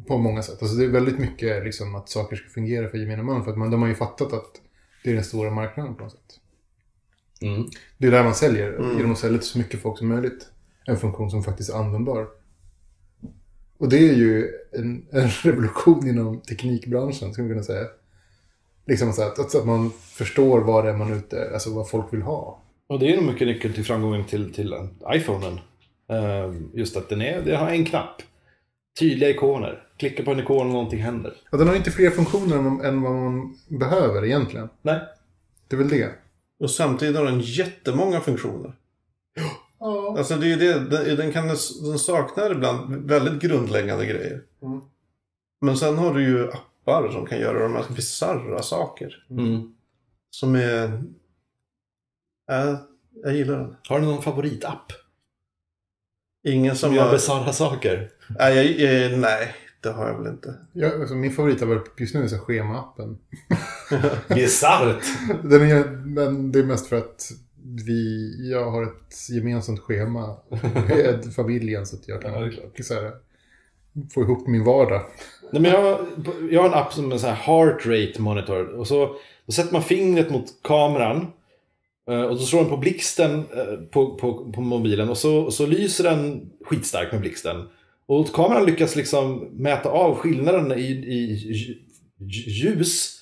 På 0.07 0.17
många 0.17 0.41
sätt. 0.41 0.61
Alltså 0.61 0.77
det 0.77 0.85
är 0.85 0.89
väldigt 0.89 1.19
mycket 1.19 1.63
liksom 1.63 1.95
att 1.95 2.09
saker 2.09 2.35
ska 2.35 2.49
fungera 2.49 2.89
för 2.89 2.97
gemene 2.97 3.23
man. 3.23 3.43
För 3.43 3.51
att 3.51 3.57
man, 3.57 3.71
de 3.71 3.81
har 3.81 3.89
ju 3.89 3.95
fattat 3.95 4.33
att 4.33 4.61
det 5.03 5.09
är 5.09 5.13
den 5.13 5.23
stora 5.23 5.51
marknaden 5.51 5.95
på 5.95 6.03
något 6.03 6.11
sätt. 6.11 6.39
Mm. 7.41 7.69
Det 7.97 8.07
är 8.07 8.11
där 8.11 8.23
man 8.23 8.35
säljer. 8.35 8.73
Mm. 8.73 8.97
Genom 8.97 9.11
att 9.11 9.19
sälja 9.19 9.39
till 9.39 9.47
så 9.47 9.57
mycket 9.57 9.81
folk 9.81 9.97
som 9.97 10.07
möjligt. 10.07 10.47
En 10.85 10.97
funktion 10.97 11.31
som 11.31 11.43
faktiskt 11.43 11.69
är 11.69 11.73
användbar. 11.73 12.27
Och 13.77 13.89
det 13.89 14.09
är 14.09 14.13
ju 14.13 14.49
en, 14.71 15.05
en 15.11 15.29
revolution 15.43 16.07
inom 16.07 16.41
teknikbranschen, 16.41 17.33
skulle 17.33 17.47
man 17.47 17.55
kunna 17.55 17.63
säga. 17.63 17.87
Liksom 18.85 19.13
så 19.13 19.21
att, 19.21 19.39
att, 19.39 19.55
att 19.55 19.65
man 19.65 19.91
förstår 19.91 20.61
vad 20.61 20.85
det 20.85 20.89
är 20.89 20.97
man 20.97 21.13
ute, 21.13 21.49
alltså 21.53 21.73
vad 21.73 21.89
folk 21.89 22.13
vill 22.13 22.21
ha. 22.21 22.61
Och 22.87 22.99
det 22.99 23.13
är 23.13 23.15
nog 23.15 23.25
mycket 23.25 23.47
nyckeln 23.47 23.73
till 23.73 23.85
framgången 23.85 24.25
till, 24.25 24.53
till 24.53 24.75
iPhonen. 25.09 25.59
Eh, 26.09 26.53
just 26.73 26.97
att 26.97 27.09
den, 27.09 27.21
är, 27.21 27.41
den 27.41 27.59
har 27.59 27.69
en 27.69 27.85
knapp. 27.85 28.21
Tydliga 28.99 29.29
ikoner. 29.29 29.87
Klicka 29.97 30.23
på 30.23 30.31
en 30.31 30.39
ikon 30.39 30.67
och 30.67 30.73
någonting 30.73 30.99
händer. 30.99 31.33
Ja, 31.51 31.57
den 31.57 31.67
har 31.67 31.75
inte 31.75 31.91
fler 31.91 32.09
funktioner 32.09 32.57
än, 32.57 32.81
än 32.81 33.01
vad 33.01 33.11
man 33.11 33.57
behöver 33.67 34.25
egentligen. 34.25 34.69
Nej. 34.81 34.99
Det 35.67 35.75
är 35.75 35.77
väl 35.77 35.89
det. 35.89 36.11
Och 36.59 36.71
samtidigt 36.71 37.15
har 37.15 37.25
den 37.25 37.39
jättemånga 37.39 38.21
funktioner. 38.21 38.75
Ja. 39.79 40.15
Alltså 40.17 40.35
det 40.35 40.45
är 40.45 40.49
ju 40.49 40.55
det, 40.55 40.79
den, 40.79 41.15
den, 41.15 41.31
kan, 41.31 41.47
den 41.83 41.99
saknar 41.99 42.51
ibland 42.51 43.09
väldigt 43.09 43.41
grundläggande 43.41 44.05
grejer. 44.05 44.41
Mm. 44.61 44.81
Men 45.61 45.77
sen 45.77 45.97
har 45.97 46.13
du 46.13 46.23
ju 46.23 46.51
appar 46.51 47.09
som 47.11 47.25
kan 47.25 47.39
göra 47.39 47.63
de 47.63 47.75
här 47.75 47.85
bisarra 47.95 48.61
saker. 48.61 49.25
Mm. 49.29 49.75
Som 50.29 50.55
är... 50.55 50.83
Äh, 52.51 52.75
jag 53.23 53.35
gillar 53.35 53.57
den. 53.57 53.75
Har 53.89 53.99
du 53.99 54.05
någon 54.05 54.21
favoritapp? 54.21 54.91
Ingen 56.45 56.75
Som 56.75 56.87
som 56.89 56.95
gör 56.95 57.03
har... 57.05 57.11
bisarra 57.11 57.53
saker? 57.53 58.09
Nej, 58.39 58.55
jag, 58.81 58.91
jag, 58.91 59.19
nej, 59.19 59.53
det 59.81 59.89
har 59.89 60.07
jag 60.07 60.17
väl 60.17 60.27
inte. 60.31 60.55
Ja, 60.73 60.89
alltså 60.99 61.15
min 61.15 61.31
favoritapp 61.31 61.99
just 61.99 62.15
nu 62.15 62.23
är 62.23 62.27
så 62.27 62.37
schemaappen. 62.37 63.17
Bisarrt! 64.27 65.03
Den 65.43 65.61
är, 65.61 65.85
men 66.05 66.51
det 66.51 66.59
är 66.59 66.63
mest 66.63 66.87
för 66.87 66.95
att 66.97 67.31
vi, 67.85 68.31
jag 68.51 68.71
har 68.71 68.83
ett 68.83 69.29
gemensamt 69.29 69.79
schema 69.79 70.37
med 70.87 71.33
familjen 71.35 71.85
så 71.85 71.95
att 71.95 72.07
jag 72.07 72.23
Ja, 72.23 72.27
är 72.29 72.33
kan 72.41 72.51
klart. 72.51 72.85
så 72.85 72.93
här, 72.93 73.11
få 74.13 74.21
ihop 74.21 74.47
min 74.47 74.63
vardag. 74.63 75.01
Nej, 75.51 75.61
men 75.61 75.71
jag, 75.71 75.81
har, 75.81 76.05
jag 76.51 76.61
har 76.61 76.67
en 76.69 76.73
app 76.73 76.93
som 76.93 77.11
är 77.11 77.17
sån 77.17 77.29
här 77.29 77.35
heart 77.35 77.85
rate 77.85 78.21
monitor. 78.21 78.67
Och 78.67 78.87
så 78.87 79.15
då 79.45 79.51
sätter 79.51 79.73
man 79.73 79.81
fingret 79.83 80.29
mot 80.29 80.45
kameran. 80.63 81.27
Eh, 82.09 82.21
Och 82.21 82.39
så 82.39 82.45
slår 82.45 82.59
den 82.61 82.69
på 82.69 82.77
blixten 82.77 83.39
eh, 83.39 83.75
på, 83.91 84.15
på, 84.15 84.51
på 84.51 84.61
mobilen. 84.61 85.09
Och 85.09 85.17
så, 85.17 85.51
så 85.51 85.65
lyser 85.65 86.03
den 86.03 86.49
skitstarkt 86.65 87.11
med 87.11 87.21
blixten. 87.21 87.67
Och 88.05 88.27
kameran 88.33 88.65
lyckas 88.65 88.95
liksom 88.95 89.37
mäta 89.51 89.89
av 89.89 90.15
skillnaden 90.15 90.71
i, 90.71 90.81
i 90.91 91.35
lj- 91.53 92.49
ljus 92.49 93.21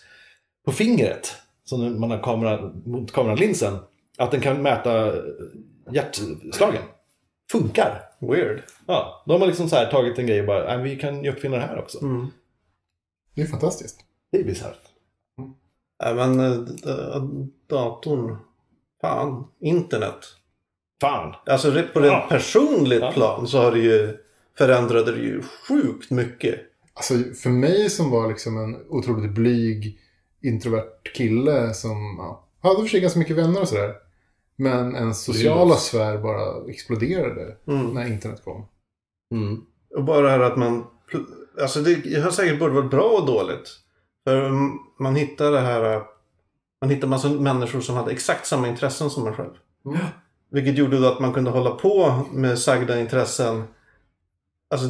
på 0.65 0.71
fingret. 0.71 1.35
Så 1.65 1.77
när 1.77 1.89
man 1.89 2.11
har 2.11 2.23
kamera, 2.23 2.71
mot 2.85 3.11
kameralinsen. 3.11 3.77
Att 4.17 4.31
den 4.31 4.41
kan 4.41 4.61
mäta 4.61 5.13
hjärtslagen. 5.91 6.81
Funkar. 7.51 8.01
Weird. 8.19 8.63
Ja, 8.87 9.23
de 9.27 9.41
har 9.41 9.47
liksom 9.47 9.69
så 9.69 9.75
här 9.75 9.91
tagit 9.91 10.19
en 10.19 10.27
grej 10.27 10.39
och 10.41 10.47
bara, 10.47 10.63
"Nej, 10.77 10.89
vi 10.89 10.95
kan 10.99 11.23
ju 11.23 11.31
uppfinna 11.31 11.55
det 11.57 11.61
här 11.63 11.79
också. 11.79 12.01
Mm. 12.01 12.27
Det 13.35 13.41
är 13.41 13.45
fantastiskt. 13.45 13.99
Det 14.31 14.37
är 14.39 14.43
bisarrt. 14.43 14.79
Nej, 16.03 16.15
men 16.15 16.39
äh, 16.39 17.23
datorn... 17.69 18.37
Fan, 19.03 19.43
internet. 19.61 20.19
Fan. 21.01 21.35
Alltså 21.45 21.71
på 21.93 21.99
ett 21.99 22.05
Ja. 22.05 22.25
personligt 22.29 23.01
Ja. 23.01 23.11
plan 23.11 23.47
så 23.47 23.57
har 23.61 23.71
det 23.71 23.79
ju 23.79 24.17
förändrade 24.57 25.11
det 25.11 25.21
ju 25.21 25.41
sjukt 25.67 26.11
mycket. 26.11 26.59
Alltså 26.93 27.13
för 27.43 27.49
mig 27.49 27.89
som 27.89 28.11
var 28.11 28.27
liksom 28.29 28.57
en 28.57 28.75
otroligt 28.89 29.31
blyg, 29.31 29.99
introvert 30.41 31.03
kille 31.15 31.73
som 31.73 32.15
ja, 32.17 32.47
hade 32.61 32.81
för 32.81 32.87
sig 32.87 32.99
ganska 33.01 33.19
mycket 33.19 33.35
vänner 33.37 33.61
och 33.61 33.67
sådär. 33.67 33.93
Men 34.55 34.95
en 34.95 35.15
sociala 35.15 35.75
sfär 35.75 36.17
bara 36.17 36.69
exploderade 36.71 37.57
Mm. 37.67 37.87
när 37.87 38.07
internet 38.07 38.43
kom. 38.43 38.65
Mm. 39.35 39.61
Och 39.95 40.03
bara 40.03 40.21
det 40.21 40.29
här 40.29 40.39
att 40.39 40.57
man... 40.57 40.85
Alltså 41.61 41.79
det 41.79 42.19
har 42.23 42.31
säkert 42.31 42.59
både 42.59 42.73
varit 42.73 42.91
bra 42.91 43.03
och 43.09 43.25
dåligt. 43.27 43.69
För 44.23 44.49
man 45.03 45.15
hittar 45.15 45.51
det 45.51 45.59
här... 45.59 46.01
Man 46.83 46.89
hittar 46.89 47.07
massa 47.07 47.29
människor 47.29 47.81
som 47.81 47.95
hade 47.95 48.11
exakt 48.11 48.47
samma 48.47 48.67
intressen 48.67 49.09
som 49.09 49.23
man 49.23 49.33
själv. 49.33 49.51
Mm. 49.85 49.99
Vilket 50.51 50.77
gjorde 50.77 50.99
då 50.99 51.07
att 51.07 51.19
man 51.19 51.33
kunde 51.33 51.51
hålla 51.51 51.71
på 51.71 52.25
med 52.31 52.59
sagda 52.59 52.99
intressen. 52.99 53.63
Alltså... 54.69 54.87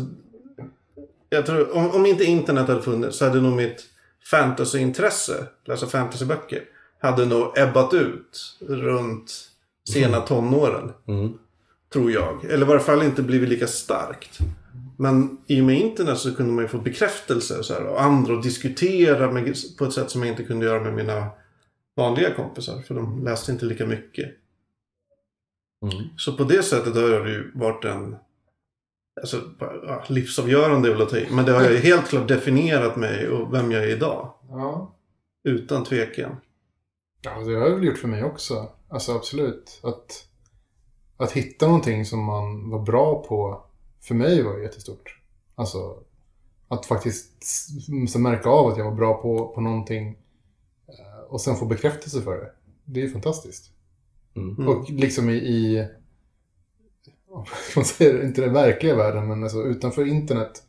Jag 1.29 1.45
tror, 1.45 1.75
om, 1.77 1.91
om 1.91 2.05
inte 2.05 2.23
internet 2.23 2.67
hade 2.67 2.81
funnits 2.81 3.17
så 3.17 3.25
hade 3.25 3.41
nog 3.41 3.53
mitt 3.53 3.83
fantasyintresse, 4.31 5.47
läsa 5.65 5.87
fantasyböcker, 5.87 6.63
hade 7.01 7.25
nog 7.25 7.57
ebbat 7.57 7.93
ut 7.93 8.57
runt 8.67 9.49
sena 9.89 10.21
tonåren. 10.21 10.91
Mm. 11.07 11.33
Tror 11.93 12.11
jag. 12.11 12.45
Eller 12.45 12.65
i 12.65 12.69
varje 12.69 12.83
fall 12.83 13.03
inte 13.03 13.21
blivit 13.21 13.49
lika 13.49 13.67
starkt. 13.67 14.39
Men 14.97 15.37
i 15.47 15.61
och 15.61 15.65
med 15.65 15.79
internet 15.79 16.17
så 16.17 16.35
kunde 16.35 16.53
man 16.53 16.63
ju 16.63 16.67
få 16.67 16.77
bekräftelse 16.77 17.57
och, 17.57 17.65
så 17.65 17.73
här, 17.73 17.85
och 17.85 18.01
andra 18.01 18.33
och 18.33 18.43
diskutera 18.43 19.31
med, 19.31 19.55
på 19.77 19.85
ett 19.85 19.93
sätt 19.93 20.09
som 20.09 20.21
jag 20.21 20.29
inte 20.29 20.43
kunde 20.43 20.65
göra 20.65 20.83
med 20.83 20.93
mina 20.93 21.29
vanliga 21.95 22.33
kompisar. 22.33 22.81
För 22.81 22.95
de 22.95 23.23
läste 23.23 23.51
inte 23.51 23.65
lika 23.65 23.85
mycket. 23.85 24.25
Mm. 25.81 26.09
Så 26.17 26.37
på 26.37 26.43
det 26.43 26.63
sättet 26.63 26.95
har 26.95 27.19
det 27.19 27.31
ju 27.31 27.51
varit 27.55 27.85
en 27.85 28.15
Alltså, 29.21 29.41
ja, 29.59 30.03
livsavgörande 30.07 30.89
väl 30.89 31.01
att 31.01 31.09
ta 31.09 31.17
i, 31.17 31.27
Men 31.31 31.45
det 31.45 31.51
har 31.51 31.69
ju 31.69 31.77
helt 31.77 32.07
klart 32.07 32.27
definierat 32.27 32.95
mig 32.95 33.29
och 33.29 33.53
vem 33.53 33.71
jag 33.71 33.83
är 33.83 33.87
idag. 33.87 34.33
Ja. 34.49 34.95
Utan 35.43 35.83
tvekan. 35.83 36.35
Ja, 37.21 37.31
det 37.31 37.55
har 37.55 37.69
det 37.69 37.75
väl 37.75 37.83
gjort 37.83 37.97
för 37.97 38.07
mig 38.07 38.23
också. 38.23 38.69
Alltså 38.89 39.15
absolut. 39.15 39.79
Att, 39.83 40.27
att 41.17 41.31
hitta 41.31 41.65
någonting 41.65 42.05
som 42.05 42.23
man 42.23 42.69
var 42.69 42.79
bra 42.79 43.23
på, 43.27 43.65
för 44.01 44.15
mig 44.15 44.43
var 44.43 44.59
jättestort. 44.59 45.19
Alltså, 45.55 46.03
att 46.67 46.85
faktiskt 46.85 47.33
märka 48.17 48.49
av 48.49 48.67
att 48.67 48.77
jag 48.77 48.85
var 48.85 48.95
bra 48.95 49.21
på, 49.21 49.47
på 49.47 49.61
någonting 49.61 50.17
och 51.33 51.41
sen 51.41 51.55
få 51.55 51.65
bekräftelse 51.65 52.21
för 52.21 52.35
det. 52.37 52.51
Det 52.85 52.99
är 52.99 53.05
ju 53.05 53.11
fantastiskt. 53.11 53.71
Mm. 54.35 54.67
Och 54.67 54.89
liksom 54.89 55.29
i, 55.29 55.33
i 55.33 55.87
man 57.75 57.85
säga, 57.85 58.23
inte 58.23 58.41
den 58.41 58.53
verkliga 58.53 58.95
världen, 58.95 59.27
men 59.27 59.43
alltså 59.43 59.63
utanför 59.63 60.07
internet 60.07 60.63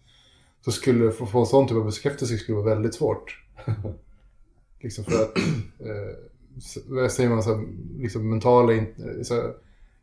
så 0.64 0.72
skulle 0.72 1.12
få, 1.12 1.27
få 1.27 1.46
sån 1.46 1.68
typ 1.68 1.77
av 1.77 1.85
bekräftelse 1.85 2.38
skulle 2.38 2.59
vara 2.59 2.74
väldigt 2.74 2.94
svårt. 2.94 3.44
liksom 4.81 5.05
för 5.05 5.22
att, 5.22 5.38
eh, 6.98 7.09
säger 7.09 7.29
man, 7.29 7.42
så 7.42 7.55
här, 7.55 7.64
liksom 7.98 8.31
mentala 8.31 8.72
in, 8.72 8.87
så 9.24 9.35
här, 9.35 9.55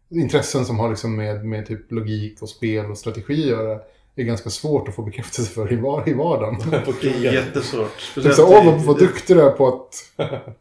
intressen 0.10 0.66
som 0.66 0.80
har 0.80 0.90
liksom 0.90 1.16
med, 1.16 1.46
med 1.46 1.66
typ 1.66 1.92
logik 1.92 2.42
och 2.42 2.50
spel 2.50 2.92
och 2.92 2.98
strategi 2.98 3.44
att 3.44 3.50
göra 3.50 3.80
är 4.16 4.24
ganska 4.24 4.50
svårt 4.50 4.88
att 4.88 4.96
få 4.96 5.02
bekräftelse 5.02 5.52
för 5.52 5.74
i, 5.74 5.76
var, 5.76 6.10
i 6.10 6.14
vardagen. 6.14 6.56
Det 7.02 7.08
är 7.08 7.34
jättesvårt. 7.34 8.14
Typ 8.16 8.34
så, 8.34 8.48
åh, 8.48 8.66
vad, 8.66 8.82
vad 8.82 9.00
duktig 9.00 9.36
du 9.36 9.42
är 9.42 9.50
på 9.50 9.68
att 9.68 9.90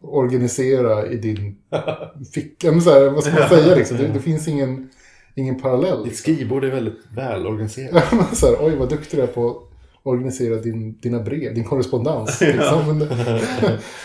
organisera 0.00 1.06
i 1.06 1.16
din 1.16 1.56
ficka. 2.34 2.72
Men 2.72 2.82
så 2.82 2.90
här, 2.90 3.10
vad 3.10 3.24
ska 3.24 3.34
man 3.34 3.48
säga 3.48 3.74
liksom? 3.74 3.96
Det, 3.96 4.08
det 4.08 4.20
finns 4.20 4.48
ingen, 4.48 4.90
ingen 5.34 5.60
parallell. 5.60 6.04
Ditt 6.04 6.16
skrivbord 6.16 6.64
är 6.64 6.70
väldigt 6.70 7.00
välorganiserat. 7.14 8.04
Så 8.36 8.46
här, 8.46 8.56
oj, 8.60 8.76
vad 8.76 8.88
duktig 8.88 9.18
du 9.18 9.22
är 9.22 9.26
på 9.26 9.50
att 9.50 9.56
organisera 10.02 10.56
din, 10.56 10.98
dina 11.00 11.20
brev, 11.20 11.54
din 11.54 11.64
korrespondens. 11.64 12.40
Liksom. 12.40 13.08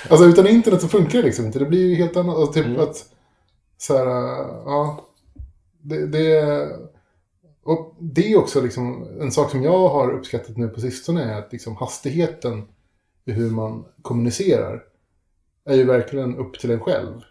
Alltså 0.10 0.26
utan 0.26 0.48
internet 0.48 0.82
så 0.82 0.88
funkar 0.88 1.20
det 1.20 1.26
liksom 1.26 1.46
inte. 1.46 1.60
Det 1.60 1.66
blir 1.66 1.88
ju 1.90 1.96
helt 1.96 2.18
annat. 2.18 2.36
Alltså, 2.36 2.54
typ 2.54 2.80
att, 2.80 3.06
så 3.78 3.98
här, 3.98 4.06
ja, 4.66 5.06
det, 5.82 6.08
det, 6.08 6.68
och 7.66 7.96
det 8.00 8.32
är 8.32 8.38
också 8.38 8.62
liksom, 8.62 9.08
en 9.22 9.32
sak 9.32 9.52
som 9.52 9.64
jag 9.64 9.90
har 9.90 10.12
uppskattat 10.12 10.58
nu 10.58 10.68
på 10.68 10.82
sistone 10.82 11.24
är 11.24 11.40
att 11.40 11.52
liksom, 11.52 11.76
hastigheten 11.76 12.68
i 13.26 13.32
hur 13.32 13.50
man 13.50 13.86
kommunicerar 14.02 14.84
är 15.66 15.76
ju 15.76 15.84
verkligen 15.84 16.36
upp 16.36 16.60
till 16.60 16.72
en 16.72 16.80
själv. 16.80 17.22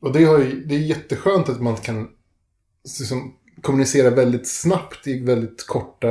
Och 0.00 0.12
det, 0.12 0.24
har 0.24 0.38
ju, 0.38 0.64
det 0.64 0.74
är 0.74 0.78
jätteskönt 0.78 1.48
att 1.48 1.60
man 1.60 1.76
kan 1.76 2.08
liksom, 2.98 3.34
kommunicera 3.62 4.10
väldigt 4.10 4.48
snabbt 4.48 5.06
i 5.06 5.24
väldigt 5.24 5.66
korta, 5.66 6.10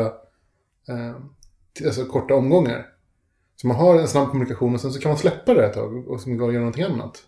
eh, 0.88 1.16
alltså 1.86 2.06
korta 2.06 2.36
omgångar. 2.36 2.86
Så 3.56 3.68
man 3.68 3.78
har 3.78 4.00
en 4.00 4.08
snabb 4.08 4.30
kommunikation 4.30 4.74
och 4.74 4.82
sen 4.82 4.92
så 4.92 5.00
kan 5.00 5.10
man 5.10 5.18
släppa 5.18 5.54
det 5.54 5.66
ett 5.66 5.74
tag 5.74 6.10
och 6.10 6.20
gå 6.26 6.46
och 6.46 6.54
göra 6.54 6.64
någonting 6.64 6.84
annat. 6.84 7.24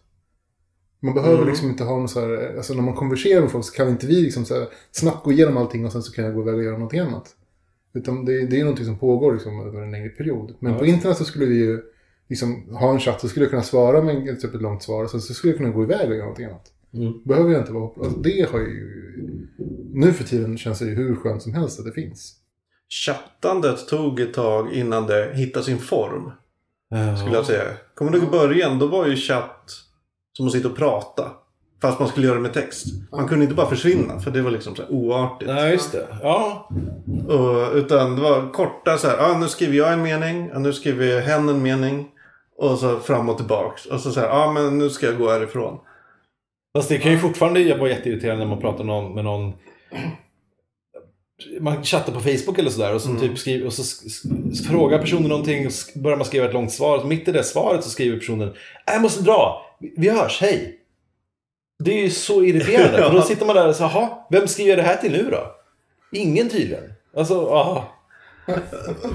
Man 1.03 1.13
behöver 1.13 1.37
Mm. 1.37 1.49
liksom 1.49 1.69
inte 1.69 1.83
ha 1.83 1.97
någon 1.97 2.09
så 2.09 2.19
här, 2.19 2.55
alltså 2.57 2.73
när 2.73 2.81
man 2.81 2.93
konverserar 2.95 3.41
med 3.41 3.51
folk 3.51 3.65
så 3.65 3.73
kan 3.73 3.89
inte 3.89 4.07
vi 4.07 4.21
liksom 4.21 4.45
så 4.45 4.53
här 4.55 4.67
snabbt 4.91 5.23
gå 5.23 5.31
igenom 5.31 5.57
allting 5.57 5.85
och 5.85 5.91
sen 5.91 6.01
så 6.03 6.11
kan 6.13 6.25
jag 6.25 6.33
gå 6.33 6.41
iväg 6.41 6.55
och 6.55 6.63
göra 6.63 6.73
någonting 6.73 6.99
annat. 6.99 7.35
Utan 7.93 8.25
det, 8.25 8.45
det 8.45 8.59
är 8.59 8.63
någonting 8.63 8.85
som 8.85 8.97
pågår 8.99 9.33
liksom 9.33 9.67
över 9.67 9.81
en 9.81 9.91
längre 9.91 10.09
period. 10.09 10.55
Men 10.59 10.73
Ja. 10.73 10.79
på 10.79 10.85
internet 10.85 11.17
så 11.17 11.23
skulle 11.23 11.45
vi 11.45 11.55
ju 11.55 11.81
liksom 12.29 12.75
ha 12.75 12.91
en 12.91 12.99
chatt 12.99 13.21
så 13.21 13.27
skulle 13.27 13.43
jag 13.45 13.49
kunna 13.49 13.63
svara 13.63 14.01
med 14.01 14.29
ett, 14.29 14.41
typ 14.41 14.55
ett 14.55 14.61
långt 14.61 14.83
svar 14.83 15.03
och 15.03 15.09
sen 15.09 15.21
så 15.21 15.33
skulle 15.33 15.53
jag 15.53 15.57
kunna 15.57 15.69
gå 15.69 15.83
iväg 15.83 16.09
och 16.09 16.15
göra 16.15 16.23
någonting 16.25 16.45
annat. 16.45 16.67
Mm. 16.93 17.13
Behöver 17.25 17.51
jag 17.51 17.61
inte 17.61 17.71
vara... 17.73 17.91
Alltså 18.05 18.19
det 18.19 18.49
har 18.51 18.59
ju... 18.59 19.47
Nu 19.93 20.13
för 20.13 20.23
tiden 20.23 20.57
känns 20.57 20.79
det 20.79 20.85
ju 20.85 20.95
hur 20.95 21.15
skönt 21.15 21.41
som 21.41 21.53
helst 21.53 21.79
att 21.79 21.85
det 21.85 21.91
finns. 21.91 22.35
Chattandet 23.05 23.87
tog 23.87 24.19
ett 24.19 24.33
tag 24.33 24.73
innan 24.73 25.07
det 25.07 25.31
hittade 25.35 25.65
sin 25.65 25.77
form. 25.77 26.31
Ja. 26.89 27.17
Skulle 27.17 27.35
jag 27.35 27.45
säga. 27.45 27.63
Kommer 27.95 28.11
du 28.11 28.17
ihåg 28.17 28.31
början? 28.31 28.79
Då 28.79 28.87
var 28.87 29.07
ju 29.07 29.15
chatt 29.15 29.71
som 30.37 30.45
att 30.47 30.51
sitta 30.51 30.67
och 30.67 30.77
prata. 30.77 31.31
Fast 31.81 31.99
man 31.99 32.07
skulle 32.07 32.25
göra 32.25 32.35
det 32.35 32.41
med 32.41 32.53
text. 32.53 32.85
Man 33.11 33.27
kunde 33.27 33.43
inte 33.43 33.55
bara 33.55 33.69
försvinna 33.69 34.19
för 34.19 34.31
det 34.31 34.41
var 34.41 34.51
liksom 34.51 34.75
så 34.75 34.83
oartigt. 34.89 35.51
Nej, 35.51 35.71
just 35.71 35.91
det. 35.91 36.07
Ja. 36.21 36.69
Och, 37.27 37.75
utan 37.75 38.15
det 38.15 38.21
var 38.21 38.51
korta 38.53 38.97
så 38.97 39.07
här. 39.07 39.17
Ah, 39.17 39.37
nu 39.37 39.47
skriver 39.47 39.77
jag 39.77 39.93
en 39.93 40.01
mening. 40.01 40.51
Ah, 40.53 40.59
nu 40.59 40.73
skriver 40.73 41.21
hen 41.21 41.49
en 41.49 41.61
mening. 41.61 42.07
Och 42.57 42.77
så 42.77 42.99
fram 42.99 43.29
och 43.29 43.37
tillbaks. 43.37 43.85
Och 43.85 43.99
så 43.99 44.11
så 44.11 44.19
här. 44.19 44.29
Ah, 44.29 44.51
men 44.51 44.77
nu 44.77 44.89
ska 44.89 45.05
jag 45.05 45.17
gå 45.17 45.29
härifrån. 45.29 45.79
Fast 46.77 46.89
det 46.89 46.97
kan 46.97 47.11
ju 47.11 47.17
fortfarande 47.17 47.77
vara 47.77 47.89
jätteirriterande 47.89 48.43
när 48.43 48.49
man 48.49 48.61
pratar 48.61 48.83
någon, 48.83 49.13
med 49.15 49.23
någon... 49.23 49.53
Man 51.59 51.83
chattar 51.83 52.13
på 52.13 52.19
Facebook 52.19 52.57
eller 52.59 52.69
sådär 52.69 52.95
och 52.95 53.01
så, 53.01 53.15
typ 53.15 53.37
skriver, 53.37 53.65
och 53.65 53.73
så 53.73 53.83
frågar 54.69 54.99
personen 54.99 55.29
någonting 55.29 55.65
och 55.67 55.71
börjar 55.95 56.17
man 56.17 56.25
skriva 56.25 56.45
ett 56.45 56.53
långt 56.53 56.71
svar. 56.71 56.97
Och 56.97 57.07
mitt 57.07 57.27
i 57.27 57.31
det 57.31 57.43
svaret 57.43 57.83
så 57.83 57.89
skriver 57.89 58.17
personen 58.17 58.47
"Äh, 58.49 58.53
Jag 58.93 59.01
måste 59.01 59.23
dra, 59.23 59.65
vi- 59.97 60.09
hörs, 60.09 60.41
hej. 60.41 60.77
Det 61.83 61.91
är 61.91 62.01
ju 62.03 62.09
så 62.09 62.43
irriterande. 62.43 62.97
För 62.97 63.09
då 63.13 63.21
sitter 63.21 63.45
man 63.45 63.55
där 63.55 63.67
och 63.67 63.75
säger, 63.75 63.89
jaha, 63.91 64.09
vem 64.29 64.47
skriver 64.47 64.75
det 64.77 64.83
här 64.83 64.95
till 64.97 65.11
nu 65.11 65.29
då? 65.31 65.55
Ingen 66.11 66.49
tydligen. 66.49 66.83
Alltså, 67.17 67.47
aha. 67.49 67.97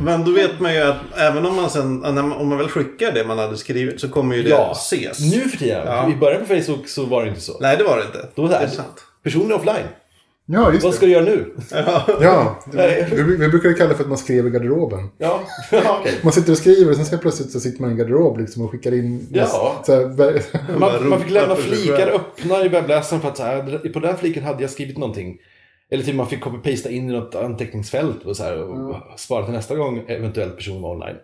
Men 0.00 0.24
då 0.24 0.30
vet 0.32 0.60
man 0.60 0.74
ju 0.74 0.80
att 0.80 0.96
även 1.16 1.46
om 1.46 1.56
man 1.56 1.70
sen, 1.70 2.04
om 2.18 2.48
man 2.48 2.58
väl 2.58 2.68
skickar 2.68 3.12
det 3.12 3.24
man 3.24 3.38
hade 3.38 3.56
skrivit 3.56 4.00
så 4.00 4.08
kommer 4.08 4.36
ju 4.36 4.42
det 4.42 4.48
Ja, 4.50 4.72
ses. 4.72 5.32
nu 5.34 5.40
för 5.40 5.58
tiden. 5.58 5.86
Ja. 5.86 6.10
I 6.10 6.16
början 6.16 6.40
på 6.40 6.46
Facebook 6.46 6.88
så 6.88 7.04
var 7.04 7.22
det 7.22 7.28
inte 7.28 7.40
så. 7.40 7.58
Nej, 7.60 7.76
det 7.76 7.84
var 7.84 7.96
det 7.96 8.04
inte. 8.04 8.28
Då 8.34 8.42
var 8.42 8.48
det 8.48 8.58
det 8.58 8.64
är 8.64 8.68
sant. 8.68 9.04
personen 9.22 9.50
är 9.50 9.54
offline. 9.54 9.86
Ja, 10.48 10.72
just 10.72 10.84
Vad 10.84 10.94
ska 10.94 11.06
du 11.06 11.12
göra 11.12 11.24
nu? 11.24 11.54
Ja, 12.20 12.58
vi, 13.12 13.22
vi 13.22 13.48
brukar 13.48 13.72
kalla 13.72 13.88
det 13.88 13.96
för 13.96 14.02
att 14.02 14.08
man 14.08 14.18
skrev 14.18 14.46
i 14.46 14.50
garderoben. 14.50 15.08
Ja, 15.18 15.40
ja 15.70 15.98
okej. 16.00 16.20
Man 16.22 16.32
sitter 16.32 16.52
och 16.52 16.58
skriver 16.58 16.90
och 16.90 16.96
sen 16.96 17.06
så 17.06 17.18
plötsligt 17.18 17.50
så 17.50 17.60
sitter 17.60 17.80
man 17.80 17.90
i 17.90 17.92
en 17.92 17.98
garderob 17.98 18.38
liksom 18.38 18.62
och 18.64 18.70
skickar 18.70 18.94
in... 18.94 19.28
Ja. 19.32 19.82
Så 19.86 19.92
här, 19.92 20.78
Man, 20.78 21.08
man 21.08 21.20
fick 21.20 21.30
lämna 21.30 21.56
flikar 21.56 22.08
öppna 22.08 22.64
i 22.64 22.68
webbläsaren 22.68 23.22
för 23.22 23.28
att 23.28 23.36
så 23.36 23.42
här, 23.42 23.90
på 23.92 24.00
den 24.00 24.10
här 24.10 24.16
fliken 24.16 24.44
hade 24.44 24.62
jag 24.62 24.70
skrivit 24.70 24.98
någonting. 24.98 25.38
Eller 25.90 26.04
typ 26.04 26.14
man 26.14 26.26
fick 26.28 26.40
copy-pasta 26.44 26.90
in 26.90 27.10
i 27.10 27.12
något 27.12 27.34
anteckningsfält 27.34 28.24
och, 28.24 28.36
så 28.36 28.42
här, 28.42 28.62
och 28.62 28.96
spara 29.16 29.44
till 29.44 29.54
nästa 29.54 29.76
gång 29.76 30.04
eventuellt 30.08 30.56
personen 30.56 30.82
var 30.82 30.90
online. 30.90 31.16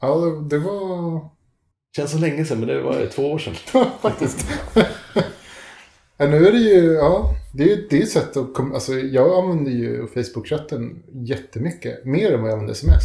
ja, 0.00 0.16
det 0.50 0.58
var 0.58 1.20
Känns 1.96 2.10
så 2.10 2.18
länge 2.18 2.44
sedan, 2.44 2.58
men 2.58 2.68
det 2.68 2.80
var 2.80 3.06
två 3.06 3.32
år 3.32 3.38
sedan. 3.38 3.54
faktiskt. 4.02 4.46
ja, 6.16 6.26
nu 6.26 6.46
är 6.46 6.52
det 6.52 6.58
ju, 6.58 6.92
ja, 6.92 7.34
det 7.54 7.62
är 7.64 7.96
ju 7.96 8.02
ett 8.02 8.10
sätt 8.10 8.36
att 8.36 8.54
kom, 8.54 8.72
alltså 8.72 8.92
jag 8.92 9.44
använder 9.44 9.70
ju 9.72 10.06
Facebook-chatten 10.06 11.02
jättemycket. 11.12 12.04
Mer 12.04 12.32
än 12.32 12.40
vad 12.42 12.50
jag 12.50 12.52
använder 12.52 12.74
sms. 12.74 13.04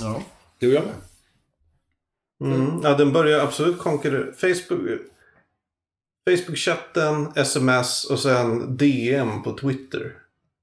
Ja, 0.00 0.22
det 0.58 0.66
och 0.66 0.72
jag 0.72 0.84
med. 0.84 2.52
Mm. 2.52 2.80
Ja, 2.82 2.94
den 2.94 3.12
börjar 3.12 3.40
absolut 3.40 3.78
konkurrera. 3.78 4.32
Facebook, 4.32 5.00
Facebook-chatten, 6.30 7.32
sms 7.36 8.04
och 8.04 8.18
sen 8.18 8.76
DM 8.76 9.42
på 9.42 9.52
Twitter. 9.58 10.12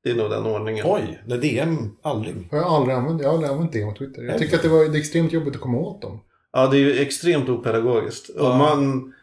Det 0.04 0.10
är 0.10 0.16
nog 0.16 0.30
den 0.30 0.46
ordningen. 0.46 0.86
Oj, 0.88 1.24
det 1.28 1.34
är 1.34 1.38
DM 1.38 1.90
aldrig. 2.02 2.48
Jag 2.52 2.62
har 2.62 2.78
aldrig 2.78 2.96
använt, 2.98 3.22
jag 3.22 3.28
har 3.30 3.34
aldrig 3.34 3.52
använt 3.52 3.72
det 3.74 3.86
på 3.86 3.94
Twitter. 3.94 4.24
Jag 4.24 4.38
tycker 4.38 4.56
att 4.56 4.62
det 4.64 4.70
var 4.70 4.86
det 4.86 4.98
extremt 4.98 5.34
jobbigt 5.34 5.56
att 5.56 5.62
komma 5.62 5.78
åt 5.78 6.02
dem. 6.02 6.20
Ja, 6.52 6.68
det 6.68 6.78
är 6.78 6.80
ju 6.80 7.00
extremt 7.00 7.50
opedagogiskt. 7.50 8.30
Och 8.30 8.46
Ja. 8.46 8.58
man, 8.58 9.14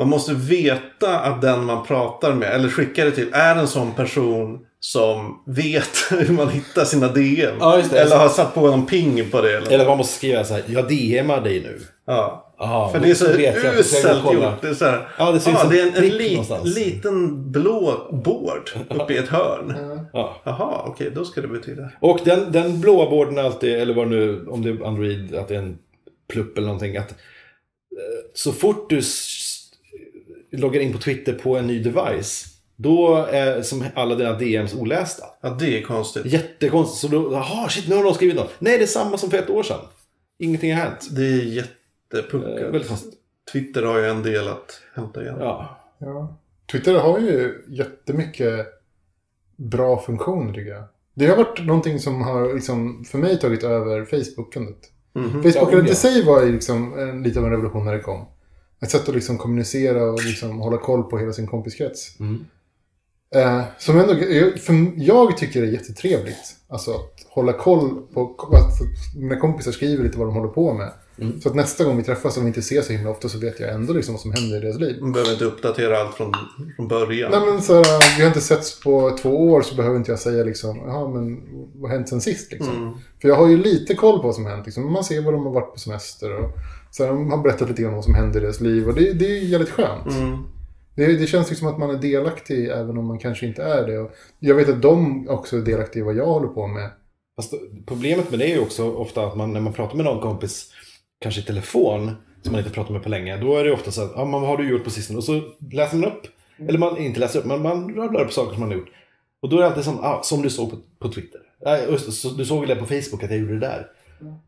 man 0.00 0.08
måste 0.08 0.34
veta 0.34 1.18
att 1.18 1.42
den 1.42 1.64
man 1.64 1.86
pratar 1.86 2.34
med, 2.34 2.54
eller 2.54 2.68
skickar 2.68 3.04
det 3.04 3.10
till, 3.10 3.28
är 3.32 3.56
en 3.56 3.68
sån 3.68 3.92
person 3.92 4.66
som 4.80 5.42
vet 5.46 5.90
hur 6.10 6.32
man 6.32 6.48
hittar 6.48 6.84
sina 6.84 7.08
DM. 7.08 7.56
Ja, 7.60 7.78
just 7.78 7.90
det. 7.90 8.00
Eller 8.00 8.16
har 8.16 8.28
satt 8.28 8.54
på 8.54 8.60
någon 8.60 8.86
ping 8.86 9.30
på 9.30 9.40
det. 9.40 9.56
Eller, 9.56 9.72
Eller 9.72 9.86
man 9.86 9.98
måste 9.98 10.14
skriva 10.16 10.44
så 10.44 10.54
här, 10.54 10.62
jag 10.66 10.88
DMar 10.88 11.40
dig 11.40 11.60
nu. 11.60 11.80
ja. 12.06 12.46
Aha, 12.62 12.92
För 12.92 13.00
det 13.00 13.10
är 13.10 13.14
så 13.14 13.24
uselt 13.80 14.24
gjort. 14.34 14.60
Det 14.62 14.68
är, 14.68 14.74
så 14.74 14.84
här, 14.84 15.08
Ja, 15.18 15.32
det 15.32 15.46
en 15.46 15.70
det 15.70 15.80
är 15.80 15.86
en, 15.86 16.12
en 16.12 16.30
någonstans. 16.30 16.76
liten 16.76 17.50
blå 17.52 18.08
board 18.24 18.70
uppe 18.90 19.12
i 19.12 19.16
ett 19.16 19.28
hörn. 19.28 19.74
Ja. 20.12 20.36
Jaha, 20.44 20.82
okej, 20.86 21.10
då 21.14 21.24
ska 21.24 21.40
det 21.40 21.48
betyda. 21.48 21.90
Och 22.00 22.20
den, 22.24 22.52
den 22.52 22.80
blåa 22.80 23.10
borden 23.10 23.38
är 23.38 23.42
alltid, 23.42 23.74
eller 23.74 23.94
vad 23.94 24.08
nu, 24.08 24.46
om 24.48 24.62
det 24.62 24.70
är 24.70 24.86
Android, 24.86 25.34
att 25.34 25.48
det 25.48 25.54
är 25.54 25.58
en 25.58 25.78
plupp 26.32 26.58
eller 26.58 26.66
någonting. 26.66 26.96
Att, 26.96 27.10
eh, 27.10 27.16
så 28.34 28.52
fort 28.52 28.90
du 28.90 29.02
loggar 30.52 30.80
in 30.80 30.92
på 30.92 30.98
Twitter 30.98 31.32
på 31.32 31.56
en 31.56 31.66
ny 31.66 31.82
device, 31.82 32.44
då 32.76 33.16
är 33.16 33.62
som 33.62 33.84
alla 33.94 34.14
dina 34.14 34.32
DMs 34.38 34.74
olästa. 34.74 35.24
Ja, 35.40 35.50
det 35.60 35.78
är 35.78 35.82
konstigt. 35.82 36.26
Jättekonstigt. 36.26 37.00
Så 37.00 37.08
då, 37.08 37.32
jaha, 37.32 37.68
shit, 37.68 37.88
nu 37.88 37.96
har 37.96 38.02
någon 38.02 38.14
skrivit 38.14 38.36
något. 38.36 38.50
Nej, 38.58 38.78
det 38.78 38.84
är 38.84 38.86
samma 38.86 39.18
som 39.18 39.30
för 39.30 39.38
ett 39.38 39.50
år 39.50 39.62
sedan. 39.62 39.80
Ingenting 40.38 40.74
har 40.74 40.80
hänt. 40.82 41.08
Det 41.10 41.22
är 41.22 41.38
Eh, 41.40 41.48
jättepuckat. 41.54 42.60
väldigt 42.62 42.88
konstigt. 42.88 43.14
Twitter 43.52 43.82
har 43.82 43.98
ju 43.98 44.06
en 44.06 44.22
del 44.22 44.48
att 44.48 44.80
hämta 44.94 45.22
igen. 45.22 45.36
Ja. 45.38 45.80
Ja. 45.98 46.36
Twitter 46.72 46.94
har 46.94 47.18
ju 47.18 47.64
jättemycket 47.68 48.66
bra 49.56 50.00
funktioner 50.00 50.54
tycker 50.54 50.70
jag. 50.70 50.84
Det 51.14 51.26
har 51.26 51.36
varit 51.36 51.66
någonting 51.66 51.98
som 51.98 52.22
har 52.22 52.54
liksom, 52.54 53.04
för 53.04 53.18
mig 53.18 53.38
tagit 53.38 53.62
över 53.64 54.04
Facebookandet. 54.04 54.78
Mhm. 55.14 55.42
Facebookandet 55.42 55.86
Ja, 55.86 55.92
i 55.92 55.96
sig 55.96 56.24
var 56.24 56.42
ju 56.42 56.52
liksom 56.52 56.98
en, 56.98 57.22
lite 57.22 57.38
av 57.38 57.44
en 57.44 57.50
revolution 57.50 57.84
när 57.84 57.92
det 57.92 58.00
kom. 58.00 58.26
Ett 58.82 58.90
sätt 58.90 59.08
att 59.08 59.14
liksom 59.14 59.38
kommunicera 59.38 60.04
och 60.04 60.24
liksom 60.24 60.58
hålla 60.58 60.78
koll 60.78 61.02
på 61.02 61.18
hela 61.18 61.32
sin 61.32 61.46
kompiskrets. 61.46 62.20
Mm. 62.20 62.44
Eh, 63.34 63.62
som 63.78 63.98
ändå, 63.98 64.14
för 64.58 64.92
jag 64.96 65.36
tycker 65.36 65.60
det 65.60 65.66
är 65.66 65.72
jättetrevligt. 65.72 66.56
Alltså 66.68 66.90
att 66.90 67.26
hålla 67.28 67.52
koll 67.52 68.02
på 68.14 68.36
att 68.52 68.78
mina 69.16 69.36
kompisar 69.36 69.72
skriver 69.72 70.04
lite 70.04 70.18
vad 70.18 70.26
de 70.26 70.34
håller 70.34 70.48
på 70.48 70.74
med. 70.74 70.92
Så 71.42 71.48
att 71.48 71.54
nästa 71.54 71.84
gång 71.84 71.96
vi 71.96 72.02
träffas, 72.02 72.36
om 72.36 72.42
vi 72.42 72.48
inte 72.48 72.60
ses 72.60 72.86
så 72.86 72.92
himla 72.92 73.10
ofta, 73.10 73.28
så 73.28 73.38
vet 73.38 73.60
jag 73.60 73.74
ändå 73.74 73.92
liksom 73.92 74.14
vad 74.14 74.20
som 74.20 74.32
händer 74.32 74.56
i 74.56 74.60
deras 74.60 74.78
liv. 74.78 74.98
Man 75.00 75.12
behöver 75.12 75.32
inte 75.32 75.44
uppdatera 75.44 76.00
allt 76.00 76.14
från, 76.14 76.32
från 76.76 76.88
början. 76.88 77.30
Nej 77.30 77.40
men 77.40 77.62
så 77.62 77.74
här, 77.74 78.16
vi 78.16 78.22
har 78.22 78.28
inte 78.28 78.40
setts 78.40 78.80
på 78.80 79.18
två 79.22 79.50
år 79.50 79.62
så 79.62 79.74
behöver 79.74 79.96
inte 79.96 80.10
jag 80.10 80.18
säga 80.18 80.44
liksom, 80.44 80.78
jaha 80.86 81.08
men 81.08 81.42
vad 81.74 81.90
har 81.90 81.96
hänt 81.96 82.08
sen 82.08 82.20
sist 82.20 82.52
liksom? 82.52 82.76
Mm. 82.76 82.92
För 83.20 83.28
jag 83.28 83.36
har 83.36 83.48
ju 83.48 83.56
lite 83.56 83.94
koll 83.94 84.18
på 84.18 84.26
vad 84.26 84.34
som 84.34 84.44
har 84.44 84.52
hänt 84.52 84.66
liksom. 84.66 84.92
Man 84.92 85.04
ser 85.04 85.22
var 85.22 85.32
de 85.32 85.46
har 85.46 85.52
varit 85.52 85.72
på 85.72 85.78
semester 85.78 86.36
och 86.36 86.50
så 86.90 87.04
här, 87.04 87.10
de 87.10 87.30
har 87.30 87.38
berättat 87.38 87.68
lite 87.68 87.82
grann 87.82 87.90
om 87.90 87.96
vad 87.96 88.04
som 88.04 88.14
händer 88.14 88.40
i 88.40 88.42
deras 88.42 88.60
liv 88.60 88.88
och 88.88 88.94
det, 88.94 89.12
det 89.12 89.38
är 89.38 89.40
jävligt 89.40 89.70
skönt. 89.70 90.06
Mm. 90.06 90.38
Det, 90.96 91.16
det 91.16 91.26
känns 91.26 91.50
liksom 91.50 91.68
att 91.68 91.78
man 91.78 91.90
är 91.90 91.98
delaktig 91.98 92.68
även 92.68 92.98
om 92.98 93.06
man 93.06 93.18
kanske 93.18 93.46
inte 93.46 93.62
är 93.62 93.86
det. 93.86 93.98
Och 93.98 94.10
jag 94.38 94.54
vet 94.54 94.68
att 94.68 94.82
de 94.82 95.28
också 95.28 95.56
är 95.56 95.60
delaktiga 95.60 96.00
i 96.00 96.04
vad 96.04 96.16
jag 96.16 96.26
håller 96.26 96.48
på 96.48 96.66
med. 96.66 96.90
Fast 97.36 97.54
problemet 97.86 98.30
med 98.30 98.38
det 98.38 98.44
är 98.44 98.54
ju 98.54 98.60
också 98.60 98.92
ofta 98.92 99.26
att 99.26 99.36
man, 99.36 99.52
när 99.52 99.60
man 99.60 99.72
pratar 99.72 99.96
med 99.96 100.04
någon 100.04 100.22
kompis, 100.22 100.72
kanske 101.20 101.40
i 101.40 101.44
telefon, 101.44 102.10
som 102.42 102.52
man 102.52 102.60
inte 102.60 102.74
pratat 102.74 102.92
med 102.92 103.02
på 103.02 103.08
länge, 103.08 103.36
då 103.36 103.56
är 103.56 103.64
det 103.64 103.72
ofta 103.72 103.90
så 103.90 104.02
att, 104.02 104.12
ja, 104.14 104.24
men 104.24 104.40
vad 104.40 104.50
har 104.50 104.56
du 104.56 104.70
gjort 104.70 104.84
på 104.84 104.90
sistone? 104.90 105.18
Och 105.18 105.24
så 105.24 105.42
läser 105.72 105.96
man 105.96 106.12
upp, 106.12 106.22
eller 106.68 106.78
man 106.78 106.98
inte 106.98 107.20
läser 107.20 107.38
upp, 107.38 107.46
men 107.46 107.62
man 107.62 107.94
rabblar 107.94 108.24
upp 108.24 108.32
saker 108.32 108.52
som 108.52 108.60
man 108.60 108.68
har 108.68 108.76
gjort. 108.76 108.90
Och 109.42 109.48
då 109.48 109.56
är 109.56 109.60
det 109.60 109.66
alltid 109.66 109.84
som, 109.84 109.98
ah, 110.00 110.22
som 110.22 110.42
du 110.42 110.50
såg 110.50 110.70
på, 110.70 110.76
på 110.98 111.12
Twitter. 111.12 111.40
Det, 111.60 111.98
så, 111.98 112.28
du 112.28 112.44
såg 112.44 112.60
väl 112.60 112.68
det 112.68 112.76
på 112.76 112.86
Facebook 112.86 113.24
att 113.24 113.30
jag 113.30 113.38
gjorde 113.38 113.52
det 113.52 113.60
där. 113.60 113.86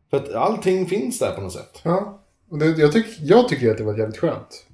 För 0.09 0.17
att 0.17 0.33
allting 0.33 0.85
finns 0.85 1.19
där 1.19 1.31
på 1.35 1.41
något 1.41 1.53
sätt. 1.53 1.81
Ja, 1.83 2.22
och 2.53 2.59
det, 2.59 2.65
jag, 2.81 2.91
tyck, 2.91 3.05
jag 3.21 3.49
tycker 3.49 3.71
att 3.71 3.77
det 3.77 3.83
var 3.83 3.97
jävligt 3.97 4.17
skönt. 4.19 4.65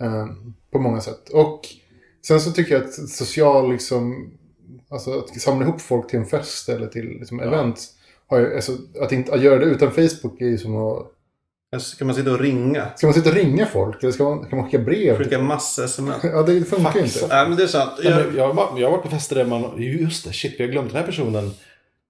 Eh, 0.00 0.26
på 0.72 0.78
många 0.78 1.00
sätt. 1.00 1.28
Och 1.28 1.60
sen 2.26 2.40
så 2.40 2.50
tycker 2.52 2.74
jag 2.74 2.84
att 2.84 2.92
social, 3.10 3.72
liksom, 3.72 4.30
alltså 4.90 5.18
att 5.18 5.40
samla 5.40 5.66
ihop 5.66 5.80
folk 5.80 6.10
till 6.10 6.18
en 6.18 6.26
fest 6.26 6.68
eller 6.68 6.86
till 6.86 7.04
liksom, 7.04 7.40
event. 7.40 7.80
Har 8.26 8.38
ju, 8.38 8.54
alltså, 8.54 8.72
att, 9.00 9.12
inte, 9.12 9.32
att 9.34 9.42
göra 9.42 9.58
det 9.58 9.64
utan 9.64 9.90
Facebook 9.90 10.40
är 10.40 10.46
ju 10.46 10.58
som 10.58 10.76
att... 10.76 11.12
Ska 11.82 12.04
man 12.04 12.14
sitta 12.14 12.32
och 12.32 12.40
ringa? 12.40 12.88
Ska 12.96 13.06
man 13.06 13.14
sitta 13.14 13.28
och 13.30 13.34
ringa 13.36 13.66
folk? 13.66 14.02
Eller 14.02 14.12
ska 14.12 14.24
man, 14.24 14.44
kan 14.46 14.58
man 14.58 14.70
skicka 14.70 14.84
brev? 14.84 15.16
Skicka 15.18 15.38
massa 15.38 15.84
sms? 15.84 16.16
Ja, 16.22 16.42
det 16.42 16.64
funkar 16.64 16.94
ju 16.98 17.04
inte. 17.04 17.26
Nej, 17.28 17.48
men 17.48 17.56
det 17.58 17.62
är 17.62 17.66
sant. 17.66 17.90
Ja, 18.02 18.10
Jag, 18.10 18.36
jag, 18.36 18.46
har 18.46 18.54
varit- 18.54 18.80
jag 18.80 18.86
har 18.90 18.96
varit 18.96 19.04
på 19.04 19.10
fester 19.10 19.36
där 19.36 19.44
man, 19.46 19.82
just 19.82 20.24
det, 20.24 20.32
shit, 20.32 20.54
vi 20.58 20.64
har 20.64 20.70
glömt 20.72 20.88
den 20.92 20.98
här 21.00 21.06
personen. 21.06 21.50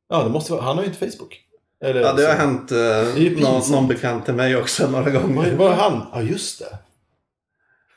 Ja, 0.08 0.24
det 0.24 0.30
måste 0.30 0.52
vara, 0.52 0.62
han 0.62 0.76
har 0.76 0.84
ju 0.84 0.90
inte 0.90 1.10
Facebook. 1.10 1.40
Eller, 1.84 2.00
ja, 2.00 2.12
det 2.12 2.22
har 2.26 2.32
så- 2.34 2.38
hänt 2.40 2.72
eh, 2.72 3.42
någon, 3.42 3.62
någon 3.70 3.88
bekant 3.88 4.24
till 4.24 4.34
mig 4.34 4.56
också 4.56 4.90
några 4.90 5.10
gånger. 5.10 5.56
vad 5.56 5.72
är 5.72 5.76
han? 5.76 6.02
Ja, 6.12 6.22
just 6.22 6.58
det. 6.58 6.78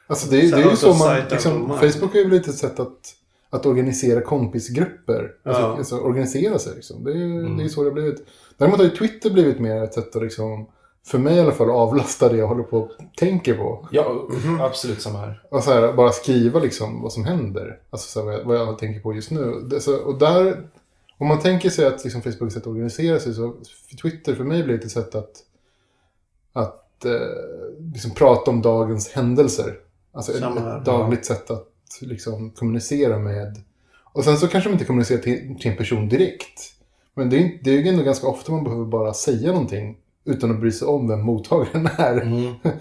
Alltså 0.08 0.30
det, 0.30 0.38
det 0.52 0.62
är 0.62 0.70
ju 0.70 0.76
så 0.76 0.94
man... 0.94 1.18
Liksom, 1.32 1.70
Facebook 1.70 2.16
är 2.16 2.20
ju 2.20 2.30
lite 2.30 2.50
ett 2.50 2.56
sätt 2.58 2.80
att, 2.80 3.16
att 3.50 3.66
organisera 3.66 4.22
kompisgrupper. 4.22 5.32
Alltså, 5.46 5.62
Ja. 5.62 5.78
alltså 5.78 5.98
organisera 5.98 6.60
sig 6.60 6.76
liksom. 6.76 7.04
Det 7.04 7.12
är 7.12 7.16
ju 7.16 7.40
Mm. 7.46 7.70
så 7.70 7.84
det 7.84 7.90
har 7.90 7.94
blivit. 7.94 8.28
Däremot 8.58 8.78
har 8.78 8.86
ju 8.86 8.92
Twitter 8.92 9.30
blivit 9.30 9.60
mer 9.60 9.84
ett 9.84 9.94
sätt 9.94 10.16
att 10.16 10.22
liksom... 10.22 10.68
För 11.08 11.18
mig 11.18 11.36
i 11.36 11.40
alla 11.40 11.52
fall 11.52 11.70
avlasta 11.70 12.30
det 12.30 12.38
jag 12.38 12.48
håller 12.48 12.64
på 12.64 12.78
och 12.78 12.92
tänker 13.18 13.54
på. 13.54 13.88
Ja, 13.92 14.28
absolut 14.60 15.02
samma 15.02 15.20
här. 15.20 15.42
Och 15.52 15.64
så 15.64 15.72
här, 15.74 15.94
bara 15.94 16.12
skriva 16.12 16.60
liksom 16.60 17.02
vad 17.02 17.14
som 17.14 17.26
händer. 17.26 17.80
Alltså 17.90 18.08
så 18.08 18.20
här, 18.20 18.26
vad, 18.26 18.36
jag, 18.40 18.46
vad 18.46 18.58
jag 18.58 18.78
tänker 18.80 19.00
på 19.00 19.14
just 19.14 19.32
nu. 19.32 19.54
Det, 19.70 19.80
så, 19.82 19.96
och 19.98 20.20
där... 20.20 20.58
Om 21.22 21.28
man 21.28 21.40
tänker 21.40 21.70
sig 21.70 21.86
att 21.88 22.04
liksom, 22.04 22.22
Facebook 22.22 22.42
är 22.42 22.46
ett 22.48 22.54
sätt 22.54 22.62
att 22.62 22.68
organisera 22.68 23.20
sig 23.20 23.34
så 23.34 23.56
Twitter 24.02 24.36
för 24.36 24.44
mig 24.44 24.64
blir 24.64 24.76
ett 24.86 24.92
sätt 24.92 25.16
att, 25.16 25.32
att 26.54 27.06
eh, 27.06 27.12
liksom 27.94 28.12
prata 28.12 28.52
om 28.52 28.62
dagens 28.62 29.10
händelser. 29.12 29.76
Alltså 30.12 30.32
ett, 30.32 30.42
ett 30.80 30.86
dagligt 30.86 31.26
sätt 31.26 31.52
att 31.52 31.68
liksom, 32.02 32.52
kommunicera 32.52 33.20
med. 33.20 33.62
Och 34.14 34.24
sen 34.24 34.38
så 34.38 34.48
kanske 34.48 34.70
man 34.70 34.74
inte 34.74 34.86
kommunicerar 34.86 35.22
till, 35.22 35.56
till 35.60 35.72
en 35.72 35.78
person 35.78 36.10
direkt. 36.10 36.60
Men 37.14 37.30
det 37.30 37.38
är, 37.38 37.60
det 37.64 37.72
är 37.72 37.82
ju 37.82 37.88
ändå 37.90 38.04
ganska 38.04 38.28
ofta 38.28 38.52
man 38.52 38.64
behöver 38.64 38.86
bara 38.86 39.14
säga 39.14 39.52
någonting 39.52 39.98
utan 40.26 40.52
att 40.52 40.60
bry 40.60 40.72
sig 40.72 40.88
om 40.88 41.08
vem 41.08 41.20
mottagaren 41.22 41.86
är. 41.98 42.26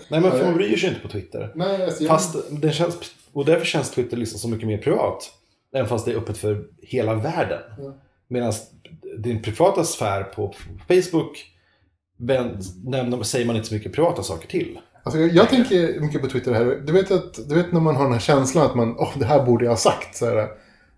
Nej, 0.08 0.20
men 0.20 0.22
för 0.30 0.44
man 0.44 0.54
bryr 0.56 0.76
sig 0.76 0.88
inte 0.88 1.00
på 1.00 1.08
Twitter. 1.08 1.52
Nej, 1.54 1.84
alltså, 1.84 2.02
jag- 2.02 2.10
Fast 2.10 2.36
den 2.50 2.72
känns, 2.72 2.96
och 3.32 3.44
därför 3.44 3.64
känns 3.66 3.90
Twitter 3.90 4.16
liksom 4.16 4.38
så 4.38 4.48
mycket 4.48 4.66
mer 4.68 4.78
privat. 4.78 5.32
Även 5.74 5.88
fast 5.88 6.04
det 6.04 6.12
är 6.12 6.16
öppet 6.16 6.38
för 6.38 6.64
hela 6.82 7.14
världen. 7.14 7.60
Ja. 7.78 7.94
Medan 8.30 8.52
din 9.18 9.42
privata 9.42 9.84
sfär 9.84 10.22
på 10.22 10.54
Facebook 10.88 11.46
nämner, 12.84 13.22
säger 13.22 13.46
man 13.46 13.56
inte 13.56 13.68
så 13.68 13.74
mycket 13.74 13.92
privata 13.92 14.22
saker 14.22 14.48
till. 14.48 14.78
Alltså, 15.02 15.20
jag, 15.20 15.30
jag 15.30 15.48
tänker 15.48 16.00
mycket 16.00 16.22
på 16.22 16.28
Twitter 16.28 16.52
här. 16.52 16.64
Du 16.64 16.92
vet, 16.92 17.10
att, 17.10 17.48
du 17.48 17.54
vet 17.54 17.72
när 17.72 17.80
man 17.80 17.96
har 17.96 18.04
den 18.04 18.12
här 18.12 18.20
känslan 18.20 18.66
att 18.66 18.74
man, 18.74 18.96
åh, 18.98 19.12
det 19.18 19.24
här 19.24 19.46
borde 19.46 19.64
jag 19.64 19.72
ha 19.72 19.76
sagt. 19.76 20.16
Så 20.16 20.26
här, 20.26 20.36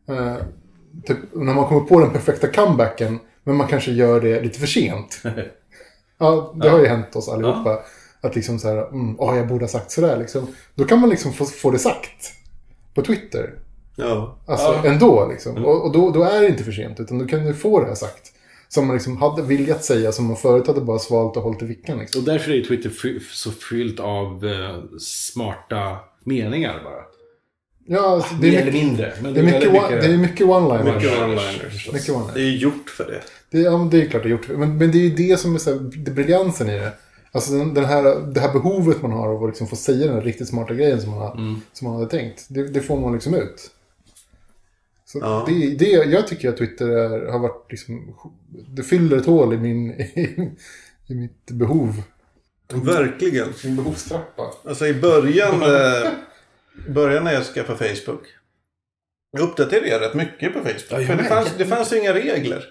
eh, 0.09 0.37
typ, 1.07 1.18
när 1.33 1.55
man 1.55 1.66
kommer 1.66 1.81
på 1.81 2.01
den 2.01 2.11
perfekta 2.11 2.47
comebacken, 2.47 3.18
men 3.45 3.57
man 3.57 3.68
kanske 3.68 3.92
gör 3.92 4.21
det 4.21 4.40
lite 4.40 4.59
för 4.59 4.66
sent. 4.66 5.23
ja, 6.18 6.55
det 6.62 6.68
har 6.68 6.81
ju 6.81 6.87
hänt 6.87 7.16
oss 7.16 7.29
allihopa. 7.29 7.83
Att 8.21 8.35
liksom 8.35 8.59
så 8.59 8.68
här, 8.68 8.88
mm, 8.88 9.21
åh, 9.21 9.37
jag 9.37 9.49
borde 9.49 9.64
ha 9.64 9.68
sagt 9.68 9.90
sådär. 9.90 10.16
Liksom. 10.16 10.47
Då 10.75 10.85
kan 10.85 11.01
man 11.01 11.11
liksom 11.11 11.33
få, 11.33 11.45
få 11.45 11.71
det 11.71 11.79
sagt. 11.79 12.33
På 12.95 13.03
Twitter. 13.03 13.55
Ja. 13.96 14.38
Alltså 14.46 14.66
Ja. 14.85 14.85
ändå 14.90 15.28
liksom. 15.33 15.64
Och, 15.64 15.85
och 15.85 15.92
då, 15.92 16.11
då 16.11 16.22
är 16.22 16.40
det 16.40 16.48
inte 16.48 16.64
för 16.64 16.72
sent, 16.72 17.00
utan 17.00 17.18
då 17.18 17.24
kan 17.26 17.44
du 17.44 17.55
få 17.55 17.81
det 17.81 17.87
här 17.87 17.94
sagt. 17.94 18.33
Som 18.68 18.87
man 18.87 18.96
liksom 18.96 19.16
hade 19.16 19.42
viljat 19.42 19.85
säga, 19.85 20.12
som 20.12 20.26
man 20.26 20.37
förut 20.37 20.66
hade 20.66 20.81
bara 20.81 20.98
svalt 20.98 21.37
och 21.37 21.42
hållit 21.42 21.62
i 21.62 21.66
fickan. 21.66 21.98
Liksom. 21.98 22.20
Och 22.20 22.26
därför 22.26 22.50
är 22.52 22.64
Twitter 22.64 22.90
fy- 23.02 23.20
så 23.20 23.50
fyllt 23.50 24.00
av 24.00 24.46
eh, 24.46 24.98
smarta 25.00 25.96
meningar 26.24 26.81
bara. 26.85 27.02
Ja, 27.87 28.00
alltså, 28.11 28.35
det 28.35 28.50
Mer 28.50 28.59
är 28.61 28.64
mycket, 28.64 28.83
mindre. 28.83 29.12
Men 29.22 29.35
det 29.35 29.40
är 29.40 29.44
mycket, 29.44 29.70
one- 29.70 29.90
det 30.00 30.07
är 30.07 30.16
mycket 30.16 30.46
one-liners. 30.46 30.94
Mycket 30.94 31.18
one-liners. 31.18 31.92
Mycket 31.92 32.14
one-liners. 32.14 32.35
Det 32.35 32.40
är 32.40 32.50
gjort 32.50 32.90
för 32.90 33.05
det. 33.05 33.20
Det, 33.50 33.59
ja, 33.64 33.78
men 33.78 33.90
det 33.90 34.02
är 34.02 34.07
klart 34.07 34.22
det 34.22 34.28
är 34.28 34.31
gjort. 34.31 34.48
Men, 34.48 34.78
men 34.78 34.92
det 34.92 34.98
är 34.98 35.02
ju 35.02 35.14
det 35.28 35.37
som 35.40 35.55
är 35.55 35.59
så 35.59 35.70
här, 35.70 35.78
det 35.81 36.11
är 36.11 36.14
briljansen 36.14 36.68
i 36.68 36.78
det. 36.78 36.92
Alltså 37.33 37.52
den, 37.52 37.74
den 37.74 37.85
här, 37.85 38.33
det 38.35 38.40
här 38.40 38.52
behovet 38.52 39.02
man 39.02 39.12
har 39.12 39.28
av 39.28 39.42
att 39.42 39.48
liksom 39.50 39.66
få 39.66 39.76
säga 39.76 40.07
den 40.07 40.14
här 40.14 40.22
riktigt 40.22 40.48
smarta 40.48 40.74
grejen 40.74 41.00
som 41.00 41.11
man, 41.11 41.18
har, 41.18 41.57
som 41.72 41.88
man 41.88 41.94
hade 41.94 42.11
tänkt. 42.11 42.46
Det, 42.48 42.68
det 42.68 42.81
får 42.81 43.00
man 43.00 43.12
liksom 43.12 43.35
ut. 43.35 43.70
Så 45.12 45.18
Ja. 45.18 45.44
det, 45.48 45.75
det, 45.79 45.87
jag 45.90 46.27
tycker 46.27 46.48
att 46.48 46.57
Twitter 46.57 46.88
är, 46.88 47.33
har 47.33 47.38
varit 47.38 47.66
liksom, 47.70 48.14
det 48.68 48.83
fyller 48.83 49.16
ett 49.16 49.27
hål 49.27 49.55
i 49.55 49.57
min, 49.57 49.90
i, 49.90 50.53
i 51.07 51.14
mitt 51.14 51.51
behov. 51.51 52.03
Verkligen. 52.72 53.48
Min 53.64 53.77
behovstrappa. 53.77 54.42
Alltså 54.64 54.87
i 54.87 54.94
början, 54.94 55.62
eh, 55.62 56.11
i 56.88 56.90
början 56.90 57.25
när 57.25 57.33
jag 57.33 57.44
skaffade 57.44 57.94
Facebook. 57.94 58.22
Jag 59.31 59.42
uppdaterade 59.42 59.88
jag 59.88 60.01
rätt 60.01 60.14
mycket 60.14 60.53
på 60.53 60.59
Facebook. 60.59 61.03
Ja, 61.03 61.07
för 61.07 61.16
det 61.16 61.25
fanns, 61.25 61.48
det 61.59 61.64
fanns 61.64 61.92
ju 61.92 61.98
inga 62.01 62.14
regler. 62.14 62.64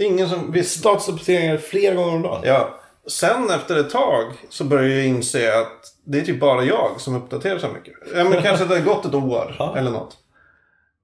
Ingen 0.00 0.28
som 0.28 0.52
visste. 0.52 0.78
Statusuppdateringar 0.78 1.56
flera 1.56 1.94
gånger 1.94 2.14
om 2.16 2.22
dagen. 2.22 2.42
Ja. 2.44 2.80
Sen 3.06 3.50
efter 3.50 3.80
ett 3.80 3.90
tag 3.90 4.32
så 4.48 4.64
började 4.64 4.94
jag 4.94 5.06
inse 5.06 5.58
att 5.60 5.94
det 6.04 6.20
är 6.20 6.24
typ 6.24 6.40
bara 6.40 6.64
jag 6.64 6.90
som 6.98 7.14
uppdaterar 7.16 7.58
så 7.58 7.68
mycket. 7.68 7.94
Ja, 8.14 8.24
men 8.24 8.42
kanske 8.42 8.64
det 8.64 8.74
har 8.78 8.84
gått 8.84 9.04
ett 9.04 9.14
år 9.14 9.74
eller 9.76 9.90
något. 9.90 10.16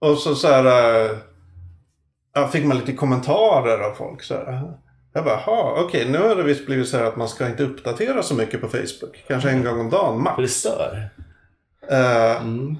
Och 0.00 0.18
så, 0.18 0.34
så 0.34 0.48
här, 0.48 0.64
ja, 2.34 2.48
fick 2.48 2.64
man 2.64 2.78
lite 2.78 2.92
kommentarer 2.92 3.78
av 3.78 3.94
folk. 3.94 4.22
Så 4.22 4.34
här. 4.34 4.72
Jag 5.12 5.24
bara, 5.24 5.40
jaha, 5.46 5.82
okej, 5.84 6.08
nu 6.10 6.18
har 6.18 6.36
det 6.36 6.42
visst 6.42 6.66
blivit 6.66 6.88
så 6.88 6.96
här 6.96 7.04
att 7.04 7.16
man 7.16 7.28
ska 7.28 7.46
inte 7.48 7.62
uppdatera 7.62 8.22
så 8.22 8.34
mycket 8.34 8.60
på 8.60 8.68
Facebook. 8.68 9.24
Kanske 9.28 9.50
en 9.50 9.64
gång 9.64 9.80
om 9.80 9.90
dagen, 9.90 10.22
max. 10.22 10.34
För 10.34 10.42
det 10.42 10.48
stör. 10.48 11.08
Eh, 11.90 12.42
Mm. 12.42 12.76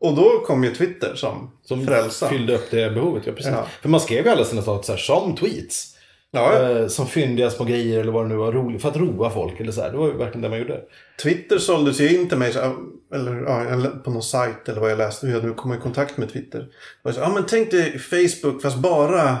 Och 0.00 0.14
då 0.16 0.44
kom 0.46 0.64
ju 0.64 0.74
Twitter 0.74 1.14
som, 1.14 1.50
Som 1.64 1.86
frälsa. 1.86 2.28
fyllde 2.28 2.54
upp 2.54 2.70
det 2.70 2.90
behovet. 2.90 3.22
Ja, 3.26 3.32
precis. 3.32 3.52
Ja. 3.52 3.66
För 3.82 3.88
man 3.88 4.00
skrev 4.00 4.24
ju 4.24 4.30
alla 4.30 4.44
sina 4.44 4.62
statusar 4.62 4.96
som 4.96 5.36
tweets. 5.36 5.94
Ja, 6.30 6.52
ja. 6.54 6.70
Eh, 6.70 6.86
som 6.86 7.06
fyndiga 7.06 7.50
små 7.50 7.64
grejer 7.64 8.00
eller 8.00 8.12
vad 8.12 8.24
det 8.24 8.28
nu 8.28 8.36
var. 8.36 8.52
Roligt, 8.52 8.82
för 8.82 8.88
att 8.88 8.96
roa 8.96 9.30
folk 9.30 9.60
eller 9.60 9.72
så 9.72 9.82
här. 9.82 9.90
Det 9.90 9.96
var 9.96 10.06
ju 10.06 10.12
verkligen 10.12 10.42
det 10.42 10.48
man 10.48 10.58
gjorde. 10.58 10.80
Twitter 11.22 11.58
såldes 11.58 12.00
ju 12.00 12.16
in 12.16 12.28
till 12.28 12.38
mig, 12.38 12.52
så, 12.52 12.76
eller 13.14 13.36
ja, 13.36 13.90
på 14.04 14.10
någon 14.10 14.22
sajt 14.22 14.68
eller 14.68 14.80
vad 14.80 14.90
jag 14.90 14.98
läste, 14.98 15.26
hur 15.26 15.34
jag 15.34 15.44
nu 15.44 15.54
kom 15.54 15.72
i 15.74 15.76
kontakt 15.76 16.16
med 16.16 16.32
Twitter. 16.32 16.66
Ja 17.02 17.28
men 17.34 17.46
tänk 17.46 17.70
dig 17.70 17.98
Facebook 17.98 18.62
fast 18.62 18.76
bara, 18.76 19.36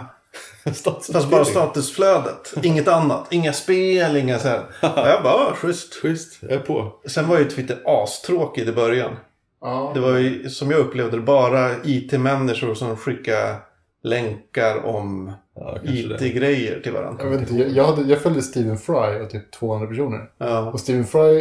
fast 1.12 1.30
bara 1.30 1.44
statusflödet. 1.44 2.54
Inget 2.62 2.88
annat. 2.88 3.26
Inga 3.30 3.52
spel, 3.52 4.16
inga 4.16 4.38
så 4.38 4.48
här. 4.48 4.58
Och 4.82 5.08
jag 5.08 5.22
bara, 5.22 5.38
ja, 5.38 5.52
schysst. 5.54 5.94
Schysst, 5.94 6.38
jag 6.40 6.52
är 6.52 6.58
på. 6.58 6.92
Sen 7.06 7.28
var 7.28 7.38
ju 7.38 7.44
Twitter 7.44 7.78
astråkig 7.84 8.68
i 8.68 8.72
början. 8.72 9.16
Ja. 9.60 9.90
Det 9.94 10.00
var 10.00 10.16
ju, 10.16 10.50
som 10.50 10.70
jag 10.70 10.80
upplevde 10.80 11.20
bara 11.20 11.70
IT-människor 11.84 12.74
som 12.74 12.96
skickade 12.96 13.56
länkar 14.02 14.84
om 14.86 15.32
Ja. 15.60 15.78
IT-grejer 15.84 16.80
till 16.80 16.92
varandra. 16.92 17.24
Jag, 17.24 17.30
vet 17.30 17.40
inte, 17.40 17.54
jag, 17.62 17.70
jag, 17.70 17.84
hade, 17.84 18.02
jag 18.10 18.18
följde 18.20 18.42
Stephen 18.42 18.78
Fry 18.78 19.20
och 19.24 19.30
typ 19.30 19.50
två 19.52 19.74
andra 19.74 19.86
personer. 19.86 20.30
Ja. 20.38 20.70
Och 20.72 20.80
Stephen 20.80 21.04
Fry 21.04 21.40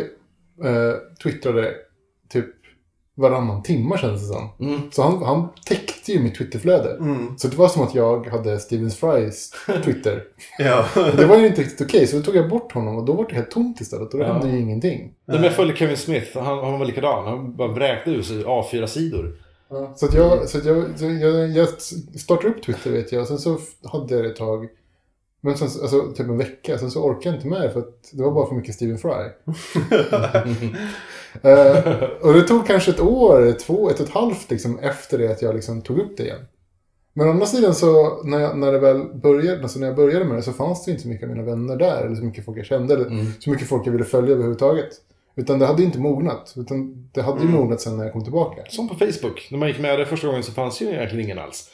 eh, 0.64 0.94
twittrade 1.24 1.74
typ 2.30 2.46
varannan 3.16 3.64
timma 3.64 3.98
kändes 3.98 4.22
det 4.22 4.28
som. 4.34 4.50
Mm. 4.60 4.80
Så 4.92 5.02
han, 5.04 5.24
han 5.24 5.48
täckte 5.66 6.12
ju 6.12 6.20
mitt 6.20 6.36
Twitterflöde. 6.36 6.92
Mm. 7.00 7.38
Så 7.38 7.48
det 7.48 7.58
var 7.58 7.68
som 7.68 7.84
att 7.84 7.96
jag 7.96 8.28
hade 8.28 8.60
Stephen 8.60 8.90
Frys 8.92 9.52
Twitter. 9.84 10.24
Ja. 10.60 10.86
Det 11.18 11.26
var 11.26 11.38
ju 11.38 11.48
inte 11.48 11.62
riktigt 11.62 11.82
okej, 11.88 12.08
så 12.08 12.18
då 12.18 12.24
tog 12.24 12.36
jag 12.36 12.50
bort 12.50 12.72
honom 12.72 12.96
och 12.96 13.06
då 13.06 13.14
var 13.14 13.26
det 13.30 13.36
helt 13.36 13.52
tomt 13.52 13.82
istället. 13.82 14.14
Och 14.14 14.20
då 14.20 14.26
Ja. 14.26 14.34
hände 14.34 14.50
ju 14.50 14.60
ingenting. 14.60 15.00
Nej, 15.00 15.38
men 15.38 15.44
jag 15.44 15.54
följde 15.56 15.76
Kevin 15.76 15.98
Smith. 15.98 16.38
Han, 16.40 16.58
han 16.64 16.80
var 16.80 16.86
likadan. 16.86 17.28
Han 17.28 17.56
bara 17.56 17.68
vräkte 17.72 18.12
ur 18.12 18.22
sig 18.22 18.44
A4-sidor. 18.44 19.34
Ja, 19.70 19.94
så 19.96 20.06
att 20.06 20.14
jag, 20.14 20.50
så 20.50 20.58
jag, 20.58 20.86
jag, 21.22 21.50
jag 21.50 21.68
startade 22.20 22.50
upp 22.54 22.64
Twitter 22.64 22.92
vet 22.92 23.12
jag, 23.12 23.22
och 23.22 23.28
sen 23.28 23.38
så 23.40 23.58
hade 23.84 24.16
jag 24.16 24.24
det 24.24 24.30
ett 24.30 24.36
tag. 24.36 24.68
Men 25.42 25.58
sen, 25.58 25.70
så- 25.70 25.82
alltså 25.82 26.02
typ 26.12 26.28
en 26.28 26.38
vecka, 26.38 26.78
sen 26.78 26.92
så 26.92 27.04
orkade 27.04 27.26
jag 27.26 27.36
inte 27.36 27.48
med 27.48 27.74
för 27.74 27.80
att 27.80 28.10
det 28.12 28.24
var 28.24 28.32
bara 28.32 28.48
för 28.48 28.56
mycket 28.56 28.76
Stephen 28.76 28.98
Fry. 28.98 29.12
Eh, 31.42 31.94
och 32.22 32.34
det 32.34 32.42
tog 32.42 32.68
kanske 32.68 32.92
ett 32.92 33.00
år, 33.00 33.52
två, 33.60 33.90
ett 33.90 34.00
och 34.00 34.06
ett 34.08 34.14
halvt 34.14 34.52
liksom, 34.52 34.80
efter 34.80 35.18
det 35.18 35.32
att 35.32 35.42
jag 35.42 35.56
liksom 35.56 35.82
tog 35.82 36.00
upp 36.00 36.18
det 36.18 36.24
igen. 36.24 36.46
Men 37.14 37.28
å 37.28 37.32
andra 37.32 37.46
sidan 37.46 37.76
så 37.76 38.24
när, 38.24 38.40
jag, 38.40 38.58
när, 38.58 38.72
det 38.72 38.80
väl 38.80 39.04
började, 39.16 39.62
alltså 39.64 39.80
när 39.80 39.88
jag 39.88 39.96
började 39.96 40.26
med 40.26 40.38
det 40.38 40.42
så 40.42 40.54
fanns 40.54 40.86
det 40.86 40.92
inte 40.92 41.04
så 41.04 41.10
mycket 41.10 41.24
av 41.30 41.36
mina 41.36 41.44
vänner 41.50 41.76
där. 41.76 42.06
Eller 42.06 42.16
så 42.16 42.24
mycket 42.24 42.46
folk 42.46 42.58
jag 42.58 42.66
kände. 42.66 42.94
Eller 42.94 43.10
så 43.40 43.50
mycket 43.50 43.68
folk 43.68 43.88
jag 43.88 43.92
ville 43.92 44.04
följa 44.06 44.32
överhuvudtaget. 44.34 44.90
Utan 45.38 45.60
det 45.60 45.66
hade 45.66 45.82
ju 45.82 45.86
inte 45.86 46.00
mognat. 46.00 46.54
Utan 46.58 47.10
det 47.14 47.22
hade 47.22 47.42
ju 47.42 47.48
mognat 47.48 47.82
sen 47.82 47.98
när 47.98 48.04
jag 48.04 48.14
kom 48.14 48.24
tillbaka. 48.24 48.62
Som 48.70 48.88
på 48.88 48.96
Facebook. 48.96 49.48
När 49.52 49.58
man 49.58 49.68
gick 49.68 49.80
med 49.80 50.00
det 50.00 50.06
första 50.06 50.28
gången 50.28 50.44
så 50.44 50.52
fanns 50.52 50.82
ju 50.82 50.86
egentligen 50.90 51.26
ingen 51.26 51.40
alls. 51.40 51.72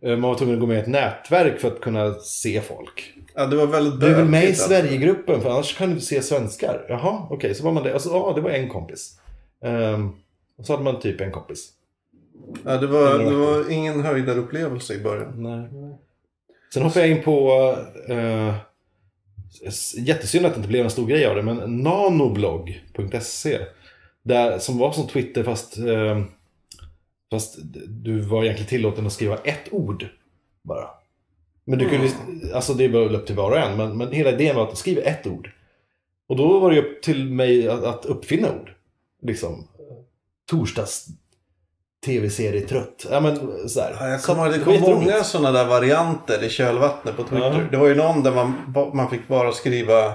Eh, 0.00 0.10
Man 0.10 0.22
var 0.22 0.34
tvungen 0.34 0.54
att 0.54 0.60
gå 0.60 0.66
med 0.66 0.76
i 0.76 0.80
ett 0.80 0.86
nätverk 0.86 1.60
för 1.60 1.68
att 1.68 1.80
kunna 1.80 2.14
se 2.14 2.60
folk. 2.60 3.12
Ja, 3.34 3.46
det 3.46 3.56
var 3.56 3.66
väldigt 3.66 4.00
Du 4.00 4.06
är 4.06 4.14
väl 4.14 4.28
med 4.28 4.44
i 4.44 4.46
alltså. 4.46 4.68
Sverigegruppen 4.68 5.40
för 5.40 5.50
annars 5.50 5.78
kan 5.78 5.94
du 5.94 6.00
se 6.00 6.22
svenskar. 6.22 6.86
Jaha, 6.88 7.26
okej, 7.30 7.54
så 7.54 7.64
var 7.64 7.72
man 7.72 7.82
det. 7.82 7.92
Alltså, 7.92 8.08
ja, 8.08 8.32
det 8.34 8.40
var 8.40 8.50
en 8.50 8.68
kompis. 8.68 9.20
Ehm, 9.64 10.12
och 10.58 10.66
så 10.66 10.72
hade 10.72 10.84
man 10.84 11.00
typ 11.00 11.20
en 11.20 11.32
kompis. 11.32 11.68
Ja, 12.64 12.76
det, 12.76 12.86
var, 12.86 13.18
det 13.18 13.34
var 13.34 13.70
ingen 13.70 14.00
höjdarupplevelse 14.00 14.94
i 14.94 14.98
början. 14.98 15.42
Nej. 15.42 15.68
Sen 16.74 16.82
hoppade 16.82 17.06
jag 17.06 17.16
in 17.16 17.22
på... 17.22 17.50
Uh, 18.10 18.54
jättesynd 19.96 20.46
att 20.46 20.52
det 20.52 20.56
inte 20.56 20.68
blev 20.68 20.84
en 20.84 20.90
stor 20.90 21.06
grej 21.06 21.26
av 21.26 21.36
det, 21.36 21.42
men 21.42 21.82
nanoblogg.se. 21.82 23.58
Där, 24.22 24.58
som 24.58 24.78
var 24.78 24.92
som 24.92 25.06
Twitter 25.08 25.44
fast... 25.44 25.78
eh, 25.78 26.24
fast 27.30 27.58
du 27.88 28.20
var 28.20 28.44
egentligen 28.44 28.68
tillåten 28.68 29.06
att 29.06 29.12
skriva 29.12 29.36
ett 29.36 29.72
ord 29.72 30.06
bara. 30.62 30.88
Men 31.64 31.78
du 31.78 31.88
kunde, 31.88 32.10
alltså 32.54 32.74
det 32.74 32.88
var 32.88 33.14
upp 33.14 33.26
till 33.26 33.36
var 33.36 33.50
och 33.50 33.58
en, 33.58 33.76
men, 33.76 33.96
men 33.96 34.12
hela 34.12 34.32
idén 34.32 34.56
var 34.56 34.68
att 34.68 34.78
skriva 34.78 35.02
ett 35.02 35.26
ord. 35.26 35.50
Och 36.26 36.36
då 36.36 36.58
var 36.58 36.70
det 36.70 36.78
upp 36.78 37.02
till 37.02 37.30
mig 37.30 37.68
att, 37.68 37.84
att 37.84 38.04
uppfinna 38.04 38.52
ord. 38.52 38.74
Liksom. 39.22 39.68
Torsdags 40.50 41.06
tv-serie 42.06 42.60
trött. 42.60 43.06
Ja 43.10 43.20
men 43.20 43.36
sådär. 43.68 43.96
Ja, 44.00 44.08
jag 44.08 44.22
kommer 44.22 44.48
det 44.50 44.58
kom 44.58 44.80
många 44.80 45.24
sådana 45.24 45.52
där 45.52 45.64
varianter 45.66 46.44
i 46.44 46.48
kölvattnet 46.48 47.16
på 47.16 47.22
Twitter. 47.22 47.60
Ja. 47.60 47.60
Det 47.70 47.76
var 47.76 47.86
ju 47.88 47.94
någon 47.94 48.22
där 48.22 48.32
man, 48.32 48.74
man 48.94 49.10
fick 49.10 49.28
bara 49.28 49.52
skriva 49.52 50.06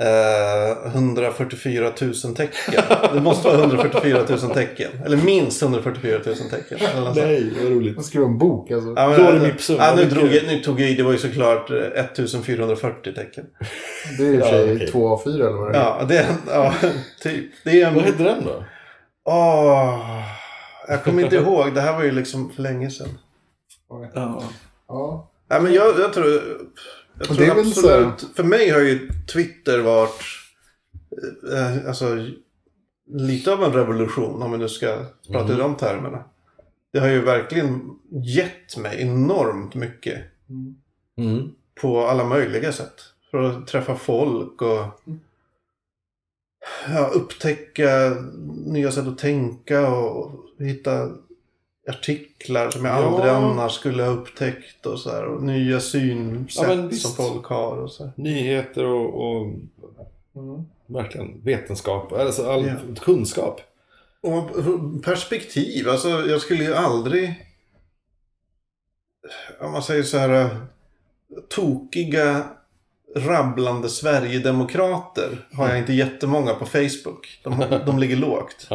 eh, 0.00 0.86
144 0.94 1.92
000 2.24 2.34
tecken. 2.34 2.82
Det 3.14 3.20
måste 3.20 3.48
vara 3.48 3.58
144 3.58 4.18
000 4.28 4.38
tecken. 4.38 4.90
Eller 5.04 5.16
minst 5.16 5.62
144 5.62 6.18
000 6.26 6.36
tecken. 6.36 6.78
Nej, 7.14 7.52
vad 7.62 7.72
roligt. 7.72 7.94
Jag 7.96 8.04
skrev 8.04 8.22
en 8.22 8.38
bok 8.38 8.70
alltså. 8.70 8.94
Ja, 8.96 9.08
men, 9.08 9.18
Då 9.18 9.24
är 9.26 9.32
det 9.32 9.46
Mipsum. 9.46 9.76
Ja, 9.78 9.94
nu, 9.96 10.04
drog 10.04 10.32
jag, 10.32 10.46
nu 10.46 10.58
tog 10.60 10.80
jag 10.80 10.90
i, 10.90 10.94
det 10.94 11.02
var 11.02 11.12
ju 11.12 11.18
såklart 11.18 11.70
eh, 11.70 11.76
1440 11.76 13.14
tecken. 13.14 13.44
Det 14.18 14.24
är 14.26 14.34
i 14.34 14.38
och 14.40 14.46
för 14.46 14.58
Ja, 14.58 14.64
sig 14.64 14.74
okej. 14.74 14.88
två 14.88 15.08
av 15.08 15.22
fyra 15.24 15.46
eller 15.46 15.58
vad 15.58 15.72
det 15.72 15.78
är. 15.78 15.82
Ja, 15.82 16.04
det, 16.08 16.26
ja 16.52 16.74
typ. 17.22 17.44
Det 17.64 17.82
är 17.82 17.86
en... 17.86 17.94
Vad 17.94 18.04
hette 18.04 18.22
den 18.22 18.44
då? 18.44 18.64
Åh, 19.26 20.22
jag 20.88 21.04
kommer 21.04 21.22
inte 21.22 21.36
ihåg. 21.36 21.74
Det 21.74 21.80
här 21.80 21.96
var 21.96 22.04
ju 22.04 22.10
liksom 22.12 22.50
för 22.50 22.62
länge 22.62 22.90
sedan. 22.90 23.08
Ja. 23.88 24.42
Ja. 24.88 25.30
Nej, 25.48 25.62
men 25.62 25.72
jag, 25.72 25.98
jag 25.98 26.12
tror... 26.12 26.26
Jag 27.18 27.28
tror 27.28 27.54
väl 27.54 27.72
så 27.72 27.80
absolut... 27.80 28.36
För 28.36 28.42
mig 28.44 28.70
har 28.70 28.80
ju 28.80 29.08
Twitter 29.32 29.78
varit... 29.78 30.22
Eh, 31.52 31.88
alltså, 31.88 32.18
lite 33.08 33.52
av 33.52 33.62
en 33.64 33.72
revolution 33.72 34.42
om 34.42 34.52
vi 34.52 34.58
nu 34.58 34.68
ska 34.68 34.98
prata 35.32 35.52
i 35.52 35.56
de 35.56 35.74
termerna. 35.76 36.24
Det 36.92 36.98
har 37.00 37.08
ju 37.08 37.20
verkligen 37.24 37.90
gett 38.10 38.76
mig 38.76 39.02
enormt 39.02 39.74
mycket 39.74 40.18
Mm. 41.18 41.50
på 41.80 42.06
alla 42.06 42.24
möjliga 42.24 42.72
sätt. 42.72 42.94
För 43.30 43.42
att 43.42 43.66
träffa 43.66 43.96
folk 43.96 44.62
och 44.62 44.84
ja, 46.88 47.06
upptäcka 47.14 48.16
nya 48.66 48.92
sätt 48.92 49.06
att 49.06 49.18
tänka 49.18 49.88
och 49.88 50.30
hitta 50.58 51.08
artiklar 51.88 52.70
som 52.70 52.84
jag 52.84 53.02
Ja. 53.02 53.06
aldrig 53.06 53.32
annars 53.32 53.72
skulle 53.72 54.02
ha 54.02 54.10
upptäckt 54.10 54.86
och 54.86 55.00
så 55.00 55.10
här. 55.10 55.24
Och 55.24 55.42
nya 55.42 55.80
synsätt 55.80 56.68
Ja, 56.68 56.90
som 56.90 57.12
folk 57.12 57.46
har 57.46 57.76
och 57.76 57.90
så 57.90 58.04
här. 58.04 58.12
Nyheter 58.16 58.84
och, 58.84 59.14
och 59.38 59.46
Mm. 60.36 60.64
verkligen 60.86 61.40
vetenskap, 61.44 62.12
alltså 62.12 62.50
all 62.50 62.66
Ja. 62.66 62.74
kunskap. 63.00 63.60
Och 64.20 64.50
perspektiv, 65.04 65.88
alltså 65.88 66.08
jag 66.08 66.40
skulle 66.40 66.64
ju 66.64 66.74
aldrig... 66.74 67.46
Om 69.60 69.72
man 69.72 69.82
säger 69.82 70.02
så 70.02 70.18
här... 70.18 70.56
Tokiga 71.48 72.44
rabblande 73.16 73.88
Sverigedemokrater 73.88 75.46
har 75.52 75.68
jag 75.68 75.78
inte 75.78 75.92
jättemånga 75.92 76.54
på 76.54 76.66
Facebook. 76.66 77.40
De, 77.44 77.64
de 77.86 77.98
ligger 77.98 78.16
lågt. 78.16 78.68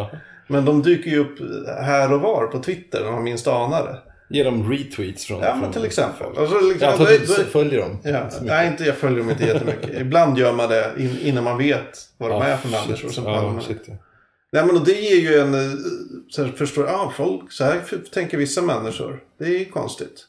Men 0.47 0.65
de 0.65 0.82
dyker 0.82 1.12
ju 1.12 1.17
upp 1.19 1.39
här 1.82 2.13
och 2.13 2.21
var 2.21 2.47
på 2.47 2.60
Twitter 2.60 3.04
när 3.04 3.12
man 3.12 3.23
minst 3.23 3.47
anar 3.47 3.84
det. 3.84 3.97
Ge 4.38 4.43
dem 4.43 4.71
retweets 4.71 5.25
från... 5.25 5.41
Ja, 5.41 5.56
men 5.56 5.71
till 5.71 5.86
exempel. 5.86 6.27
Alltså, 6.38 6.60
liksom, 6.60 6.77
Jag 6.80 6.91
antar 6.91 7.06
då- 7.06 7.12
att 7.34 7.38
du 7.38 7.43
följer 7.45 7.80
dem. 7.82 7.97
Ja, 8.04 8.30
nej, 8.41 8.67
inte, 8.67 8.84
jag 8.84 8.95
följer 8.97 9.19
dem 9.19 9.30
inte 9.30 9.43
jättemycket. 9.45 9.99
Ibland 10.01 10.38
gör 10.38 10.54
man 10.54 10.69
det 10.69 10.91
in, 10.97 11.17
innan 11.21 11.43
man 11.43 11.58
vet 11.58 11.99
vad 12.17 12.30
de 12.30 12.41
är 12.41 12.58
för 12.58 12.69
människor. 12.69 13.10
Som 13.10 13.23
ja, 13.25 13.60
shit, 13.67 13.82
ja. 13.86 13.93
Nej, 14.54 14.65
men 14.65 14.75
och 14.77 14.86
det 14.86 14.91
ger 15.01 15.15
ju 15.32 15.39
en... 15.39 15.54
eh, 15.54 15.71
Så 16.30 16.43
här, 16.43 16.51
förstår, 16.51 16.88
ja, 16.88 17.13
folk, 17.17 17.51
så 17.51 17.63
här 17.63 17.82
tänker 18.13 18.38
vissa 18.38 18.62
människor. 18.62 19.19
Det 19.39 19.45
är 19.45 19.60
ju 19.60 19.65
konstigt. 19.65 20.25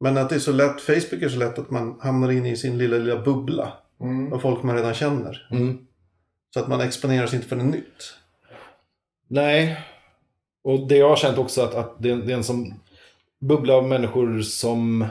Men 0.00 0.18
att 0.18 0.28
det 0.28 0.34
är 0.34 0.38
så 0.38 0.52
lätt, 0.52 0.80
Facebook 0.80 1.22
är 1.22 1.28
så 1.28 1.38
lätt 1.38 1.58
att 1.58 1.70
man 1.70 1.98
hamnar 2.00 2.30
in 2.30 2.46
i 2.46 2.56
sin 2.56 2.78
lilla, 2.78 2.96
lilla 2.96 3.22
bubbla. 3.22 3.72
Mm. 4.00 4.32
Av 4.32 4.38
folk 4.38 4.62
man 4.62 4.76
redan 4.76 4.94
känner. 4.94 5.48
Mm. 5.50 5.78
Så 6.54 6.60
att 6.60 6.68
man 6.68 6.80
exponeras 6.80 7.34
inte 7.34 7.46
för 7.46 7.56
något 7.56 7.74
nytt. 7.74 8.14
Nej. 9.28 9.80
Och 10.64 10.88
det 10.88 10.96
jag 10.96 11.08
har 11.08 11.16
känt 11.16 11.38
också 11.38 11.62
att, 11.62 11.74
att 11.74 12.02
det, 12.02 12.14
det 12.14 12.32
är 12.32 12.36
en 12.36 12.44
som 12.44 12.74
bubbla 13.40 13.74
av 13.74 13.88
människor 13.88 14.40
som 14.40 15.06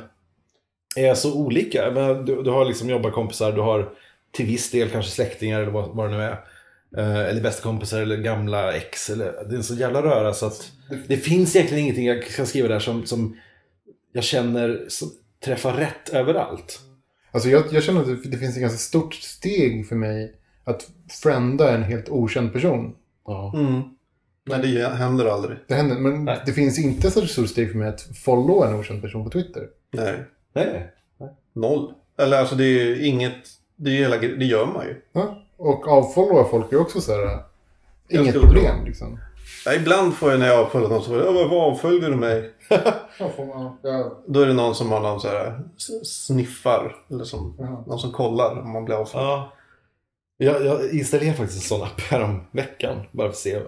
är 0.95 1.13
så 1.13 1.34
olika. 1.34 1.89
Du, 2.13 2.43
du 2.43 2.50
har 2.50 2.65
liksom 2.65 2.89
jobbarkompisar, 2.89 3.52
du 3.52 3.62
har 3.62 3.89
till 4.32 4.45
viss 4.45 4.71
del 4.71 4.89
kanske 4.89 5.12
släktingar 5.12 5.62
eller 5.62 5.71
vad, 5.71 5.89
vad 5.89 6.10
det 6.10 6.17
nu 6.17 6.23
är. 6.23 6.39
Eh, 6.97 7.30
eller 7.30 7.41
bästa 7.41 7.63
kompisar 7.63 8.02
eller 8.02 8.17
gamla 8.17 8.73
ex. 8.73 9.10
Eller, 9.10 9.26
det 9.26 9.56
är 9.56 9.58
en 9.58 9.63
så 9.63 9.76
jävla 9.76 10.02
röra 10.02 10.34
så 10.34 10.45
att 10.45 10.71
det 11.08 11.17
finns 11.17 11.56
egentligen 11.56 11.84
ingenting 11.84 12.06
jag 12.06 12.28
kan 12.28 12.47
skriva 12.47 12.67
där 12.67 12.80
som, 12.80 13.06
som 13.06 13.38
jag 14.17 14.23
känner 14.23 14.88
träffar 15.39 15.73
rätt 15.73 16.10
överallt. 16.10 16.80
Alltså 17.32 17.49
jag, 17.49 17.63
jag 17.71 17.84
känner 17.84 18.01
att 18.01 18.32
det, 18.32 18.38
finns 18.38 18.56
ett 18.56 18.62
ganska 18.62 18.77
stort 18.77 19.13
steg 19.13 19.88
för 19.88 19.95
mig 19.95 20.36
att 20.63 20.89
frienda 21.10 21.75
en 21.75 21.84
helt 21.84 22.10
okänd 22.10 22.53
person. 22.53 22.95
Ja. 23.25 23.53
Mm. 23.56 23.82
Men 24.45 24.62
det 24.62 24.89
händer 24.89 25.25
aldrig. 25.25 25.58
Det 25.67 25.75
händer, 25.75 25.95
men 25.95 26.25
Nej. 26.25 26.41
det 26.45 26.53
finns 26.53 26.80
inte 26.80 27.12
så 27.12 27.27
stort 27.27 27.49
steg 27.49 27.71
för 27.71 27.77
mig 27.77 27.89
att 27.89 28.01
followa 28.01 28.67
en 28.67 28.75
okänd 28.75 29.01
person 29.01 29.23
på 29.23 29.30
Twitter. 29.30 29.67
Nej. 29.91 30.23
Nej. 30.53 30.91
Noll. 31.53 31.93
Eller 32.17 32.39
alltså 32.39 32.56
det 32.56 32.63
är 32.63 32.86
ju 32.86 33.06
inget... 33.06 33.49
Det, 33.75 33.89
är 33.89 33.93
hela, 33.93 34.17
det 34.17 34.45
gör 34.45 34.65
man 34.65 34.86
ju. 34.86 35.01
Ja? 35.13 35.43
Och 35.58 35.88
avfollowa 35.88 36.49
folk 36.49 36.73
är 36.73 36.82
också 36.82 37.01
så 37.01 37.12
här... 37.12 37.43
Inget 38.10 38.41
problem 38.41 38.86
liksom. 38.86 39.19
Ja, 39.67 39.73
ibland 39.73 40.13
får 40.13 40.32
jag 40.32 40.39
när 40.39 40.47
jag 40.47 40.60
avföljer 40.60 40.89
någon 40.89 41.03
som 41.03 41.13
säger 41.13 41.34
varför 41.34 41.56
avföljer 41.56 42.10
du 42.10 42.15
mig? 42.15 42.53
Ja, 43.19 43.30
får 43.36 43.45
man, 43.45 43.77
ja, 43.84 44.23
Då 44.27 44.41
är 44.41 44.47
det 44.47 44.53
någon 44.53 44.75
som 44.75 44.91
har 44.91 44.99
någon 44.99 45.19
så 45.19 45.27
här 45.27 45.60
sniffar. 46.03 46.95
Eller 47.10 47.23
som, 47.23 47.56
Jaha. 47.59 47.84
någon 47.88 47.99
som 47.99 48.11
kollar 48.11 48.59
om 48.59 48.72
man 48.72 48.86
blir 48.86 48.95
avföljd. 48.95 49.28
Ja. 49.28 49.53
Jag, 50.38 50.65
jag 50.65 50.91
installerade 50.91 51.38
faktiskt 51.38 51.63
en 51.63 51.78
sån 51.78 51.88
app 51.88 52.01
här 52.01 52.24
om 52.24 52.41
veckan. 52.51 52.97
Bara 53.11 53.28
för 53.28 53.32
att 53.32 53.38
se. 53.38 53.61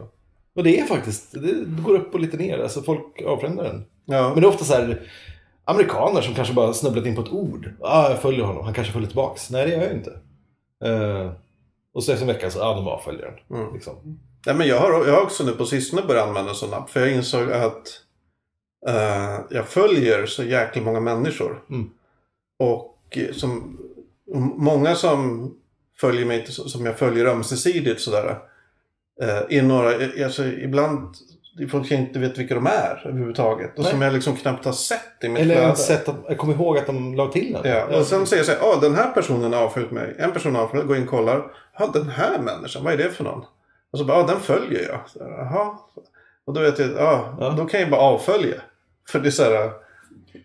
Och 0.55 0.63
det 0.63 0.79
är 0.79 0.85
faktiskt, 0.85 1.31
det, 1.31 1.83
går 1.83 1.95
upp 1.95 2.13
och 2.13 2.19
lite 2.19 2.37
ner. 2.37 2.59
Alltså 2.59 2.81
folk 2.81 3.21
avfrändar 3.25 3.63
den. 3.63 3.85
Ja. 4.05 4.29
Men 4.29 4.41
det 4.41 4.47
är 4.47 4.49
ofta 4.49 4.65
så 4.65 4.73
här 4.73 5.01
amerikaner 5.65 6.21
som 6.21 6.33
kanske 6.33 6.53
bara 6.53 6.73
snubblat 6.73 7.05
in 7.05 7.15
på 7.15 7.21
ett 7.21 7.31
ord. 7.31 7.73
Ah, 7.81 8.09
jag 8.09 8.19
följer 8.19 8.45
honom, 8.45 8.65
han 8.65 8.73
kanske 8.73 8.93
följer 8.93 9.07
tillbaks. 9.07 9.49
Nej, 9.49 9.65
det 9.65 9.71
gör 9.71 9.81
jag 9.81 9.93
inte. 9.93 10.19
Eh, 10.85 11.31
och 11.93 12.03
så 12.03 12.11
efter 12.11 12.27
en 12.27 12.33
vecka 12.33 12.49
så, 12.49 12.63
ah, 12.63 12.75
de 12.75 12.87
avföljer 12.87 13.25
den. 13.47 13.59
Mm. 13.59 13.73
Liksom. 13.73 14.19
Nej, 14.45 14.55
men 14.55 14.67
jag, 14.67 14.79
har, 14.79 15.05
jag 15.07 15.13
har 15.13 15.21
också 15.21 15.43
nu 15.43 15.51
på 15.51 15.65
sistone 15.65 16.01
börjat 16.01 16.27
använda 16.27 16.49
en 16.49 16.55
sån 16.55 16.73
app. 16.73 16.89
För 16.89 16.99
jag 16.99 17.11
insåg 17.11 17.51
att 17.51 18.01
eh, 18.87 19.39
jag 19.49 19.67
följer 19.67 20.25
så 20.25 20.43
jäkla 20.43 20.81
många 20.81 20.99
människor. 20.99 21.63
Mm. 21.69 21.89
Och 22.59 23.17
eh, 23.17 23.33
som, 23.33 23.79
många 24.57 24.95
som 24.95 25.51
följer 25.99 26.25
mig, 26.25 26.45
som 26.47 26.85
jag 26.85 26.97
följer 26.97 27.25
ömsesidigt 27.25 28.01
sådär. 28.01 28.39
Eh, 29.21 29.57
är 29.57 29.61
några, 29.61 29.89
alltså, 30.25 30.45
ibland 30.45 31.15
det 31.59 31.65
är 31.65 31.67
folk 31.67 31.91
jag 31.91 31.99
inte 31.99 32.19
vet 32.19 32.37
vilka 32.37 32.55
de 32.55 32.67
är 32.67 33.03
överhuvudtaget. 33.05 33.77
Och 33.77 33.83
Nej. 33.83 33.91
som 33.91 34.01
jag 34.01 34.13
liksom 34.13 34.35
knappt 34.35 34.65
har 34.65 34.71
sett 34.71 35.23
i 35.23 35.29
mitt 35.29 35.41
Eller 35.41 35.55
ens 35.55 35.85
sett 35.85 36.09
att, 36.09 36.15
jag 36.27 36.37
kommer 36.37 36.53
ihåg 36.53 36.77
att 36.77 36.85
de 36.85 37.15
la 37.15 37.27
till 37.27 37.53
den. 37.53 37.71
Ja, 37.71 37.99
och 37.99 38.05
sen 38.05 38.27
säger 38.27 38.39
jag 38.39 38.45
så 38.45 38.65
här, 38.65 38.73
ah, 38.73 38.79
den 38.81 38.95
här 38.95 39.11
personen 39.11 39.53
har 39.53 39.63
avföljt 39.63 39.91
mig. 39.91 40.15
En 40.19 40.31
person 40.31 40.55
har 40.55 40.63
avföljt, 40.63 40.87
går 40.87 40.97
in 40.97 41.03
och 41.03 41.09
kollar. 41.09 41.51
Ja, 41.79 41.89
den 41.93 42.09
här 42.09 42.39
människan, 42.39 42.83
vad 42.83 42.93
är 42.93 42.97
det 42.97 43.11
för 43.11 43.23
någon? 43.23 43.45
Och 43.91 43.99
så 43.99 44.05
bara, 44.05 44.17
ja, 44.19 44.27
den 44.27 44.39
följer 44.39 44.87
jag. 44.89 45.09
Så 45.09 45.23
här, 45.23 45.31
Jaha. 45.31 45.77
Och 46.45 46.53
då 46.53 46.61
vet 46.61 46.79
jag, 46.79 46.89
ja, 46.91 47.37
Ja. 47.39 47.49
då 47.57 47.65
kan 47.65 47.79
jag 47.79 47.89
bara 47.89 48.01
avfölja. 48.01 48.61
För 49.09 49.19
det 49.19 49.29
är 49.29 49.31
så 49.31 49.43
här, 49.43 49.71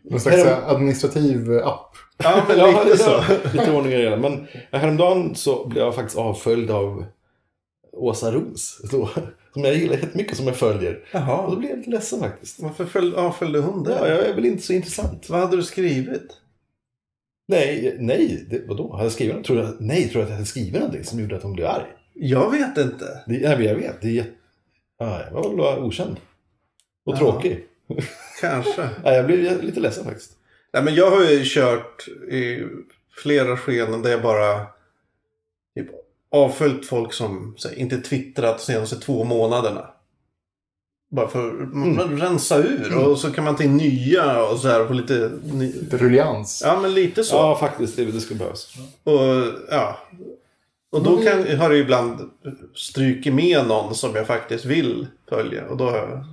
Någon 0.03 0.21
slags 0.21 0.37
Här- 0.37 0.45
så 0.45 0.51
här 0.51 0.75
administrativ 0.75 1.59
app. 1.65 1.91
ja 2.19 2.45
men 2.49 2.59
Ja, 2.59 2.83
lite 2.85 2.97
så. 2.99 3.21
Lite 3.53 3.71
ordning 3.73 3.93
och 3.93 3.99
reda. 3.99 4.17
Men 4.17 4.47
häromdagen 4.73 5.35
så 5.35 5.67
blev 5.69 5.85
jag 5.85 5.95
faktiskt 5.95 6.19
avföljd 6.19 6.71
av 6.71 7.05
Åsa 7.93 8.33
Ros. 8.33 8.81
Då, 8.91 9.07
som 9.53 9.65
jag 9.65 9.75
gillar 9.75 9.97
jättemycket, 9.97 10.37
som 10.37 10.47
jag 10.47 10.57
följer. 10.57 10.93
Och 10.95 11.01
då 11.13 11.19
Jaha, 11.19 11.57
blev 11.57 11.71
jag 11.71 11.79
lite 11.79 11.91
ledsen 11.91 12.21
faktiskt. 12.21 12.61
varför 12.63 12.85
föl- 12.85 13.15
avföljde 13.15 13.59
hon 13.61 13.83
det? 13.85 13.93
Ja, 14.01 14.09
jag 14.09 14.27
är 14.27 14.35
väl 14.35 14.45
inte 14.47 14.63
så 14.63 14.73
intressant. 14.73 15.29
Vad 15.31 15.41
hade 15.41 15.57
du 15.57 15.63
skrivit? 15.63 16.41
Nej, 17.49 17.97
nej, 18.01 18.47
det, 18.51 18.63
vadå? 18.69 18.93
Hade 18.93 19.05
jag 19.05 19.13
skrivit? 19.13 19.45
Tror 19.45 19.59
jag, 19.59 19.75
nej, 19.81 20.09
tror 20.09 20.15
jag 20.21 20.23
att 20.23 20.29
jag 20.29 20.35
hade 20.37 20.47
skrivit 20.47 20.75
någonting 20.75 21.05
som 21.05 21.21
gjorde 21.21 21.37
att 21.37 21.43
hon 21.43 21.53
blev 21.53 21.67
arg? 21.67 21.87
Jag 22.15 22.51
vet 22.51 22.79
inte. 22.79 23.05
Det, 23.27 23.57
nej, 23.57 23.67
jag 23.67 23.75
vet. 23.75 24.03
Det. 24.03 24.25
Ja, 24.99 25.23
jag 25.25 25.31
var 25.33 25.51
väl 25.75 25.85
okänd. 25.85 26.17
Och 27.07 27.15
Ja. 27.15 27.19
tråkig. 27.19 27.65
Kanske. 28.41 28.89
Nej, 29.05 29.17
jag 29.17 29.27
blev 29.27 29.63
lite 29.63 29.81
ledsen 29.81 30.05
faktiskt. 30.05 30.33
Nej, 30.73 30.83
men 30.83 30.95
jag 30.95 31.11
har 31.11 31.25
ju 31.25 31.43
kört 31.45 32.09
i 32.31 32.63
flera 33.23 33.57
skeden 33.57 34.03
där 34.03 34.11
jag 34.11 34.23
bara 34.23 34.67
typ, 35.77 35.89
avföljt 36.31 36.87
folk 36.87 37.13
som 37.13 37.57
här, 37.65 37.79
inte 37.79 37.99
twittrat 38.01 38.59
de 38.59 38.65
senaste 38.65 38.97
två 38.97 39.25
månaderna. 39.25 39.87
Bara 41.11 41.29
för 41.29 41.51
Mm. 41.51 41.99
att 41.99 42.23
rensa 42.23 42.59
ur 42.59 42.97
och 43.09 43.19
så 43.19 43.33
kan 43.33 43.45
man 43.45 43.63
in 43.63 43.77
nya 43.77 44.45
och 44.49 44.59
så 44.59 44.69
här 44.69 44.85
på 44.85 44.93
lite... 44.93 45.31
Ny... 45.53 45.73
Ruljans. 45.91 46.63
Ja, 46.65 46.79
men 46.83 46.95
lite 46.95 47.25
så. 47.25 47.37
Ja, 47.37 47.57
faktiskt. 47.59 47.97
Det, 47.97 48.05
det 48.05 48.21
skulle 48.21 48.39
behövas. 48.39 48.75
Och, 49.05 49.21
ja. 49.71 49.99
Och 50.95 51.03
då 51.03 51.23
kan, 51.23 51.59
har 51.59 51.69
det 51.69 51.77
ju 51.77 51.83
ibland 51.83 52.31
strukit 52.75 53.35
med 53.35 53.67
någon 53.67 53.95
som 53.95 54.15
jag 54.15 54.27
faktiskt 54.27 54.65
vill 54.65 55.07
följa. 55.29 55.69
Och 55.69 55.77
då 55.77 55.85
har 55.85 55.97
jag... 55.97 56.25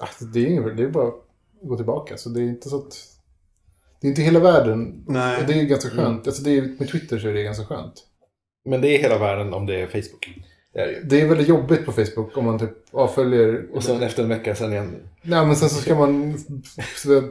Alltså, 0.00 0.24
det, 0.24 0.40
är 0.40 0.46
inget, 0.46 0.76
det 0.76 0.82
är 0.82 0.88
bara 0.88 1.08
att 1.08 1.14
gå 1.62 1.76
tillbaka. 1.76 2.16
Så 2.16 2.28
det 2.28 2.40
är 2.40 2.44
inte 2.44 2.68
så 2.68 2.76
att... 2.76 2.96
Det 4.00 4.06
är 4.06 4.08
inte 4.08 4.22
hela 4.22 4.40
världen. 4.40 5.04
Nej. 5.06 5.40
Och 5.40 5.46
det 5.46 5.52
är 5.52 5.64
ganska 5.64 5.90
skönt. 5.90 6.26
Alltså, 6.26 6.42
det 6.42 6.58
är, 6.58 6.62
med 6.78 6.88
Twitter 6.88 7.18
så 7.18 7.28
är 7.28 7.32
det 7.32 7.42
ganska 7.42 7.64
skönt. 7.64 7.94
Men 8.64 8.80
det 8.80 8.88
är 8.88 8.98
hela 8.98 9.18
världen 9.18 9.54
om 9.54 9.66
det 9.66 9.80
är 9.80 9.86
Facebook. 9.86 10.28
Det 10.72 10.80
är 10.80 10.86
det 10.86 10.92
ju. 10.92 11.02
Det 11.02 11.20
är 11.20 11.28
väldigt 11.28 11.48
jobbigt 11.48 11.86
på 11.86 11.92
Facebook 11.92 12.36
om 12.36 12.44
man 12.44 12.58
typ 12.58 12.70
avföljer... 12.90 13.66
Och 13.72 13.82
sen 13.82 14.02
efter 14.02 14.22
en 14.22 14.28
vecka 14.28 14.54
sen 14.54 14.72
igen. 14.72 14.96
Nej, 15.22 15.46
men 15.46 15.56
sen 15.56 15.68
så 15.68 15.80
ska 15.80 15.94
man 15.94 16.38
så, 16.96 17.22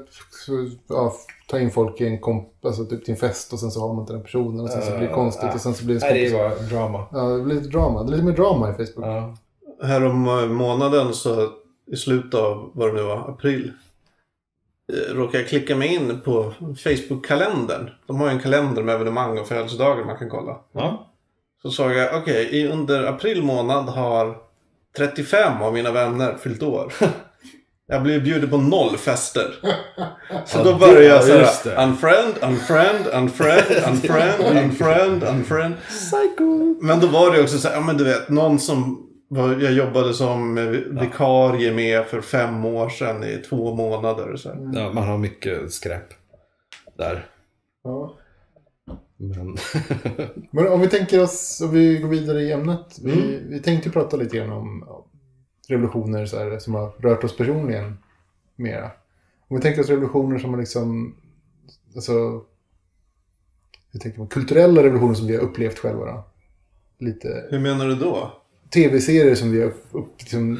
ja, 0.88 1.16
ta 1.48 1.60
in 1.60 1.72
folk 1.72 2.02
i 2.02 2.08
en 2.08 2.20
komp, 2.20 2.66
alltså 2.66 2.86
typ 2.86 3.06
till 3.06 3.14
en 3.14 3.20
fest 3.20 3.54
och 3.54 3.60
sen 3.60 3.72
så 3.72 3.80
har 3.82 3.94
man 3.94 4.02
inte 4.04 4.14
den 4.14 4.24
personen 4.24 4.60
och 4.60 4.70
sen 4.70 4.82
så 4.82 4.98
blir 4.98 5.08
det 5.08 5.14
konstigt 5.14 5.54
och 5.54 5.62
sen 5.62 5.74
så 5.74 5.86
blir 5.86 6.00
det... 6.00 6.06
Nej, 6.10 6.14
det 6.30 6.36
är 6.38 6.50
bara 6.50 6.56
drama. 6.60 7.06
Ja, 7.12 7.20
det 7.24 7.44
blir 7.44 7.56
lite 7.56 7.70
drama. 7.70 8.04
Det 8.04 8.10
är 8.10 8.12
lite 8.12 8.26
mer 8.26 8.34
drama 8.36 8.70
i 8.70 8.74
Facebook. 8.74 9.06
Ja. 9.08 9.36
Härom 9.88 10.28
eh, 10.28 10.46
månaden 10.46 11.14
så 11.14 11.50
i 11.92 11.96
slutet 11.96 12.40
av 12.40 12.72
vad 12.74 12.90
det 12.90 12.94
nu 12.94 13.02
var, 13.04 13.18
april. 13.30 13.72
eh, 14.94 15.16
Råkade 15.16 15.38
jag 15.38 15.48
klicka 15.48 15.76
mig 15.76 15.96
in 15.96 16.22
på 16.26 16.54
Facebook-kalendern. 16.78 17.90
De 18.08 18.20
har 18.20 18.28
ju 18.28 18.34
en 18.34 18.40
kalender 18.42 18.84
med 18.84 18.96
evenemang 18.96 19.40
och 19.40 19.48
födelsedagar 19.48 20.06
man 20.06 20.18
kan 20.18 20.30
kolla. 20.30 20.58
Ja. 20.72 21.08
Så 21.62 21.70
såg 21.70 21.92
jag, 21.92 22.22
okej, 22.22 22.50
i 22.52 22.68
under 22.68 23.04
april 23.04 23.44
månad 23.44 23.86
har 23.86 24.38
35 24.98 25.62
av 25.62 25.74
mina 25.74 25.92
vänner 25.92 26.36
fyllt 26.36 26.64
år. 26.64 26.94
Jag 27.90 28.04
blev 28.04 28.24
bjuden 28.24 28.50
på 28.50 28.58
noll 28.58 28.98
fester. 28.98 29.56
Så 30.46 30.64
då 30.64 30.78
började 30.78 31.04
ja, 31.04 31.28
jag 31.28 31.48
såhär, 31.50 31.88
unfriend, 31.88 32.34
unfriend, 32.42 33.08
unfriend, 33.14 33.66
unfriend, 33.88 34.58
unfriend, 34.58 35.24
unfriend. 35.24 35.76
Psycho! 35.88 36.76
Men 36.82 37.00
då 37.00 37.08
var 37.08 37.32
det 37.32 37.42
också 37.42 37.58
så 37.58 37.68
här, 37.68 37.76
ja 37.76 37.82
men 37.82 37.98
du 37.98 38.04
vet, 38.04 38.30
någon 38.30 38.60
som 38.60 39.04
jag 39.62 39.72
jobbade 39.72 40.14
som 40.14 40.58
eh, 40.58 40.64
vikarie 41.02 41.72
med 41.74 42.06
för 42.06 42.22
fem 42.22 42.66
år 42.66 42.90
sedan 42.90 43.24
i 43.24 43.38
två 43.50 43.76
månader. 43.76 44.36
Så. 44.36 44.70
Ja, 44.74 44.92
man 44.94 45.08
har 45.08 45.18
mycket 45.18 45.72
skräp 45.74 46.08
där. 46.98 47.26
Ja. 47.84 48.14
Men... 49.18 49.58
Men 50.52 50.68
om 50.68 50.82
vi 50.82 50.88
tänker 50.88 51.24
oss, 51.24 51.62
om 51.62 51.72
vi 51.72 51.98
går 51.98 52.10
vidare 52.10 52.42
i 52.42 52.52
ämnet. 52.52 52.98
Vi, 53.04 53.12
Mm. 53.12 53.50
vi 53.50 53.60
tänkte 53.60 53.90
prata 53.90 54.18
lite 54.18 54.38
grann 54.38 54.52
om 54.52 54.84
revolutioner 55.68 56.26
så 56.26 56.38
här, 56.38 56.60
som 56.60 56.74
har 56.74 56.92
rört 56.98 57.24
oss 57.24 57.38
personligen 57.38 57.98
mera. 58.56 58.92
Om 59.48 59.58
vi 59.58 59.62
tänker 59.62 59.82
oss 59.82 59.90
revolutioner 59.90 60.40
som 60.40 60.50
har 60.50 60.60
liksom, 60.60 61.16
alltså, 61.96 62.44
hur 63.92 64.00
tänker 64.00 64.20
man, 64.20 64.28
kulturella 64.28 64.84
revolutioner 64.84 65.14
som 65.14 65.28
vi 65.28 65.36
har 65.36 65.44
upplevt 65.44 65.80
själva 65.80 66.06
då. 66.06 66.24
Lite 67.00 67.48
Hur 67.50 67.60
menar 67.60 67.88
du 67.88 67.96
då? 67.96 68.32
tv-serier 68.70 69.36
som 69.36 69.52
vi 69.52 69.62
har 69.62 69.74
upp, 69.92 70.14
liksom, 70.20 70.58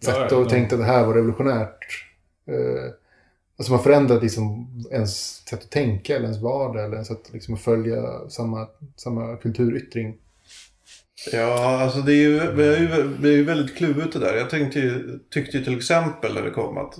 sett 0.00 0.14
Ja, 0.14 0.28
ja, 0.30 0.36
och 0.36 0.44
ja. 0.44 0.48
tänkt 0.48 0.72
att 0.72 0.78
det 0.78 0.84
här 0.84 1.06
var 1.06 1.14
revolutionärt. 1.14 2.06
Eh, 2.46 2.92
som 3.64 3.74
har 3.74 3.82
förändrat 3.82 4.22
liksom 4.22 4.66
ens 4.90 5.46
sätt 5.48 5.62
att 5.62 5.70
tänka 5.70 6.16
eller 6.16 6.24
ens 6.24 6.42
vardag 6.42 6.84
eller 6.84 6.94
ens 6.94 7.08
sätt 7.08 7.32
liksom 7.32 7.54
att 7.54 7.60
följa 7.60 8.28
samma, 8.28 8.68
samma 8.96 9.36
kulturyttring. 9.36 10.16
Ja, 11.32 11.80
alltså 11.82 12.00
det 12.00 12.12
är 12.12 12.16
ju, 12.16 12.52
vi 12.52 12.68
är 12.68 12.80
ju, 12.80 13.16
vi 13.20 13.28
är 13.28 13.36
ju 13.36 13.44
väldigt 13.44 13.76
kluvet 13.76 14.12
det 14.12 14.18
där. 14.18 14.34
Jag 14.36 14.50
tänkte 14.50 14.78
ju, 14.78 15.18
tyckte 15.30 15.56
ju 15.58 15.64
till 15.64 15.76
exempel 15.76 16.34
när 16.34 16.42
det 16.42 16.50
kom 16.50 16.78
att 16.78 16.94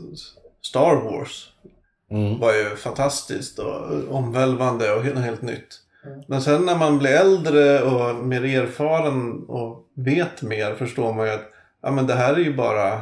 Star 0.63 0.95
Wars 0.97 1.47
Mm. 2.13 2.39
var 2.39 2.55
ju 2.55 2.77
fantastiskt 2.77 3.59
och 3.59 4.09
omvälvande 4.09 4.93
och 4.95 5.03
helt, 5.03 5.19
helt 5.19 5.43
nytt. 5.43 5.81
Men 6.29 6.43
sen 6.43 6.67
när 6.67 6.77
man 6.79 6.99
blir 6.99 7.11
äldre 7.11 7.83
och 7.83 8.15
mer 8.15 8.45
erfaren 8.45 9.45
och 9.49 9.87
vet 9.97 10.43
mer 10.43 10.75
förstår 10.75 11.13
man 11.15 11.27
ju 11.27 11.33
att 11.33 11.51
ja, 11.83 11.91
men 11.91 12.07
det 12.07 12.15
här 12.15 12.35
är 12.35 12.39
ju 12.39 12.55
bara 12.55 12.93
eh, 12.95 13.01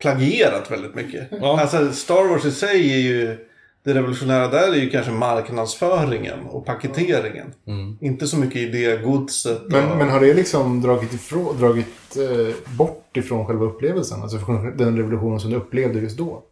plagierat 0.00 0.70
väldigt 0.70 0.94
mycket. 0.94 1.28
Ja. 1.30 1.60
Alltså 1.60 1.92
Star 1.92 2.28
Wars 2.28 2.44
i 2.44 2.50
sig 2.50 2.92
är 2.92 2.98
ju 2.98 3.47
det 3.88 3.94
revolutionära 3.94 4.48
där 4.48 4.72
är 4.72 4.76
ju 4.76 4.90
kanske 4.90 5.12
marknadsföringen 5.12 6.46
och 6.46 6.66
paketeringen. 6.66 7.54
Mm. 7.66 7.98
Inte 8.00 8.26
så 8.26 8.36
mycket 8.36 8.56
idégodset. 8.56 9.62
Men, 9.66 9.90
och... 9.90 9.96
men 9.96 10.08
har 10.08 10.20
det 10.20 10.34
liksom 10.34 10.82
dragit, 10.82 11.12
ifrån, 11.12 11.58
dragit 11.58 12.16
eh, 12.16 12.76
bort 12.76 13.16
ifrån 13.16 13.46
själva 13.46 13.64
upplevelsen? 13.64 14.22
Alltså 14.22 14.38
från 14.38 14.76
den 14.76 14.96
revolutionen 14.96 15.40
som 15.40 15.50
du 15.50 15.56
upplevde 15.56 16.00
just 16.00 16.18
då? 16.18 16.42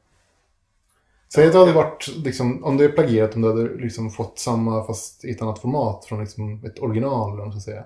Säg 1.35 1.47
att 1.47 1.53
det 1.53 1.59
hade 1.59 1.73
varit, 1.73 2.09
liksom, 2.25 2.65
om 2.65 2.77
det 2.77 2.85
är 2.85 2.89
plagierat, 2.89 3.35
om 3.35 3.43
du 3.43 3.49
hade 3.49 3.77
liksom 3.77 4.11
fått 4.11 4.39
samma 4.39 4.87
fast 4.87 5.25
i 5.25 5.31
ett 5.31 5.43
annat 5.43 5.59
format 5.59 6.05
från 6.05 6.21
liksom 6.21 6.65
ett 6.65 6.79
original, 6.79 7.29
eller 7.29 7.39
vad 7.39 7.49
man 7.49 7.61
ska 7.61 7.71
säga. 7.71 7.85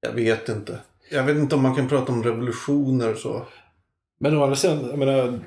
Jag 0.00 0.12
vet 0.12 0.48
inte. 0.48 0.78
Jag 1.10 1.24
vet 1.24 1.36
inte 1.36 1.54
om 1.54 1.62
man 1.62 1.74
kan 1.74 1.88
prata 1.88 2.12
om 2.12 2.22
revolutioner 2.22 3.12
och 3.12 3.18
så. 3.18 3.42
Men 4.20 4.36
å 4.36 4.42
andra 4.42 4.56
sidan, 4.56 4.86
jag 4.90 4.98
menar, 4.98 5.40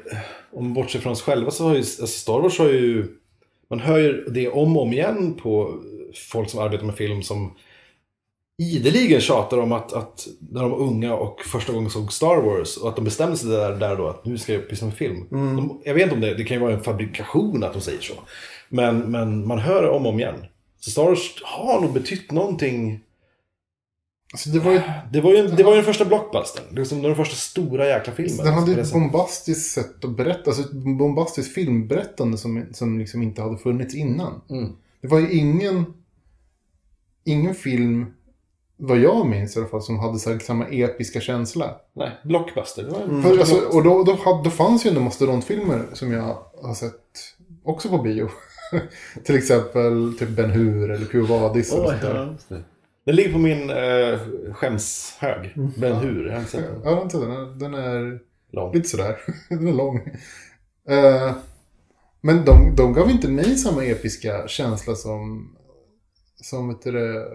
om 0.56 0.74
bortser 0.74 1.00
från 1.00 1.12
oss 1.12 1.22
själva 1.22 1.52
så 1.52 1.64
har 1.64 1.72
ju, 1.72 1.78
alltså 1.78 2.08
Star 2.08 2.40
Wars 2.40 2.60
har 2.60 2.66
ju, 2.66 3.08
man 3.70 3.80
hör 3.80 3.98
ju 3.98 4.24
det 4.24 4.50
om 4.50 4.78
och 4.78 4.84
om 4.84 4.94
igen 4.94 5.34
på 5.34 5.80
folk 6.30 6.50
som 6.50 6.60
arbetar 6.60 6.86
med 6.86 6.96
film 6.96 7.24
som 7.24 7.54
ideligen 8.58 9.22
tjatar 9.22 9.58
om 9.58 9.72
att, 9.72 9.94
att 9.94 10.28
när 10.52 10.62
de 10.62 10.72
var 10.72 10.78
unga 10.78 11.16
och 11.16 11.42
första 11.42 11.74
gången 11.74 11.90
såg 11.90 12.14
Star 12.14 12.42
Wars 12.42 12.78
och 12.78 12.90
att 12.90 12.96
de 12.96 13.06
bestämde 13.06 13.38
sig 13.38 13.50
där, 13.50 13.76
där 13.76 13.96
då 13.96 14.08
att 14.08 14.26
nu 14.26 14.38
ska 14.38 14.54
jag 14.54 14.70
pyssla 14.70 14.88
med 14.88 14.96
film. 14.96 15.28
Mm. 15.32 15.56
De, 15.56 15.82
jag 15.86 15.94
vet 15.94 16.04
inte 16.04 16.16
om 16.16 16.22
det, 16.22 16.34
det 16.34 16.44
kan 16.44 16.58
ju 16.58 16.64
vara 16.64 16.74
en 16.74 16.84
fabrikation 16.84 17.64
att 17.64 17.74
de 17.74 17.82
säger 17.82 18.02
så. 18.02 18.14
Men, 18.70 19.12
men 19.12 19.48
man 19.48 19.60
hör 19.60 19.82
det 19.82 19.90
om 19.90 20.06
och 20.06 20.14
om 20.14 20.20
igen. 20.20 20.46
Så 20.80 20.92
Star 20.92 21.04
Wars 21.04 21.42
har 21.44 21.82
nog 21.82 21.94
betytt 21.94 22.32
någonting 22.32 23.00
Alltså 24.34 24.50
det 24.50 24.60
var 24.60 24.72
ju, 24.72 24.82
det 25.12 25.22
var 25.22 25.34
ju, 25.34 25.48
det 25.48 25.64
var 25.64 25.72
ju 25.72 25.76
den 25.76 25.86
första 25.86 26.06
blockbustern. 26.06 26.66
Det 26.70 26.74
var 26.74 26.80
liksom 26.80 27.02
den 27.02 27.16
första 27.16 27.36
stora 27.36 27.88
jäkla 27.88 28.14
filmen. 28.14 28.46
den 28.46 28.54
hade 28.54 28.72
ju 28.72 28.76
det 28.76 28.82
ett 28.82 28.94
bombastiskt 28.94 29.72
sätt 29.72 30.06
att 30.06 30.18
berätta, 30.18 30.50
alltså 30.50 30.62
ett 30.62 30.72
bombastiskt 30.72 31.54
filmberättande 31.54 32.38
som, 32.38 32.66
som 32.72 33.00
liksom 33.00 33.24
inte 33.24 33.42
hade 33.42 33.58
funnits 33.58 33.96
innan. 33.96 34.42
Mm. 34.50 34.72
Det 35.02 35.08
var 35.08 35.20
ju 35.20 35.32
ingen, 35.32 35.94
ingen 37.24 37.56
film, 37.56 38.06
vad 38.78 38.98
jag 38.98 39.28
minns 39.28 39.56
i 39.56 39.60
alla 39.60 39.68
fall, 39.68 39.82
som 39.82 40.00
hade 40.00 40.40
samma 40.40 40.66
episka 40.68 41.20
känsla. 41.22 41.76
Nej, 41.94 42.12
blockbuster. 42.24 42.84
Det 42.84 42.90
var 42.90 43.00
en 43.00 43.10
Mm. 43.10 43.24
För, 43.24 43.38
alltså, 43.38 43.56
och 43.56 43.84
då, 43.84 44.04
då, 44.04 44.16
hade, 44.16 44.44
då 44.44 44.50
fanns 44.50 44.86
ju 44.86 44.90
ändå 44.90 45.02
mastodontfilmer 45.02 45.86
som 45.94 46.12
jag 46.12 46.38
har 46.64 46.74
sett 46.74 47.02
också 47.64 47.90
på 47.90 47.98
bio. 47.98 48.30
Till 49.24 49.36
exempel 49.36 50.14
typ 50.20 50.30
Ben 50.30 50.50
Hur 50.50 50.92
eller 50.92 51.06
Quo 51.06 51.26
Vadis. 51.26 51.74
eller 51.74 51.86
sånt 51.86 52.50
där. 52.50 52.64
Den 53.06 53.16
ligger 53.16 53.32
på 53.32 53.38
min 53.38 53.70
eh, 53.70 54.20
skämshög. 54.54 55.54
Ben 55.78 55.96
Hur, 55.96 56.28
jag 56.28 56.36
har 56.36 56.44
sett 56.44 56.68
den. 56.68 56.82
Ja, 56.84 57.00
vänta, 57.00 57.20
den 57.20 57.32
är, 57.32 57.60
den 57.60 57.74
är 57.74 58.20
Lång. 58.52 58.74
lite 58.74 58.90
sådär. 58.90 59.18
den 59.50 59.68
är 59.68 59.74
lång. 59.74 59.98
Eh, 60.88 61.36
men 62.22 62.46
de, 62.46 62.76
de 62.76 62.94
gav 62.94 63.10
inte 63.10 63.28
mig 63.28 63.58
samma 63.58 63.86
episka 63.86 64.48
känsla 64.48 64.96
som, 64.96 65.56
som 66.42 66.68
vet 66.68 66.82
du, 66.82 67.26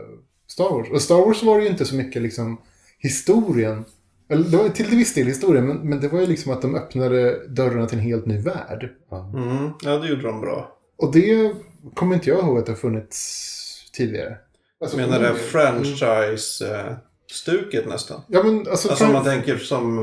Star 0.46 0.70
Wars. 0.70 0.90
Och 0.90 1.02
Star 1.02 1.26
Wars 1.26 1.42
var 1.42 1.58
det 1.58 1.64
ju 1.64 1.70
inte 1.70 1.84
så 1.84 1.94
mycket 1.94 2.22
liksom 2.22 2.60
historien. 2.98 3.84
Eller 4.28 4.44
det 4.44 4.56
var 4.56 4.68
till 4.68 4.86
viss 4.86 5.14
del 5.14 5.26
historien, 5.26 5.66
men, 5.66 5.76
men 5.76 6.00
det 6.00 6.08
var 6.08 6.20
ju 6.20 6.26
liksom 6.26 6.52
att 6.52 6.62
de 6.62 6.74
öppnade 6.74 7.48
dörrarna 7.48 7.86
till 7.86 7.98
en 7.98 8.04
helt 8.04 8.26
ny 8.26 8.38
värld. 8.38 8.90
Mm. 9.34 9.70
Ja, 9.82 9.98
det 9.98 10.08
gjorde 10.08 10.22
de 10.22 10.40
bra. 10.40 10.76
Och 10.96 11.12
det 11.12 11.54
kommer 11.94 12.14
inte 12.14 12.30
jag 12.30 12.44
ihåg 12.44 12.58
att 12.58 12.66
det 12.66 12.72
har 12.72 12.76
funnits 12.76 13.90
tidigare. 13.92 14.36
Alltså, 14.80 14.96
menar. 14.96 15.24
Eh, 15.24 15.34
franchise-stuket 15.34 17.88
nästan. 17.88 18.20
Ja, 18.26 18.42
men 18.42 18.58
alltså, 18.58 18.88
Alltså 18.88 19.06
om 19.06 19.12
man 19.12 19.24
tänker 19.24 19.56
som... 19.56 19.98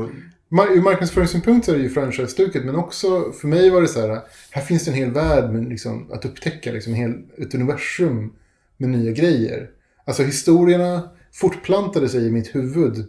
ur 0.50 0.82
marknadsföringssynpunkt 0.82 1.68
är 1.68 1.72
det 1.72 1.78
ju 1.82 1.90
franchise-stuket, 1.90 2.64
men 2.64 2.76
också 2.76 3.32
för 3.32 3.48
mig 3.48 3.70
var 3.70 3.82
det 3.82 3.88
så 3.88 4.00
här, 4.00 4.20
här 4.50 4.62
finns 4.62 4.84
det 4.84 4.90
en 4.90 4.96
hel 4.96 5.10
värld 5.10 5.52
med, 5.52 5.68
liksom, 5.68 6.12
att 6.12 6.24
upptäcka, 6.24 6.72
liksom, 6.72 6.92
en 6.92 6.98
hel, 6.98 7.14
ett 7.38 7.54
universum 7.54 8.32
med 8.76 8.90
nya 8.90 9.12
grejer. 9.12 9.70
Alltså 10.04 10.22
historierna 10.22 11.10
fortplantade 11.32 12.08
sig 12.08 12.26
i 12.26 12.30
mitt 12.30 12.54
huvud 12.54 13.06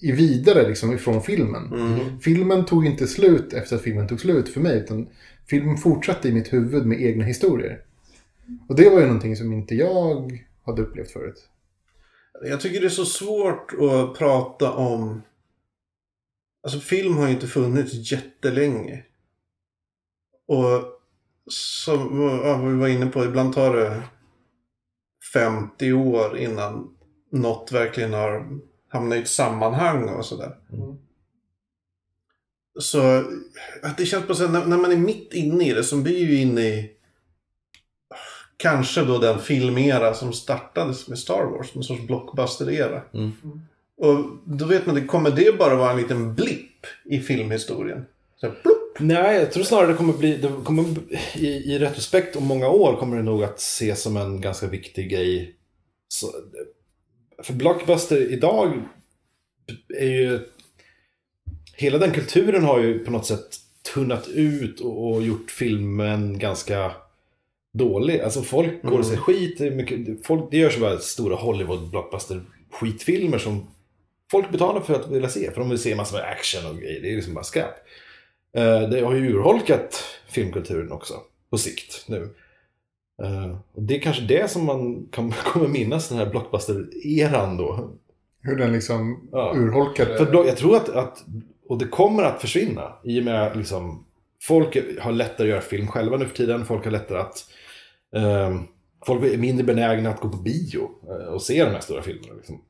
i 0.00 0.12
vidare 0.12 0.68
liksom, 0.68 0.92
ifrån 0.92 1.22
filmen. 1.22 1.70
Filmen 2.20 2.64
tog 2.64 2.86
inte 2.86 3.06
slut 3.06 3.52
efter 3.52 3.76
att 3.76 3.82
filmen 3.82 4.08
tog 4.08 4.20
slut 4.20 4.48
för 4.48 4.60
mig, 4.60 4.78
utan 4.78 5.08
filmen 5.46 5.76
fortsatte 5.76 6.28
i 6.28 6.32
mitt 6.32 6.52
huvud 6.52 6.86
med 6.86 7.02
egna 7.02 7.24
historier. 7.24 7.80
Och 8.68 8.76
det 8.76 8.90
var 8.90 9.00
ju 9.00 9.06
någonting 9.06 9.36
som 9.36 9.52
inte 9.52 9.74
jag 9.74 10.44
hade 10.66 10.82
upplevt 10.82 11.10
förut. 11.10 11.48
Jag 12.42 12.60
tycker 12.60 12.80
det 12.80 12.86
är 12.86 12.90
så 12.90 13.04
svårt 13.04 13.72
att 13.72 14.18
prata 14.18 14.72
om... 14.72 15.22
Alltså 16.62 16.80
film 16.80 17.16
har 17.16 17.26
ju 17.26 17.34
inte 17.34 17.46
funnits 17.46 18.12
jättelänge. 18.12 19.04
Och 20.46 20.98
som 21.50 22.20
ja, 22.44 22.56
vi 22.56 22.76
var 22.76 22.88
inne 22.88 23.06
på, 23.06 23.24
ibland 23.24 23.54
tar 23.54 23.76
det 23.76 24.02
50 25.32 25.92
år 25.92 26.38
innan 26.38 26.94
något 27.32 27.72
verkligen 27.72 28.12
har 28.12 28.60
hamnat 28.88 29.18
i 29.18 29.22
ett 29.22 29.28
sammanhang 29.28 30.08
och 30.08 30.24
sådär. 30.24 30.56
Så 32.80 33.24
att 33.82 33.98
det 33.98 34.06
känns 34.06 34.26
på 34.26 34.34
så 34.34 34.46
här, 34.46 34.52
när, 34.52 34.66
när 34.66 34.76
man 34.76 34.92
är 34.92 34.96
mitt 34.96 35.32
inne 35.32 35.68
i 35.68 35.72
det 35.72 35.84
så 35.84 35.96
blir 35.96 36.18
ju 36.18 36.40
inne 36.40 36.60
i 36.60 36.97
kanske 38.58 39.04
då 39.04 39.18
den 39.18 39.38
filmera 39.38 40.14
som 40.14 40.32
startades 40.32 41.08
med 41.08 41.18
Star 41.18 41.44
Wars, 41.44 41.76
en 41.76 41.82
sorts 41.82 42.06
blockbuster-era. 42.06 43.02
Mm. 43.14 43.32
Och 43.96 44.24
då 44.44 44.64
vet 44.64 44.86
man, 44.86 45.06
kommer 45.06 45.30
det 45.30 45.58
bara 45.58 45.76
vara 45.76 45.90
en 45.90 45.96
liten 45.96 46.34
blipp 46.34 46.86
i 47.04 47.20
filmhistorien? 47.20 48.04
Så. 48.40 48.52
Nej, 48.98 49.38
jag 49.38 49.52
tror 49.52 49.64
snarare 49.64 49.86
det 49.86 49.94
kommer 49.94 50.12
bli, 50.12 50.36
det 50.36 50.52
kommer, 50.64 50.84
i, 51.34 51.46
i 51.46 51.78
retrospekt 51.78 52.36
om 52.36 52.44
många 52.44 52.68
år 52.68 52.96
kommer 52.96 53.16
det 53.16 53.22
nog 53.22 53.44
att 53.44 53.58
ses 53.58 54.02
som 54.02 54.16
en 54.16 54.40
ganska 54.40 54.66
viktig 54.66 55.10
grej. 55.10 55.54
Så, 56.08 56.26
för 57.42 57.52
Blockbuster 57.52 58.32
idag 58.32 58.82
är 59.98 60.08
ju, 60.08 60.40
hela 61.74 61.98
den 61.98 62.10
kulturen 62.10 62.64
har 62.64 62.80
ju 62.80 62.98
på 62.98 63.10
något 63.10 63.26
sätt 63.26 63.56
tunnat 63.94 64.28
ut 64.28 64.80
och, 64.80 65.10
och 65.10 65.22
gjort 65.22 65.50
filmen 65.50 66.38
ganska 66.38 66.92
dålig. 67.74 68.20
Alltså 68.20 68.42
folk 68.42 68.82
går 68.82 68.98
och 68.98 69.06
ser 69.06 69.16
skit, 69.16 69.58
det, 69.58 69.70
mycket, 69.70 70.26
folk, 70.26 70.50
det 70.50 70.56
görs 70.56 70.78
bara 70.78 70.98
stora 70.98 71.36
Hollywood 71.36 71.90
blockbuster 71.90 72.40
skitfilmer 72.70 73.38
som 73.38 73.66
folk 74.30 74.50
betalar 74.52 74.80
för 74.80 74.94
att 74.94 75.10
vilja 75.10 75.28
se. 75.28 75.50
För 75.50 75.60
de 75.60 75.68
vill 75.70 75.78
se 75.78 75.94
massor 75.96 76.16
med 76.18 76.26
action 76.26 76.70
och 76.70 76.76
grejer, 76.78 77.00
det 77.02 77.10
är 77.12 77.14
liksom 77.16 77.34
bara 77.34 77.44
skräp. 77.44 77.74
Eh, 78.56 78.80
Det 78.88 79.00
har 79.00 79.14
ju 79.14 79.28
urholkat 79.32 80.04
filmkulturen 80.28 80.92
också, 80.92 81.14
på 81.50 81.58
sikt 81.58 82.04
nu. 82.08 82.34
Eh, 83.22 83.56
Och 83.72 83.82
det 83.82 83.96
är 83.96 84.00
kanske 84.00 84.22
det 84.22 84.50
som 84.50 84.64
man 84.64 85.08
kan, 85.12 85.30
kommer 85.44 85.68
minnas 85.68 86.08
den 86.08 86.18
här 86.18 86.26
blockbuster-eran 86.30 87.56
då. 87.56 87.90
Hur 88.42 88.56
den 88.56 88.72
liksom 88.72 89.28
Ja. 89.32 89.52
urholkade... 89.56 90.16
För 90.18 90.46
jag 90.46 90.56
tror 90.56 90.76
att, 90.76 90.88
att, 90.88 91.24
och 91.68 91.78
det 91.78 91.84
kommer 91.88 92.22
att 92.22 92.40
försvinna 92.40 92.92
i 93.04 93.20
och 93.20 93.24
med 93.24 93.56
liksom, 93.56 94.04
folk 94.42 94.76
har 95.00 95.12
lättare 95.12 95.46
att 95.46 95.50
göra 95.50 95.60
film 95.60 95.86
själva 95.86 96.16
nu 96.16 96.26
för 96.26 96.36
tiden. 96.36 96.64
Folk 96.66 96.84
har 96.84 96.90
lättare 96.90 97.18
att, 97.18 97.44
folk 99.06 99.24
är 99.24 99.38
mindre 99.38 99.64
benägna 99.64 100.10
att 100.10 100.20
gå 100.20 100.28
på 100.28 100.36
bio 100.36 100.90
eh, 101.08 101.26
och 101.26 101.42
se 101.42 101.64
de 101.64 101.70
här 101.70 101.80
stora 101.80 102.02
filmerna. 102.02 102.34
Liksom. 102.34 102.60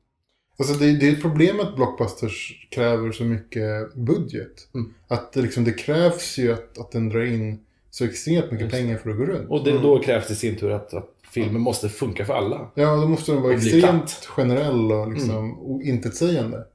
Alltså 0.59 0.73
det, 0.73 0.91
det 0.91 1.07
är 1.07 1.13
ett 1.13 1.21
problem 1.21 1.59
att 1.59 1.75
blockbusters 1.75 2.67
kräver 2.71 3.11
så 3.11 3.23
mycket 3.23 3.93
budget. 3.93 4.67
Mm. 4.73 4.93
Att 5.07 5.33
det, 5.33 5.41
liksom, 5.41 5.63
det 5.63 5.71
krävs 5.71 6.37
ju 6.37 6.53
att, 6.53 6.77
att 6.77 6.91
den 6.91 7.09
drar 7.09 7.25
in 7.25 7.59
så 7.89 8.05
extremt 8.05 8.51
mycket 8.51 8.61
Just 8.61 8.75
pengar 8.75 8.97
för 8.97 9.09
att 9.09 9.17
gå 9.17 9.25
runt. 9.25 9.49
Och 9.49 9.63
det, 9.63 9.71
då 9.71 9.99
krävs 9.99 10.27
det 10.27 10.33
i 10.33 10.37
sin 10.37 10.55
tur 10.55 10.71
att, 10.71 10.93
att 10.93 11.15
filmen 11.31 11.61
måste 11.61 11.89
funka 11.89 12.25
för 12.25 12.33
alla. 12.33 12.71
Ja, 12.75 12.95
då 12.95 13.07
måste 13.07 13.31
den 13.31 13.41
vara 13.41 13.53
extremt 13.53 13.83
platt. 13.83 14.25
generell 14.25 14.91
och 14.91 15.11
liksom 15.11 15.59
och 15.59 15.81
intetsägande. 15.81 16.65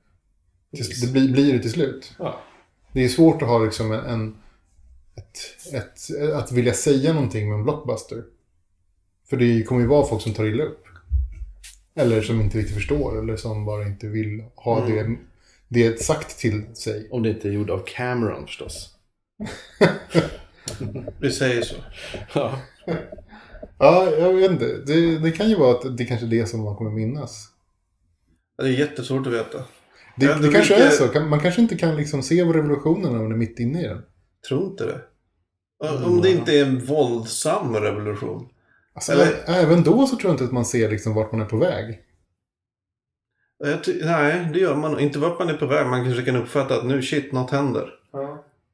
Tills-. 0.76 1.00
Det 1.00 1.12
blir, 1.12 1.32
blir 1.32 1.52
det 1.52 1.58
till 1.58 1.70
slut. 1.70 2.12
Ja. 2.18 2.40
Det 2.92 3.04
är 3.04 3.08
svårt 3.08 3.42
att 3.42 3.48
ha 3.48 3.58
liksom 3.58 3.92
en, 3.92 4.04
en 4.04 4.36
ett, 5.16 5.74
ett, 5.74 6.32
att 6.34 6.52
vilja 6.52 6.72
säga 6.72 7.12
någonting 7.12 7.48
med 7.48 7.58
en 7.58 7.64
blockbuster. 7.64 8.24
För 9.34 9.40
det 9.40 9.62
kommer 9.62 9.80
ju 9.80 9.86
vara 9.86 10.06
folk 10.06 10.22
som 10.22 10.32
tar 10.32 10.44
illa 10.44 10.64
upp. 10.64 10.84
Eller 11.94 12.22
som 12.22 12.40
inte 12.40 12.58
riktigt 12.58 12.74
förstår, 12.74 13.18
eller 13.18 13.36
som 13.36 13.64
bara 13.64 13.86
inte 13.86 14.06
vill 14.06 14.44
ha 14.54 14.86
det, 14.86 15.16
det 15.68 16.02
sagt 16.02 16.38
till 16.38 16.62
sig. 16.74 17.08
Om 17.10 17.22
det 17.22 17.28
inte 17.30 17.48
är 17.48 17.52
gjord 17.52 17.70
av 17.70 17.82
Cameron 17.86 18.46
förstås. 18.46 18.94
Vi 21.20 21.30
säger 21.30 21.62
så. 21.62 21.74
Ja. 22.34 22.58
Ja, 23.78 24.10
jag 24.10 24.32
vet 24.32 24.50
inte. 24.50 24.76
Det, 24.86 25.18
det 25.18 25.30
kan 25.32 25.48
ju 25.48 25.56
vara 25.56 25.70
att 25.70 25.96
det 25.96 26.04
kanske 26.04 26.26
är 26.26 26.30
det 26.30 26.46
som 26.46 26.64
man 26.64 26.76
kommer 26.76 26.90
minnas. 26.90 27.48
Det 28.58 28.64
är 28.64 28.68
jättesvårt 28.68 29.26
att 29.26 29.32
veta. 29.32 29.58
Det, 30.16 30.26
det 30.26 30.52
kanske 30.52 30.74
vilka- 30.74 30.86
är 30.86 30.90
så. 30.90 31.20
Man 31.20 31.40
kanske 31.40 31.60
inte 31.60 31.76
kan 31.76 31.96
liksom 31.96 32.22
se 32.22 32.44
revolutionen 32.44 33.12
när 33.12 33.18
man 33.22 33.32
är 33.32 33.36
mitt 33.36 33.58
inne 33.58 33.80
i 33.84 33.88
den. 33.88 34.02
Tror 34.48 34.64
inte 34.70 34.84
det. 34.86 35.00
Om 36.04 36.20
det 36.20 36.30
inte 36.30 36.58
är 36.58 36.64
en 36.64 36.84
våldsam 36.84 37.76
revolution. 37.76 38.48
Alltså, 38.94 39.12
Eller- 39.12 39.42
Även 39.46 39.82
då 39.82 40.06
så 40.06 40.16
tror 40.16 40.28
jag 40.28 40.34
inte 40.34 40.44
att 40.44 40.52
man 40.52 40.64
ser 40.64 40.90
liksom 40.90 41.14
vart 41.14 41.32
man 41.32 41.40
är 41.40 41.44
på 41.46 41.56
väg. 41.56 42.00
Jag 43.58 43.84
ty- 43.84 44.04
nej, 44.04 44.48
det 44.52 44.58
gör 44.58 44.74
man. 44.76 45.00
Inte 45.00 45.18
vart 45.18 45.38
man 45.38 45.48
är 45.48 45.54
på 45.54 45.66
väg. 45.66 45.86
Man 45.86 46.04
kanske 46.04 46.22
kan 46.22 46.36
uppfatta 46.36 46.76
att 46.76 46.86
nu 46.86 47.02
shit, 47.02 47.32
något 47.32 47.50
händer. 47.50 47.90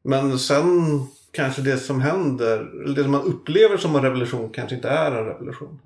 Men 0.05 0.39
sen 0.39 1.01
kanske 1.33 1.63
det 1.63 1.77
som 1.79 2.01
händer, 2.01 2.59
eller 2.85 2.95
det 2.95 3.03
som 3.03 3.13
man 3.13 3.23
upplever 3.23 3.77
som 3.77 3.97
en 3.97 4.03
revolution 4.03 4.51
kanske 4.51 4.77
inte 4.77 4.89
är 4.89 5.13
en 5.13 5.25
revolution. 5.25 5.81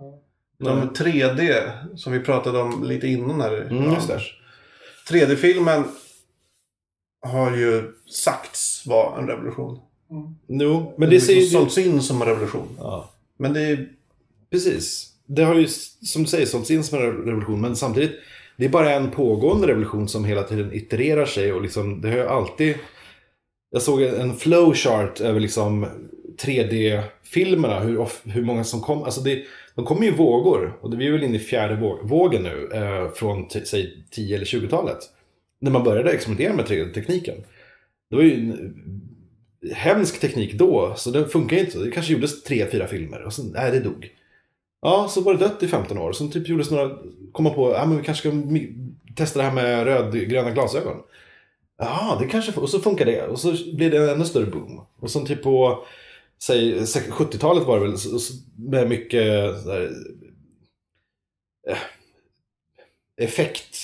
De 0.59 0.89
3D, 0.95 1.71
som 1.97 2.13
vi 2.13 2.21
pratade 2.21 2.59
om 2.59 2.85
lite 2.85 3.07
innan 3.07 3.41
här. 3.41 3.61
Mm, 3.71 3.91
det. 4.09 4.21
3D-filmen 5.09 5.85
har 7.27 7.57
ju 7.57 7.93
sagts 8.07 8.87
vara 8.87 9.19
en 9.19 9.27
revolution. 9.29 9.79
Jo, 10.49 10.95
men 10.99 11.11
det 11.11 11.21
ser 11.21 11.35
har 11.35 11.41
ju... 11.41 11.47
sålts 11.47 11.79
in 11.79 12.03
som 12.03 12.23
en 12.23 12.29
revolution. 12.29 12.69
Ja. 12.79 13.11
Men 13.39 13.53
det 13.53 13.61
är... 13.61 13.89
Precis. 14.55 15.11
Det 15.27 15.43
har 15.45 15.55
ju, 15.55 15.67
som 16.03 16.23
du 16.23 16.29
säger, 16.29 16.47
sålts 16.47 16.71
in 16.71 16.85
som 16.85 16.99
en 16.99 17.05
revolution. 17.13 17.61
Men 17.61 17.77
samtidigt, 17.77 18.13
det 18.57 18.65
är 18.65 18.69
bara 18.69 18.91
en 18.95 19.11
pågående 19.11 19.67
revolution 19.67 20.09
som 20.09 20.25
hela 20.25 20.43
tiden 20.43 20.73
itererar 20.73 21.27
sig. 21.27 21.53
Och 21.53 21.63
liksom, 21.63 22.01
det 22.01 22.09
har 22.09 22.17
ju 22.17 22.27
alltid... 22.27 22.75
Jag 23.71 23.83
såg 23.83 24.03
en 24.03 24.37
flowchart 24.37 25.21
över 25.21 25.41
liksom 25.41 25.87
3D-filmerna. 26.43 27.81
Hur, 27.81 27.99
of- 27.99 28.23
hur 28.25 28.43
många 28.45 28.65
som 28.65 28.81
kom. 28.81 29.03
Alltså 29.03 29.21
det, 29.21 29.45
de 29.75 29.85
kommer 29.85 30.03
ju 30.03 30.09
i 30.09 30.15
vågor. 30.17 30.79
Och 30.81 31.01
vi 31.01 31.07
är 31.07 31.13
väl 31.13 31.23
inne 31.25 31.37
i 31.37 31.41
fjärde 31.41 31.77
våg, 31.77 32.09
vågen 32.09 32.43
nu. 32.43 32.69
Eh, 32.75 33.13
från, 33.13 33.49
t- 33.49 33.65
säg, 33.65 34.05
10 34.11 34.37
eller 34.37 34.47
20-talet. 34.47 34.99
När 35.61 35.71
man 35.71 35.85
började 35.85 36.11
experimentera 36.11 36.53
med 36.55 36.65
3D-tekniken. 36.65 37.35
Det 38.11 38.17
var 38.17 38.23
ju 38.23 38.35
en 38.35 38.75
hemsk 39.75 40.21
teknik 40.21 40.53
då, 40.55 40.95
så 40.97 41.11
det 41.11 41.29
funkar 41.29 41.57
inte. 41.57 41.79
Det 41.79 41.91
kanske 41.91 42.13
gjordes 42.13 42.43
tre, 42.43 42.67
fyra 42.73 42.87
filmer 42.87 43.23
och 43.23 43.33
sen, 43.33 43.51
nej, 43.55 43.71
det 43.71 43.81
dog. 43.81 44.11
Ja, 44.85 45.09
så 45.09 45.21
var 45.21 45.35
det 45.35 45.39
dött 45.39 45.63
i 45.63 45.69
15 45.69 45.99
år. 45.99 46.13
Sen 46.13 46.31
typ 46.31 46.49
gjordes 46.49 46.71
några, 46.71 46.97
kom 47.33 47.45
man 47.45 47.55
på, 47.55 47.73
ja 47.73 47.87
men 47.87 47.99
vi 47.99 48.05
kanske 48.05 48.29
ska 48.29 48.39
testa 49.17 49.39
det 49.39 49.45
här 49.45 49.55
med 49.55 49.85
rödgröna 49.85 50.51
glasögon. 50.51 50.97
Ja, 51.79 52.17
det 52.21 52.27
kanske, 52.27 52.61
och 52.61 52.71
så 52.71 52.81
funkar 52.81 53.05
det. 53.05 53.27
Och 53.27 53.41
så 53.41 53.53
blir 53.75 53.91
det 53.91 53.99
en 53.99 54.09
ännu 54.09 54.25
större 54.25 54.47
boom. 54.47 54.81
Och 55.01 55.11
sen 55.11 55.27
typ 55.27 55.43
på, 55.43 55.85
säg 56.43 56.81
70-talet 57.11 57.65
var 57.65 57.81
det 57.81 57.87
väl, 57.87 57.99
med 58.57 58.89
mycket 58.89 59.57
så 59.63 59.69
där, 59.69 59.93
eh, 61.69 61.79
effekt 63.21 63.77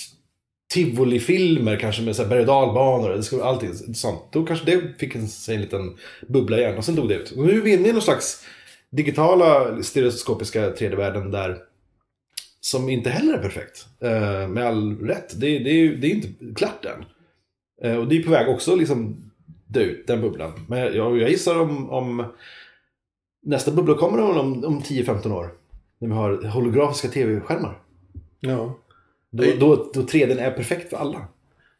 tivolifilmer 0.72 1.76
kanske 1.76 2.02
med 2.02 2.16
så 2.16 2.24
berg 2.24 2.40
och 2.40 2.46
dalbanor, 2.46 3.42
allting 3.42 3.94
sånt. 3.94 4.22
Då 4.32 4.46
kanske 4.46 4.66
det 4.66 4.98
fick 4.98 5.14
en, 5.14 5.28
sig 5.28 5.54
en 5.54 5.60
liten 5.60 5.96
bubbla 6.28 6.58
igen 6.58 6.78
och 6.78 6.84
sen 6.84 6.94
dog 6.94 7.08
det 7.08 7.14
ut. 7.14 7.30
Och 7.30 7.46
nu 7.46 7.58
är 7.58 7.60
vi 7.60 7.72
inne 7.72 7.88
i 7.88 7.92
någon 7.92 8.02
slags 8.02 8.46
digitala 8.90 9.82
stereoskopiska 9.82 10.70
3D-världen 10.70 11.30
där 11.30 11.58
som 12.60 12.88
inte 12.88 13.10
heller 13.10 13.34
är 13.34 13.42
perfekt. 13.42 13.86
Eh, 14.00 14.48
med 14.48 14.66
all 14.66 14.98
rätt. 14.98 15.40
Det, 15.40 15.58
det, 15.58 15.96
det 15.96 16.06
är 16.06 16.10
inte 16.10 16.54
klart 16.56 16.84
än. 16.84 17.04
Eh, 17.82 17.96
och 17.96 18.08
det 18.08 18.16
är 18.16 18.22
på 18.22 18.30
väg 18.30 18.48
också 18.48 18.72
att 18.72 18.78
liksom 18.78 19.30
dö 19.66 19.80
ut, 19.80 20.06
den 20.06 20.20
bubblan. 20.20 20.52
Men 20.68 20.78
jag, 20.78 21.18
jag 21.18 21.30
gissar 21.30 21.60
om, 21.60 21.90
om 21.90 22.24
nästa 23.42 23.70
bubbla 23.70 23.94
kommer 23.94 24.20
om, 24.22 24.64
om 24.64 24.80
10-15 24.80 25.32
år. 25.32 25.50
När 25.98 26.08
vi 26.08 26.14
har 26.14 26.48
holografiska 26.48 27.08
tv-skärmar. 27.08 27.78
Ja. 28.40 28.78
Då, 29.30 29.44
då, 29.58 29.90
då 29.94 30.00
3D 30.00 30.38
är 30.38 30.50
perfekt 30.50 30.90
för 30.90 30.96
alla. 30.96 31.28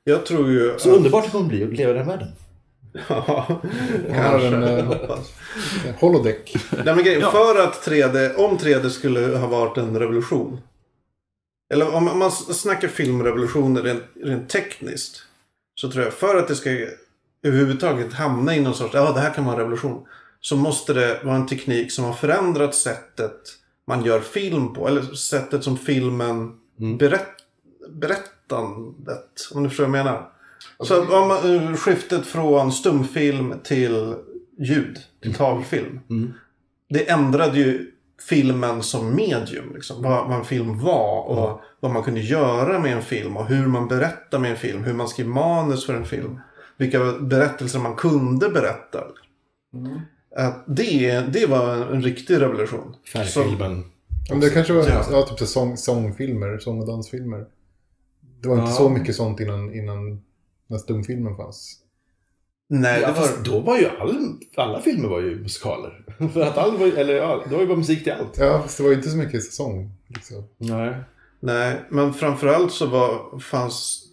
Jag 0.04 0.26
tror 0.26 0.50
ju... 0.50 0.74
Så 0.78 0.90
underbart 0.96 1.24
det 1.24 1.30
kommer 1.30 1.48
bli 1.48 1.64
att 1.64 1.72
leva 1.72 1.90
i 1.90 1.94
den 1.94 2.06
världen. 2.06 2.28
Ja, 3.08 3.60
kanske. 4.12 4.46
en, 4.46 4.62
eh, 4.62 4.84
hoppas. 4.84 5.32
Holodeck. 6.00 6.56
Nej, 6.84 6.94
men 6.94 7.04
grejen, 7.04 7.20
Ja. 7.20 7.30
för 7.30 7.62
att 7.64 7.82
3D, 7.84 8.34
om 8.36 8.58
3D 8.58 8.90
skulle 8.90 9.36
ha 9.38 9.46
varit 9.46 9.76
en 9.78 9.98
revolution. 9.98 10.60
Eller 11.72 11.94
om 11.94 12.04
man 12.18 12.30
snackar 12.30 12.88
filmrevolutioner 12.88 13.82
rent, 13.82 14.02
rent 14.24 14.48
tekniskt. 14.48 15.22
Så 15.74 15.90
tror 15.90 16.04
jag 16.04 16.12
för 16.12 16.36
att 16.36 16.48
det 16.48 16.56
ska 16.56 16.70
överhuvudtaget 17.42 18.12
hamna 18.12 18.56
i 18.56 18.60
någon 18.60 18.74
sorts, 18.74 18.94
ja 18.94 19.12
det 19.12 19.20
här 19.20 19.34
kan 19.34 19.44
vara 19.44 19.54
en 19.54 19.60
revolution. 19.60 20.06
Så 20.40 20.56
måste 20.56 20.92
det 20.92 21.20
vara 21.24 21.36
en 21.36 21.46
teknik 21.46 21.92
som 21.92 22.04
har 22.04 22.12
förändrat 22.12 22.74
sättet 22.74 23.40
man 23.86 24.04
gör 24.04 24.20
film 24.20 24.74
på. 24.74 24.88
Eller 24.88 25.02
sättet 25.02 25.64
som 25.64 25.78
filmen 25.78 26.52
berätt, 26.98 27.28
berättandet. 27.88 29.48
Om 29.54 29.62
du 29.62 29.68
förstår 29.68 29.86
vad 29.86 29.98
jag 29.98 30.04
menar. 30.04 30.28
Så 30.80 31.02
om 31.22 31.28
man, 31.28 31.54
eh, 31.56 31.74
skiftet 31.76 32.26
från 32.26 32.72
stumfilm 32.72 33.54
till 33.64 34.14
ljud, 34.58 34.98
till 35.22 35.34
talfilm. 35.34 36.00
Det 36.88 37.10
ändrade 37.10 37.58
ju 37.58 37.90
filmen 38.28 38.82
som 38.82 39.14
medium. 39.16 39.72
Liksom. 39.74 40.02
Vad, 40.02 40.28
vad 40.28 40.38
en 40.38 40.44
film 40.44 40.78
var 40.78 41.22
och 41.28 41.60
vad 41.80 41.92
man 41.92 42.02
kunde 42.02 42.20
göra 42.20 42.78
med 42.78 42.92
en 42.96 43.02
film. 43.02 43.36
Och 43.36 43.46
hur 43.46 43.66
man 43.66 43.88
berättar 43.88 44.38
med 44.38 44.50
en 44.50 44.56
film. 44.56 44.84
Hur 44.84 44.94
man 44.94 45.08
skrev 45.08 45.26
manus 45.26 45.86
för 45.86 45.94
en 45.94 46.04
film. 46.04 46.38
Vilka 46.76 47.12
berättelser 47.12 47.78
man 47.78 47.94
kunde 47.96 48.48
berätta. 48.48 49.04
Att 50.36 50.64
det, 50.66 51.20
det 51.20 51.46
var 51.46 51.74
en 51.76 52.02
riktig 52.02 52.40
revolution. 52.40 52.94
Färgfilmen. 53.12 53.84
Men 54.30 54.40
det 54.40 54.50
kanske 54.50 54.72
var 54.72 54.88
Ja. 54.88 55.04
ja. 55.10 55.22
typ 55.22 55.38
så 55.38 55.46
sång, 55.46 55.76
sångfilmer, 55.76 56.58
sång 56.58 56.80
och 56.80 56.86
dansfilmer. 56.86 57.46
Det 58.42 58.48
var 58.48 58.56
inte 58.56 58.70
Ja. 58.70 58.76
så 58.76 58.88
mycket 58.88 59.16
sånt 59.16 59.40
innan, 59.40 59.74
innan 59.74 60.22
när 60.70 60.78
stumfilmen 60.78 61.36
fanns. 61.36 61.76
Nej, 62.68 63.00
Ja, 63.00 63.12
var... 63.12 63.44
då 63.44 63.60
var 63.60 63.78
ju 63.78 63.88
all, 63.88 64.36
alla 64.56 64.80
filmer 64.80 65.08
var 65.08 65.20
ju 65.20 65.40
musikaler. 65.40 66.04
För 66.32 66.40
att 66.40 66.58
all 66.58 66.76
var, 66.76 66.86
eller 66.86 67.14
ja, 67.14 67.44
det 67.48 67.54
var 67.54 67.62
ju 67.62 67.68
bara 67.68 67.78
musik 67.78 68.04
till 68.04 68.12
allt. 68.12 68.38
Ja, 68.38 68.62
fast 68.62 68.76
det 68.76 68.82
var 68.82 68.90
ju 68.90 68.96
inte 68.96 69.10
så 69.10 69.16
mycket 69.16 69.44
sång. 69.44 69.92
Liksom. 70.08 70.44
Nej. 70.56 70.94
Nej, 71.40 71.80
men 71.90 72.14
framförallt 72.14 72.72
så 72.72 72.86
var, 72.86 73.38
fanns 73.38 74.06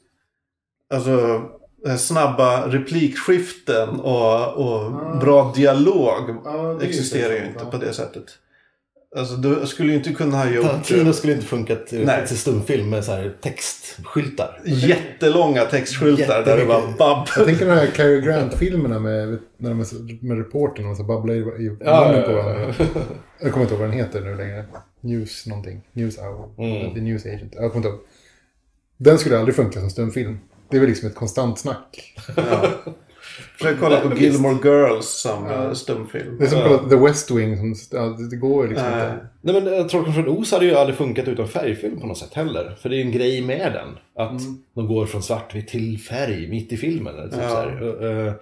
alltså 0.94 1.44
snabba 1.98 2.68
replikskiften 2.68 3.90
och, 3.90 4.54
och 4.54 4.92
bra 5.20 5.54
dialog 5.56 6.30
existerar 6.82 7.34
ju 7.34 7.48
inte 7.48 7.66
på 7.66 7.78
det 7.78 7.94
sättet. 7.94 8.40
Alltså 9.18 9.36
du 9.36 9.68
skulle 9.68 9.92
ju 9.92 9.98
inte 9.98 10.14
kunna 10.14 10.38
ha 10.38 10.50
gjort 10.50 10.66
Tarantino 10.66 11.14
skulle 11.14 11.34
inte 11.34 11.46
funkat 11.46 11.88
Nej. 11.92 12.28
till 12.28 12.38
stumfilm 12.38 12.90
med 12.90 13.06
så 13.06 13.12
här 13.12 13.34
textskyltar. 13.42 14.62
jättelånga 14.66 15.66
textskyltar 15.66 16.46
där 16.46 16.58
det 16.58 16.66
var 16.66 16.82
babb. 16.98 17.28
Jag 17.38 17.46
tänker 17.46 17.66
de 17.66 17.72
här 17.72 17.88
Cary 17.88 18.22
Grant-filmerna 18.22 19.00
med, 19.00 19.38
när 19.58 19.70
de 19.70 19.80
är 19.80 19.84
så- 19.84 19.96
med 20.22 20.38
reportern 20.38 20.86
och 20.88 20.98
så 20.98 21.04
babblar 21.04 21.34
i, 21.34 21.38
i 21.38 21.78
Ja, 21.80 22.06
munnen 22.08 22.22
ja, 22.22 22.28
på 22.28 22.32
ja, 22.32 22.44
varandra. 22.44 22.74
Jag 23.42 23.52
kommer 23.52 23.64
inte 23.66 23.74
ihåg 23.76 23.82
vad 23.82 23.90
den 23.90 23.98
heter 24.00 24.22
nu 24.22 24.36
längre. 24.36 24.66
News 25.02 25.46
någonting. 25.46 25.82
News 25.94 26.18
Hour. 26.18 26.50
Mm. 26.58 26.94
The 26.94 27.02
News 27.02 27.26
Agent. 27.26 27.54
Jag 27.56 27.72
kommer 27.72 27.76
inte 27.76 27.88
ihåg. 27.88 28.00
Den 28.98 29.18
skulle 29.18 29.40
aldrig 29.40 29.56
funka 29.56 29.80
som 29.80 29.90
stumfilm. 29.90 30.40
Det 30.70 30.76
är 30.78 30.82
väl 30.82 30.90
liksom 30.90 31.10
ett 31.10 31.16
konstant 31.16 31.60
snack. 31.60 32.14
Försök 33.58 33.80
kolla 33.80 34.00
på 34.00 34.18
Gilmore 34.18 34.58
Girls 34.64 35.08
som 35.08 35.50
eh, 35.50 35.74
stumfilm. 35.74 36.38
Det 36.38 36.46
är 36.46 36.48
som 36.48 36.60
att 36.60 36.68
kolla 36.68 36.90
The 36.90 36.96
West 36.96 37.32
Wing. 37.32 37.76
Som, 37.76 37.98
ja, 38.00 38.18
det, 38.30 38.36
går 38.36 38.64
ju 38.64 38.70
liksom 38.70 38.90
Nej. 38.92 39.04
inte. 39.04 39.28
Nej 39.42 39.62
men 39.62 39.74
eh, 39.74 39.88
Trollkarlen 39.88 40.24
från 40.24 40.38
Oz 40.38 40.52
hade 40.52 40.66
ju 40.66 40.76
aldrig 40.76 40.98
funkat 40.98 41.28
utan 41.28 41.48
färgfilm 41.48 42.00
på 42.00 42.08
något 42.08 42.18
sätt 42.18 42.34
heller. 42.34 42.76
För 42.82 42.90
det 42.90 42.96
är 42.96 42.98
ju 42.98 43.04
en 43.04 43.12
grej 43.12 43.42
med 43.42 43.74
den. 43.74 44.26
Att 44.26 44.42
de 44.74 44.88
går 44.88 45.06
från 45.06 45.24
svartvitt 45.24 45.68
till 45.68 46.00
färg 46.00 46.48
mitt 46.50 46.74
i 46.74 46.78
filmen. 46.78 47.30
Typ 47.30 47.40
Ja. 47.42 47.50
så 47.50 47.56
här. 47.56 48.06
Uh, 48.06 48.34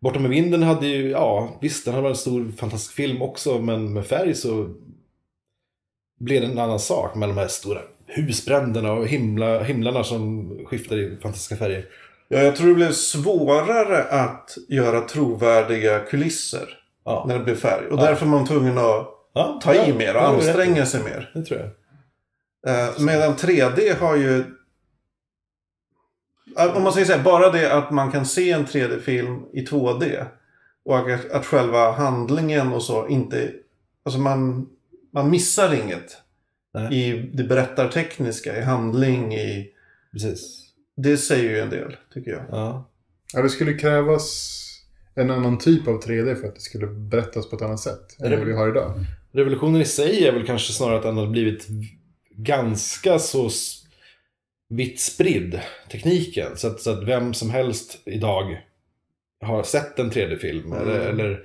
Bortom 0.00 0.22
med 0.22 0.30
vinden 0.30 0.62
hade 0.62 0.86
ju, 0.86 1.10
ja 1.10 1.58
visst 1.60 1.84
den 1.84 1.94
hade 1.94 2.02
varit 2.02 2.16
en 2.16 2.20
stor 2.20 2.52
fantastisk 2.56 2.94
film 2.94 3.22
också. 3.22 3.58
Men 3.58 3.92
med 3.92 4.06
färg 4.06 4.34
så 4.34 4.68
blev 6.20 6.40
det 6.40 6.46
en 6.46 6.58
annan 6.58 6.78
sak 6.78 7.14
med 7.14 7.28
de 7.28 7.36
här 7.38 7.48
stora 7.48 7.80
husbränderna 8.06 8.92
och 8.92 9.06
himla, 9.06 9.62
himlarna 9.62 10.04
som 10.04 10.50
skiftar 10.66 10.96
i 10.96 11.16
fantastiska 11.22 11.56
färger. 11.56 11.86
Ja, 12.28 12.38
jag 12.38 12.56
tror 12.56 12.68
det 12.68 12.74
blev 12.74 12.92
svårare 12.92 14.04
att 14.04 14.58
göra 14.68 15.00
trovärdiga 15.00 15.98
kulisser 15.98 16.68
Ja, 17.06 17.24
när 17.28 17.38
det 17.38 17.44
blev 17.44 17.56
färg. 17.56 17.86
Och 17.86 17.96
därför 17.96 18.26
var 18.26 18.38
man 18.38 18.46
tvungen 18.46 18.78
att 18.78 19.08
ja 19.32 19.60
ta 19.62 19.74
i 19.74 19.88
ja, 19.88 19.94
mer 19.94 20.16
och 20.16 20.22
ja, 20.22 20.30
är 20.30 20.34
anstränga 20.34 20.86
sig 20.86 21.02
mer. 21.02 21.30
Det 21.34 21.42
tror 21.42 21.60
jag. 21.60 21.70
Eh, 22.66 23.00
medan 23.00 23.34
3D 23.34 23.98
har 24.00 24.16
ju... 24.16 24.44
Om 26.74 26.82
man 26.82 26.92
säger 26.92 27.06
så 27.06 27.12
här, 27.12 27.22
bara 27.22 27.50
det 27.50 27.72
att 27.72 27.90
man 27.90 28.12
kan 28.12 28.26
se 28.26 28.50
en 28.50 28.66
3D-film 28.66 29.42
i 29.52 29.66
2D. 29.66 30.26
Och 30.84 31.10
att, 31.10 31.30
att 31.30 31.46
själva 31.46 31.92
handlingen 31.92 32.72
och 32.72 32.82
så 32.82 33.08
inte... 33.08 33.52
Alltså 34.04 34.20
man, 34.20 34.68
man 35.12 35.30
missar 35.30 35.74
inget. 35.74 36.16
Nej. 36.74 36.94
I 36.94 37.30
det 37.34 37.44
berättartekniska, 37.44 38.58
i 38.58 38.62
handling, 38.62 39.34
i... 39.34 39.72
Precis. 40.12 40.65
Det 40.96 41.16
säger 41.16 41.50
ju 41.50 41.60
en 41.60 41.70
del, 41.70 41.96
tycker 42.14 42.30
jag. 42.30 42.42
Ja. 42.50 42.90
Ja, 43.34 43.42
det 43.42 43.48
skulle 43.48 43.72
krävas 43.74 44.52
en 45.14 45.30
annan 45.30 45.58
typ 45.58 45.88
av 45.88 46.00
3D 46.02 46.34
för 46.34 46.48
att 46.48 46.54
det 46.54 46.60
skulle 46.60 46.86
berättas 46.86 47.50
på 47.50 47.56
ett 47.56 47.62
annat 47.62 47.80
sätt 47.80 48.20
än 48.20 48.30
det- 48.30 48.44
vi 48.44 48.52
har 48.52 48.68
idag. 48.68 48.92
Revolutionen 49.32 49.80
i 49.80 49.84
sig 49.84 50.24
är 50.26 50.32
väl 50.32 50.46
kanske 50.46 50.72
snarare 50.72 50.96
att 50.96 51.02
den 51.02 51.16
har 51.16 51.26
blivit 51.26 51.66
ganska 52.36 53.18
så 53.18 53.50
vitt 54.68 55.00
spridd, 55.00 55.60
tekniken. 55.90 56.56
Så 56.56 56.66
att, 56.66 56.80
så 56.80 56.90
att 56.90 57.04
vem 57.04 57.34
som 57.34 57.50
helst 57.50 57.98
idag 58.04 58.62
har 59.40 59.62
sett 59.62 59.98
en 59.98 60.10
3D-film 60.10 60.72
eller, 60.72 61.00
eller 61.00 61.40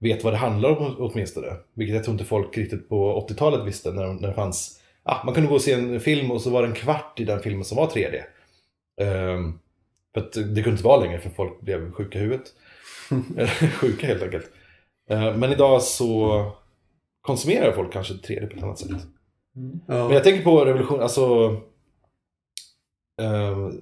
vet 0.00 0.24
vad 0.24 0.32
det 0.32 0.36
handlar 0.36 0.70
om 0.78 0.94
åtminstone. 0.98 1.56
Vilket 1.74 1.94
jag 1.96 2.04
tror 2.04 2.12
inte 2.14 2.24
folk 2.24 2.58
riktigt 2.58 2.88
på 2.88 3.26
80-talet 3.28 3.66
visste 3.66 3.90
när, 3.92 4.06
när 4.12 4.28
det 4.28 4.34
fanns... 4.34 4.80
Ah, 5.02 5.24
man 5.24 5.34
kunde 5.34 5.48
gå 5.48 5.54
och 5.54 5.62
se 5.62 5.72
en 5.72 6.00
film 6.00 6.30
och 6.30 6.40
så 6.42 6.50
var 6.50 6.62
det 6.62 6.68
en 6.68 6.74
kvart 6.74 7.20
i 7.20 7.24
den 7.24 7.40
filmen 7.40 7.64
som 7.64 7.76
var 7.76 7.86
3D. 7.86 8.22
Ehm, 9.00 9.58
för 10.14 10.20
att 10.20 10.32
det 10.32 10.62
kunde 10.62 10.70
inte 10.70 10.84
vara 10.84 11.00
längre 11.00 11.18
för 11.18 11.30
folk 11.30 11.60
blev 11.60 11.92
sjuka 11.92 12.18
i 12.18 12.22
huvudet. 12.22 12.52
Sjuka 13.80 14.06
helt 14.06 14.22
enkelt. 14.22 14.50
Eh, 15.10 15.36
men 15.36 15.52
idag 15.52 15.82
så 15.82 16.44
konsumerar 17.20 17.72
folk 17.72 17.92
kanske 17.92 18.14
3D 18.14 18.46
på 18.46 18.56
ett 18.56 18.62
annat 18.62 18.78
sätt. 18.78 18.90
Ja. 18.90 18.98
Men 19.86 20.10
jag 20.10 20.24
tänker 20.24 20.44
på 20.44 20.64
revolution, 20.64 21.00
alltså... 21.00 21.56
ehm, 23.22 23.80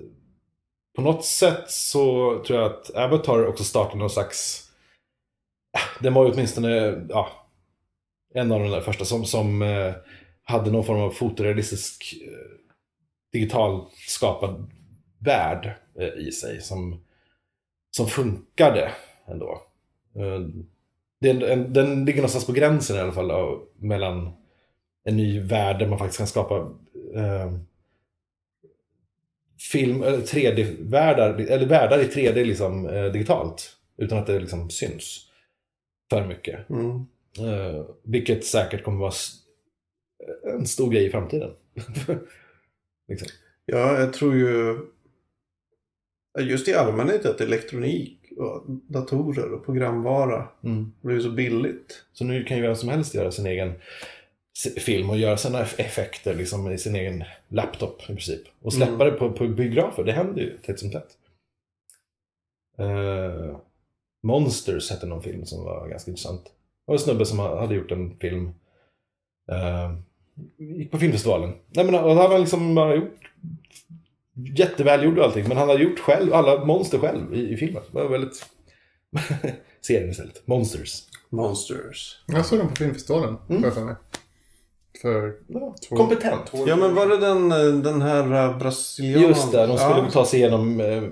på 0.97 1.03
något 1.03 1.25
sätt 1.25 1.71
så 1.71 2.05
tror 2.47 2.61
jag 2.61 2.73
att 2.73 2.91
Avatar 2.91 3.47
också 3.47 3.65
startade 3.65 3.99
någon 3.99 4.11
slags... 4.11 4.65
Den 6.01 6.15
var 6.15 6.27
ju 6.27 6.33
åtminstone 6.33 7.07
ja, 7.09 7.29
en 8.35 8.53
av 8.53 8.61
de 8.61 8.71
där 8.71 8.81
första 8.81 9.05
som, 9.05 9.25
som 9.25 9.63
eh, 9.63 9.95
hade 10.43 10.71
någon 10.71 10.85
form 10.85 11.01
av 11.01 11.11
fotorealistisk 11.11 12.15
eh, 12.23 12.59
digitalt 13.33 13.93
skapad 13.93 14.71
värld 15.19 15.75
eh, 15.99 16.27
i 16.27 16.33
sig 16.33 16.61
som, 16.61 17.05
som 17.91 18.07
funkade 18.07 18.93
ändå. 19.27 19.63
Eh, 20.17 20.41
den, 21.21 21.43
en, 21.43 21.73
den 21.73 22.05
ligger 22.05 22.19
någonstans 22.19 22.47
på 22.47 22.53
gränsen 22.53 22.97
i 22.97 23.01
alla 23.01 23.13
fall 23.13 23.31
av, 23.31 23.67
mellan 23.77 24.33
en 25.05 25.17
ny 25.17 25.41
värld 25.41 25.79
där 25.79 25.87
man 25.87 25.99
faktiskt 25.99 26.19
kan 26.19 26.27
skapa 26.27 26.57
eh, 27.15 27.53
film, 29.73 30.03
eller 30.03 30.19
3D-världar, 30.19 31.41
eller 31.41 31.67
världar 31.67 31.99
i 31.99 32.05
3D 32.05 32.45
liksom, 32.45 32.87
eh, 32.87 33.05
digitalt. 33.05 33.75
Utan 33.97 34.19
att 34.19 34.27
det 34.27 34.41
liksom 34.41 34.71
syns 34.71 35.29
för 36.11 36.27
mycket. 36.27 36.71
Mm. 36.71 37.07
Eh, 37.39 37.85
vilket 38.03 38.45
säkert 38.45 38.83
kommer 38.83 38.99
vara 38.99 39.13
en 40.55 40.67
stor 40.67 40.91
grej 40.91 41.07
i 41.07 41.11
framtiden. 41.11 41.51
liksom. 43.09 43.29
Ja, 43.67 44.01
jag 44.01 44.13
tror 44.13 44.35
ju 44.35 44.79
just 46.41 46.69
i 46.69 46.75
allmänhet 46.75 47.27
att 47.27 47.41
elektronik 47.41 48.19
och 48.37 48.65
datorer 48.87 49.53
och 49.53 49.65
programvara 49.65 50.49
mm. 50.65 50.93
blir 51.01 51.21
så 51.21 51.31
billigt. 51.31 52.05
Så 52.13 52.25
nu 52.25 52.45
kan 52.45 52.57
ju 52.57 52.63
vem 52.63 52.77
som 52.77 52.89
helst 52.89 53.15
göra 53.15 53.31
sin 53.31 53.47
egen 53.47 53.73
film 54.77 55.11
och 55.11 55.19
göra 55.19 55.37
sina 55.37 55.65
eff- 55.65 55.81
effekter 55.81 56.35
liksom 56.35 56.71
i 56.71 56.79
sin 56.79 56.95
egen 56.97 57.25
laptop 57.49 58.03
i 58.03 58.07
princip. 58.07 58.43
Och 58.63 58.73
släppa 58.73 58.93
Mm. 58.93 59.07
det 59.07 59.13
på, 59.13 59.33
på 59.33 59.49
biografer, 59.49 60.05
det 60.05 60.13
händer 60.13 60.43
ju 60.43 60.59
tätt 60.59 60.79
som 60.79 60.91
tätt. 60.91 61.09
Eh, 62.79 63.57
Monsters 64.23 64.91
hette 64.91 65.07
någon 65.07 65.23
film 65.23 65.47
som 65.47 65.65
var 65.65 65.89
ganska 65.89 66.11
intressant. 66.11 66.45
Det 66.45 66.51
var 66.87 66.95
en 66.95 66.99
snubbe 66.99 67.27
som 67.27 67.39
hade 67.39 67.75
gjort 67.75 67.91
en 67.91 68.17
film. 68.17 68.51
Uh, 69.53 69.99
gick 70.59 70.91
på 70.91 70.99
filmfestivalen. 70.99 71.53
Nej 71.69 71.85
men 71.85 71.95
och 71.95 72.09
han 72.09 72.19
hade 72.19 72.39
liksom 72.39 72.75
bara 72.75 72.95
gjort 72.95 73.31
jättevälgjord 74.57 75.19
och 75.19 75.25
allting. 75.25 75.49
Men 75.49 75.57
han 75.57 75.69
hade 75.69 75.83
gjort 75.83 75.99
själv, 75.99 76.35
alla 76.35 76.65
monster 76.65 76.99
själv 76.99 77.35
i, 77.35 77.53
i 77.53 77.57
filmen. 77.57 77.83
Det 77.93 78.03
var 78.03 78.09
väldigt... 78.09 78.47
Serien 79.87 80.11
istället. 80.11 80.47
Monsters. 80.47 81.03
Monsters. 81.31 82.17
Jag 82.27 82.47
såg 82.47 82.59
den 82.59 82.69
på 82.69 82.77
filmfestivalen, 82.77 83.37
Mm. 83.51 83.73
för 83.73 83.81
mig. 83.85 83.95
För 85.03 85.33
Ja, 85.49 85.75
två- 85.89 85.97
Kompetent. 85.97 86.47
två- 86.51 86.65
Ja, 86.69 86.77
men 86.77 86.95
var 86.95 87.07
det 87.07 87.17
den, 87.17 87.53
eh, 87.53 87.83
den 87.83 88.03
här 88.03 88.49
uh, 88.51 88.59
brasilianen? 88.59 89.29
Just 89.29 89.53
det, 89.53 89.67
de 89.67 89.79
skulle 89.79 89.99
ja, 89.99 90.11
ta 90.13 90.25
sig 90.27 90.41
igenom 90.41 90.81
eh, 90.81 91.03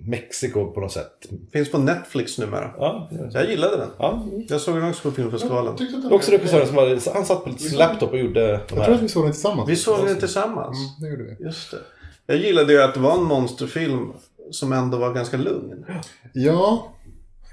Mexiko 0.00 0.70
på 0.72 0.80
något 0.80 0.92
sätt. 0.92 1.12
Finns 1.52 1.70
på 1.70 1.78
Netflix 1.78 2.38
numera. 2.38 2.70
Ja, 2.78 3.10
Jag 3.32 3.50
gillade 3.50 3.76
den. 3.76 3.88
ja. 3.98 4.26
Jag 4.48 4.60
såg 4.60 4.76
den 4.76 4.88
också 4.90 5.02
på 5.10 5.14
filmfestivalen. 5.16 5.74
Också 6.10 6.30
regissören 6.30 6.66
som 6.66 6.76
var, 6.76 7.14
han 7.14 7.24
satt 7.26 7.44
på 7.44 7.52
sin 7.52 7.78
laptop 7.78 8.10
och 8.10 8.18
gjorde 8.18 8.40
de 8.46 8.48
Jag 8.50 8.66
tror 8.66 8.78
här. 8.80 8.90
att 8.92 9.02
vi 9.02 9.08
såg 9.08 9.24
den 9.24 9.32
tillsammans. 9.32 9.68
Vi 9.70 9.76
såg 9.76 10.06
den 10.06 10.18
tillsammans. 10.18 10.76
Mm, 10.78 10.90
det 11.00 11.08
gjorde 11.22 11.36
vi. 11.38 11.44
Just 11.44 11.70
det. 11.70 11.78
Jag 12.26 12.36
gillade 12.36 12.72
ju 12.72 12.82
att 12.82 12.94
det 12.94 13.00
var 13.00 13.18
en 13.18 13.24
monsterfilm 13.24 14.12
som 14.50 14.72
ändå 14.72 14.98
var 14.98 15.14
ganska 15.14 15.36
lugn. 15.36 15.84
Ja, 16.32 16.92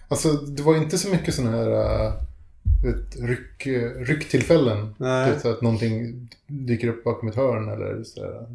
alltså 0.08 0.32
det 0.32 0.64
var 0.64 0.76
inte 0.76 0.98
så 0.98 1.10
mycket 1.10 1.34
sådana 1.36 1.58
här 1.58 1.70
uh, 1.72 2.14
vet, 2.86 3.16
ryck, 3.20 3.68
rycktillfällen. 4.08 4.96
Nej. 4.98 5.34
Typ 5.34 5.42
så 5.42 5.50
att 5.50 5.62
någonting 5.62 6.28
dyker 6.48 6.88
upp 6.88 7.04
bakom 7.04 7.30
ett 7.30 7.36
hörn 7.36 7.70
eller 7.70 8.04
så 8.04 8.22
här, 8.22 8.46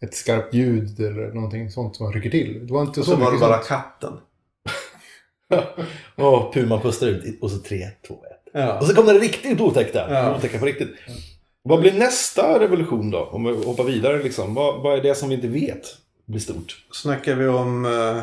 ett 0.00 0.14
skarpt 0.14 0.54
ljud 0.54 1.00
eller 1.00 1.32
någonting 1.32 1.70
sånt 1.70 1.96
som 1.96 2.04
man 2.04 2.12
rycker 2.12 2.30
till. 2.30 2.66
Det 2.66 2.72
var 2.72 2.82
inte 2.82 3.00
Och 3.00 3.06
så, 3.06 3.12
så 3.12 3.16
var 3.16 3.32
det 3.32 3.38
bara 3.38 3.56
sånt. 3.56 3.66
katten. 3.68 4.12
Och 6.16 6.54
Puman 6.54 6.80
pustar 6.80 7.06
ut 7.06 7.42
och 7.42 7.50
så 7.50 7.58
3, 7.58 7.88
2, 8.06 8.14
1. 8.14 8.20
Ja. 8.52 8.78
Och 8.78 8.86
så 8.86 8.94
kom 8.94 9.06
den 9.06 9.18
riktigt 9.18 9.60
otäckta. 9.60 10.14
Ja. 10.14 10.36
Otäcka 10.36 10.58
på 10.58 10.66
riktigt. 10.66 10.90
Vad 11.62 11.80
blir 11.80 11.92
nästa 11.92 12.60
revolution 12.60 13.10
då? 13.10 13.18
Om 13.24 13.44
vi 13.44 13.64
hoppar 13.64 13.84
vidare 13.84 14.22
liksom. 14.22 14.54
Vad, 14.54 14.82
vad 14.82 14.98
är 14.98 15.02
det 15.02 15.14
som 15.14 15.28
vi 15.28 15.34
inte 15.34 15.48
vet 15.48 15.86
blir 16.26 16.40
stort? 16.40 16.84
Snackar 16.92 17.34
vi 17.34 17.46
om 17.48 17.84
eh, 17.84 18.22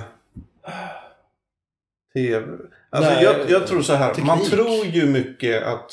TV? 2.14 2.46
Alltså 2.90 3.12
Nej, 3.12 3.24
jag, 3.24 3.50
jag 3.50 3.68
tror 3.68 3.82
så 3.82 3.94
här. 3.94 4.16
Man 4.26 4.38
teknik. 4.40 4.54
tror 4.54 4.86
ju 4.86 5.06
mycket 5.06 5.64
att 5.64 5.92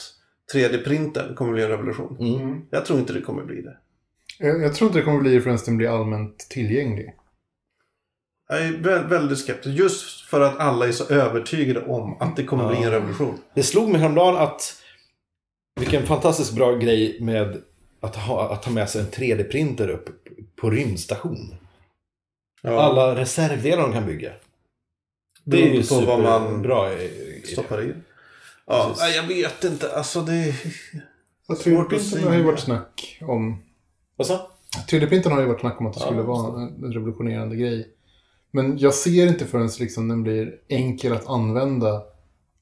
3D-printen 0.55 1.35
kommer 1.35 1.53
bli 1.53 1.63
en 1.63 1.69
revolution. 1.69 2.17
Mm. 2.21 2.63
Jag 2.71 2.85
tror 2.87 2.99
inte 2.99 3.13
det 3.13 3.21
kommer 3.21 3.43
bli 3.45 3.63
det. 3.63 3.77
Jag, 4.39 4.63
jag 4.63 4.75
tror 4.75 4.89
inte 4.89 4.99
det 4.99 5.05
kommer 5.05 5.21
bli 5.21 5.41
förrän 5.41 5.59
den 5.65 5.77
blir 5.77 5.89
allmänt 6.01 6.39
tillgänglig. 6.51 7.15
Jag 8.49 8.59
är 8.63 8.73
vä- 8.73 9.09
väldigt 9.09 9.39
skeptisk. 9.39 9.79
Just 9.79 10.21
för 10.21 10.41
att 10.41 10.59
alla 10.59 10.87
är 10.89 10.93
så 10.93 11.15
övertygade 11.15 11.85
om 11.85 12.17
att 12.21 12.37
det 12.37 12.45
kommer 12.45 12.69
bli 12.69 12.83
en 12.83 12.91
revolution. 12.91 13.39
Det 13.55 13.63
slog 13.63 13.89
mig 13.89 14.01
häromdagen 14.01 14.37
att 14.37 14.81
vilken 15.81 16.07
fantastiskt 16.07 16.53
bra 16.55 16.75
grej 16.77 17.17
med 17.21 17.63
att 18.01 18.17
ha, 18.17 18.53
att 18.53 18.65
ha 18.65 18.73
med 18.73 18.91
sig 18.91 19.01
en 19.01 19.07
3D-printer 19.07 19.89
upp 19.89 20.09
på 20.57 20.71
rymdstation. 20.71 21.55
Ja, 22.63 22.81
Alla 22.83 23.17
reservdelar 23.17 23.83
de 23.83 23.93
kan 23.93 24.07
bygga. 24.07 24.33
Det 25.45 25.63
är 25.63 25.75
ju 25.75 25.87
på 25.87 26.01
vad 26.01 26.21
man 26.23 26.49
superbra. 26.49 26.93
eh, 26.93 27.09
stoppar 27.53 27.83
i. 27.83 27.93
Ja, 28.67 28.95
Precis. 28.97 29.17
jag 29.17 29.23
vet 29.23 29.65
inte. 29.65 29.97
Alltså 29.97 30.23
det... 30.23 30.53
Svårt 31.47 31.93
att 31.93 31.99
3D-printen 32.01 32.29
har 32.29 32.35
ju 32.37 32.43
varit 32.43 32.61
snack 32.61 33.19
om... 33.21 33.63
Vad 34.17 34.27
sa? 34.27 34.51
3D-printen 34.91 35.33
har 35.33 35.41
ju 35.41 35.47
varit 35.47 35.61
snack 35.61 35.81
om 35.81 35.87
att 35.87 35.93
det 35.95 36.01
Ja, 36.01 36.07
skulle 36.07 36.19
just 36.21 36.29
vara 36.29 36.63
en 36.63 36.93
revolutionerande 36.93 37.57
grej. 37.57 37.89
Men 38.51 38.79
jag 38.79 38.95
ser 38.95 39.27
inte 39.27 39.45
förrän 39.47 39.69
liksom 39.81 40.09
den 40.09 40.23
blir 40.23 40.55
enkel 40.69 41.13
att 41.13 41.27
använda 41.29 42.03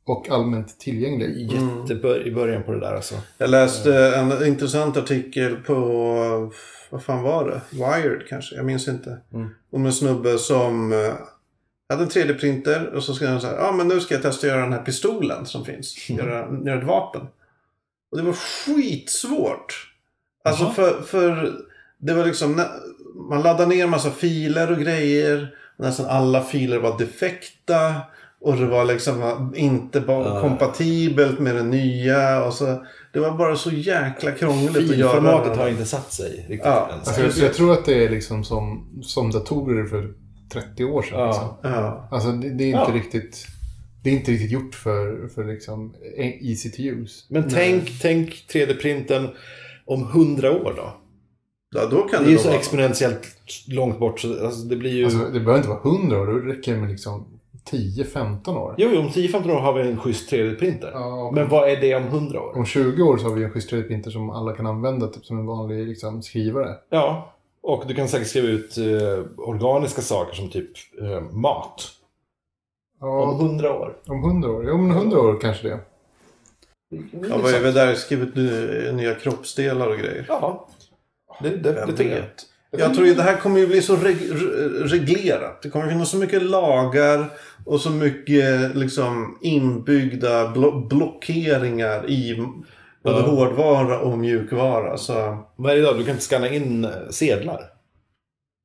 och 0.04 0.28
allmänt 0.30 0.78
tillgänglig. 0.78 1.52
Jättebör 1.52 2.26
i 2.26 2.30
början 2.32 2.62
på 2.62 2.72
det 2.72 2.80
där 2.80 2.94
alltså. 2.94 3.14
Jag 3.38 3.50
läste 3.50 4.16
en 4.16 4.46
intressant 4.46 4.96
artikel 4.96 5.56
på, 5.56 5.74
vad 6.90 7.02
fan 7.02 7.22
var 7.22 7.48
det? 7.48 7.60
Wired 7.70 8.28
kanske, 8.28 8.54
jag 8.56 8.64
minns 8.64 8.88
inte. 8.88 9.18
Mm. 9.32 9.48
Om 9.72 9.86
en 9.86 9.92
snubbe 9.92 10.38
som 10.38 10.92
eh, 10.92 11.14
hade 11.88 12.02
en 12.02 12.08
3D-printer 12.08 12.86
och 12.86 13.04
så 13.04 13.14
skrev 13.14 13.28
han 13.28 13.40
så 13.40 13.46
här, 13.46 13.56
ja 13.56 13.68
ah, 13.68 13.72
men 13.72 13.88
nu 13.88 14.00
ska 14.00 14.14
jag 14.14 14.22
testa 14.22 14.46
att 14.46 14.52
göra 14.52 14.62
den 14.62 14.72
här 14.72 14.82
pistolen 14.82 15.46
som 15.46 15.64
finns. 15.64 16.10
Göra, 16.10 16.62
göra 16.64 16.78
ett 16.78 16.86
vapen. 16.86 17.26
Och 18.10 18.18
det 18.18 18.22
var 18.22 18.32
skitsvårt. 18.32 19.92
Alltså 20.44 20.70
för, 20.70 21.02
för 21.02 21.52
det 21.98 22.14
var 22.14 22.24
liksom, 22.24 22.64
man 23.28 23.42
laddade 23.42 23.66
ner 23.66 23.86
massa 23.86 24.10
filer 24.10 24.72
och 24.72 24.78
grejer. 24.78 25.54
Nästan 25.76 26.06
alla 26.06 26.42
filer 26.42 26.78
var 26.78 26.98
defekta. 26.98 27.94
Och 28.44 28.56
det 28.56 28.66
var 28.66 28.84
liksom 28.84 29.52
inte 29.56 30.00
bara 30.00 30.40
kompatibelt 30.40 31.38
med 31.38 31.54
det 31.54 31.62
nya. 31.62 32.44
Och 32.44 32.52
så, 32.54 32.84
det 33.12 33.20
var 33.20 33.36
bara 33.38 33.56
så 33.56 33.70
jäkla 33.70 34.30
krångligt 34.32 34.76
att 34.76 34.82
göra. 34.96 35.12
Filformatet 35.12 35.56
har 35.56 35.68
inte 35.68 35.84
satt 35.84 36.12
sig 36.12 36.30
riktigt 36.36 36.60
Ja. 36.64 36.88
än. 36.92 36.98
Alltså, 36.98 37.20
jag, 37.20 37.30
jag 37.48 37.54
tror 37.54 37.72
att 37.72 37.84
det 37.84 38.04
är 38.04 38.10
liksom 38.10 38.44
som, 38.44 38.88
som 39.02 39.30
datorer 39.30 39.84
för 39.86 40.12
30 40.52 40.84
år 40.84 41.02
sedan. 41.02 41.18
Ja. 41.20 41.26
Liksom. 41.26 41.48
Ja. 41.62 42.08
Alltså 42.10 42.32
det, 42.32 42.50
det 42.50 42.64
är 42.64 42.68
inte 42.68 42.78
Ja. 42.78 42.94
riktigt... 42.94 43.46
Det 44.04 44.10
är 44.10 44.14
inte 44.14 44.30
riktigt 44.30 44.50
gjort 44.50 44.74
för, 44.74 45.28
för 45.34 45.44
liksom 45.44 45.94
easy 46.40 46.70
to 46.70 46.80
use. 46.82 47.24
Men 47.30 47.48
tänk, 47.50 48.00
tänk 48.02 48.30
3D-printen 48.52 49.28
om 49.86 50.02
100 50.02 50.50
år 50.52 50.74
då. 50.76 50.94
ja, 51.74 51.86
då 51.90 52.02
kan 52.02 52.22
Det 52.22 52.24
det, 52.24 52.30
är 52.30 52.32
ju 52.32 52.38
så 52.38 52.48
vara. 52.48 52.58
exponentiellt 52.58 53.22
långt 53.68 53.98
bort 53.98 54.20
så 54.20 54.44
alltså, 54.46 54.60
det 54.64 54.76
blir 54.76 54.90
ju... 54.90 55.04
Alltså, 55.04 55.18
det 55.18 55.40
behöver 55.40 55.56
inte 55.56 55.68
vara 55.68 55.80
100 55.98 56.20
år, 56.20 56.26
det 56.26 56.52
räcker 56.52 56.76
med 56.76 56.90
liksom 56.90 57.31
10-15 57.70 58.56
år. 58.58 58.74
Jo, 58.78 58.88
jo, 58.92 59.00
om 59.00 59.08
10-15 59.08 59.50
år 59.50 59.60
har 59.60 59.72
vi 59.72 59.82
en 59.90 59.96
schysst 60.00 60.32
3D-printer. 60.32 60.90
Ja, 60.92 61.30
Men 61.34 61.48
vad 61.48 61.68
är 61.70 61.76
det 61.80 61.94
om 61.94 62.02
100 62.04 62.40
år? 62.40 62.56
Om 62.56 62.66
20 62.66 63.02
år 63.02 63.16
så 63.18 63.24
har 63.28 63.34
vi 63.34 63.44
en 63.44 63.50
schysst 63.50 63.72
3D-printer 63.72 64.10
som 64.10 64.30
alla 64.30 64.52
kan 64.56 64.66
använda 64.66 65.06
typ 65.06 65.24
som 65.24 65.38
en 65.38 65.46
vanlig 65.46 65.86
liksom, 65.88 66.22
skrivare. 66.22 66.74
Ja, 66.90 67.32
och 67.62 67.84
du 67.88 67.94
kan 67.94 68.08
säkert 68.08 68.28
skriva 68.28 68.48
ut 68.48 68.78
eh, 68.78 69.24
organiska 69.36 70.02
saker 70.02 70.34
som 70.34 70.48
typ 70.50 70.70
eh, 71.00 71.20
mat. 71.20 71.82
Om 73.00 73.08
Ja, 73.08 73.32
100 73.40 73.72
år. 73.72 73.96
om 74.06 74.24
100 74.24 74.50
år. 74.50 74.64
Ja, 74.66 74.72
om 74.72 74.90
100 74.90 75.20
år 75.20 75.38
kanske 75.40 75.68
det. 75.68 75.78
Ja, 77.28 77.38
vad 77.42 77.54
är 77.54 77.60
vi 77.60 77.72
där? 77.72 77.94
Skrivit 77.94 78.34
ny- 78.36 78.92
nya 78.92 79.14
kroppsdelar 79.14 79.86
och 79.88 79.98
grejer. 79.98 80.24
Ja, 80.28 80.68
det, 81.42 81.48
det, 81.48 81.56
det 81.56 81.72
Vem 81.72 81.88
tycker 81.96 82.10
jag. 82.10 82.20
vet? 82.20 82.46
Jag 82.70 82.94
tror 82.94 83.06
ju 83.06 83.14
det 83.14 83.22
här 83.22 83.36
kommer 83.36 83.58
ju 83.60 83.66
bli 83.66 83.82
så 83.82 83.96
reg- 83.96 84.32
re- 84.32 84.86
reglerat. 84.86 85.62
Det 85.62 85.70
kommer 85.70 85.88
finnas 85.88 86.10
så 86.10 86.16
mycket 86.16 86.42
lagar 86.42 87.30
och 87.66 87.80
så 87.80 87.90
mycket 87.90 88.76
liksom 88.76 89.38
inbyggda 89.42 90.52
blo- 90.54 90.88
blockeringar 90.88 92.10
i 92.10 92.36
både 93.04 93.16
Ja. 93.18 93.22
hårdvara 93.26 93.98
och 94.00 94.18
mjukvara. 94.18 94.96
Så, 94.98 95.44
Vad 95.56 95.70
är 95.72 95.76
det 95.76 95.80
idag? 95.82 95.98
Du 95.98 96.04
kan 96.04 96.12
inte 96.12 96.24
scanna 96.24 96.48
in 96.48 96.84
eh, 96.84 96.90
sedlar. 97.10 97.60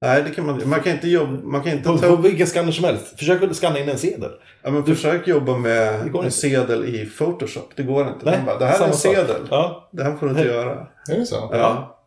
nej, 0.01 0.23
det 0.23 0.29
kan 0.31 0.45
man 0.45 0.69
Man 0.69 0.79
kan 0.79 0.93
inte 0.93 1.07
jobba... 1.09 1.31
Man 1.43 1.63
kan 1.63 1.71
inte 1.71 1.83
På, 1.89 1.97
ta 1.97 2.15
på 2.15 2.21
vilken 2.21 2.47
scanner 2.47 2.71
som 2.71 2.85
helst. 2.85 3.19
Försök 3.19 3.43
att 3.43 3.55
scanna 3.55 3.79
in 3.79 3.89
en 3.89 3.97
sedel. 3.97 4.31
Ja, 4.63 4.71
men 4.71 4.83
försök 4.85 5.27
jobba 5.27 5.57
med 5.57 6.15
en 6.23 6.31
sedel 6.31 6.85
i 6.95 7.05
Photoshop. 7.05 7.69
Det 7.75 7.83
går 7.83 8.07
inte. 8.07 8.25
Den 8.31 8.45
bara, 8.45 8.57
det 8.59 8.65
här 8.65 8.83
är 8.83 8.87
en 8.87 8.93
sedel. 8.93 9.41
Ja, 9.49 9.89
Det 9.91 10.03
här 10.03 10.15
får 10.15 10.25
du 10.25 10.31
inte 10.31 10.43
Nej. 10.43 10.53
göra. 10.53 10.87
Är 11.11 11.19
det 11.19 11.25
så? 11.25 11.49
Ja. 11.51 11.99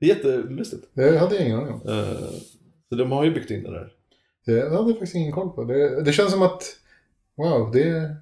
det 0.00 0.06
är 0.06 0.14
jättelustigt. 0.14 0.82
Det 0.94 1.18
hade 1.18 1.34
jag 1.34 1.44
ingen 1.44 1.58
aning 1.58 1.72
om. 1.74 1.88
Eh, 1.88 2.04
så 2.88 2.94
de 2.94 3.12
har 3.12 3.24
ju 3.24 3.34
byggt 3.34 3.50
in 3.50 3.62
det 3.62 3.70
där. 3.70 3.88
Det 4.46 4.60
hade 4.62 4.74
jag 4.74 4.88
faktiskt 4.88 5.14
ingen 5.14 5.32
koll 5.32 5.50
på. 5.50 5.64
Det, 5.64 6.02
det 6.02 6.12
känns 6.12 6.32
som 6.32 6.42
att, 6.42 6.62
wow, 7.36 7.70
det, 7.72 8.16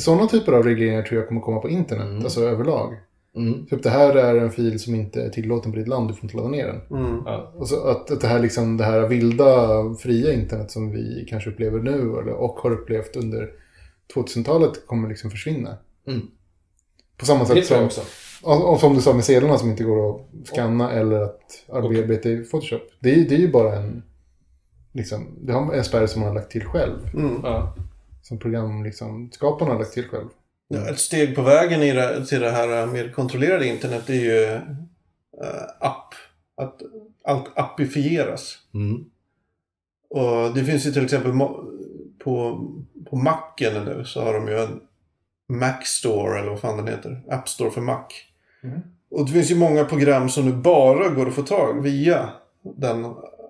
sådana 0.00 0.26
typer 0.26 0.52
av 0.52 0.62
regleringar 0.62 1.02
tror 1.02 1.20
jag 1.20 1.28
kommer 1.28 1.40
komma 1.40 1.60
på 1.60 1.68
internet, 1.68 2.06
Mm. 2.06 2.24
alltså 2.24 2.40
överlag. 2.44 2.96
Mm. 3.36 3.66
Typ 3.66 3.82
det 3.82 3.90
här 3.90 4.14
är 4.14 4.36
en 4.36 4.50
fil 4.50 4.80
som 4.80 4.94
inte 4.94 5.22
är 5.22 5.28
tillåten 5.28 5.72
på 5.72 5.78
ditt 5.78 5.88
land, 5.88 6.08
du 6.08 6.14
får 6.14 6.24
inte 6.24 6.36
ladda 6.36 6.48
ner 6.48 6.66
den. 6.66 6.98
Mm. 7.00 7.22
Ja. 7.26 7.52
Och 7.56 7.68
så 7.68 7.88
att, 7.88 8.10
att 8.10 8.20
det 8.20 8.26
här, 8.26 8.38
liksom, 8.40 8.76
det 8.76 8.84
här 8.84 9.00
vilda, 9.08 9.68
fria 9.98 10.32
internet 10.32 10.70
som 10.70 10.90
vi 10.90 11.26
kanske 11.28 11.50
upplever 11.50 11.78
nu 11.78 11.92
eller, 11.92 12.32
och 12.32 12.54
har 12.60 12.70
upplevt 12.70 13.16
under 13.16 13.50
2000-talet 14.14 14.86
kommer 14.86 15.08
liksom 15.08 15.30
försvinna. 15.30 15.76
Mm. 16.06 16.20
På 17.16 17.26
samma 17.26 17.46
sätt 17.46 17.66
som, 17.66 17.84
också. 17.84 18.00
och, 18.42 18.72
och 18.72 18.80
som 18.80 18.94
du 18.94 19.00
sa 19.00 19.12
med 19.12 19.24
sedlarna 19.24 19.58
som 19.58 19.70
inte 19.70 19.84
går 19.84 20.10
att 20.10 20.26
scanna 20.44 20.92
eller 20.92 21.20
att 21.20 21.64
arbeta 21.72 22.28
i 22.28 22.44
Photoshop. 22.44 22.82
Det 23.00 23.14
det 23.14 23.34
är 23.34 23.38
ju 23.38 23.50
bara 23.50 23.76
en, 23.76 24.02
liksom, 24.92 25.38
det 25.40 25.52
har 25.52 25.74
en 25.74 25.84
spärr 25.84 26.06
som 26.06 26.20
man 26.20 26.28
har 26.28 26.34
lagt 26.34 26.50
till 26.50 26.64
själv. 26.64 27.14
Mm. 27.14 27.40
Ja. 27.42 27.74
Som 28.22 28.38
program, 28.38 28.84
liksom, 28.84 29.30
skaparna 29.32 29.70
har 29.70 29.78
lagt 29.78 29.92
till 29.92 30.08
själv. 30.08 30.28
Ja, 30.68 30.88
ett 30.88 30.98
steg 30.98 31.36
på 31.36 31.42
vägen 31.42 31.82
i 31.82 31.92
det, 31.92 32.26
till 32.26 32.40
det 32.40 32.50
här 32.50 32.86
mer 32.86 33.12
kontrollerade 33.12 33.66
internet 33.66 34.08
är 34.08 34.14
ju 34.14 34.44
eh, 35.42 35.62
app. 35.80 36.14
Att 36.56 36.82
allt 37.24 37.58
appifieras. 37.58 38.58
Mm. 38.74 39.04
Och 40.10 40.54
det 40.54 40.64
finns 40.64 40.86
ju 40.86 40.92
till 40.92 41.04
exempel 41.04 41.32
på, 42.24 42.66
på 43.10 43.16
Macen 43.16 43.84
nu 43.84 44.04
så 44.04 44.22
har 44.22 44.34
de 44.34 44.48
ju 44.48 44.58
en 44.58 44.80
Mac 45.48 45.84
Store 45.84 46.38
eller 46.38 46.50
vad 46.50 46.60
fan 46.60 46.76
den 46.76 46.88
heter. 46.88 47.22
App 47.30 47.48
Store 47.48 47.70
för 47.70 47.80
Mac. 47.80 48.04
Mm. 48.62 48.80
Och 49.10 49.26
det 49.26 49.32
finns 49.32 49.50
ju 49.50 49.56
många 49.56 49.84
program 49.84 50.28
som 50.28 50.44
nu 50.44 50.52
bara 50.52 51.08
går 51.08 51.28
att 51.28 51.34
få 51.34 51.42
tag 51.42 51.82
via 51.82 52.30
den 52.62 53.04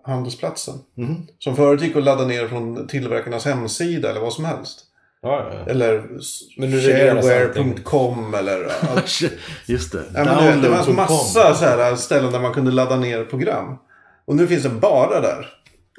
handelsplatsen. 0.04 0.74
Mm. 0.96 1.26
Som 1.38 1.56
förut 1.56 1.82
gick 1.82 1.96
att 1.96 2.04
ladda 2.04 2.26
ner 2.26 2.48
från 2.48 2.86
tillverkarnas 2.86 3.44
hemsida 3.44 4.10
eller 4.10 4.20
vad 4.20 4.32
som 4.32 4.44
helst. 4.44 4.86
Ja, 5.22 5.50
ja. 5.52 5.70
Eller 5.70 6.20
shareware.com 6.58 8.34
eller 8.34 8.64
allt. 8.64 9.20
Just 9.66 9.92
det. 9.92 10.04
Ja, 10.14 10.24
men 10.24 10.60
det, 10.60 10.68
det 10.68 10.74
fanns 10.74 10.88
massa 10.88 11.54
så 11.54 11.64
här 11.64 11.96
ställen 11.96 12.32
där 12.32 12.40
man 12.40 12.54
kunde 12.54 12.70
ladda 12.70 12.96
ner 12.96 13.24
program. 13.24 13.78
Och 14.24 14.36
nu 14.36 14.46
finns 14.46 14.62
det 14.62 14.70
bara 14.70 15.20
där. 15.20 15.46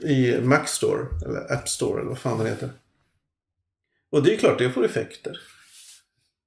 I 0.03 0.41
Mac 0.41 0.65
Store. 0.65 1.05
Eller 1.25 1.53
App 1.53 1.69
Store 1.69 1.99
eller 1.99 2.09
vad 2.09 2.17
fan 2.17 2.37
den 2.37 2.47
heter. 2.47 2.69
Och 4.11 4.23
det 4.23 4.33
är 4.33 4.37
klart, 4.37 4.57
det 4.57 4.69
får 4.69 4.85
effekter. 4.85 5.37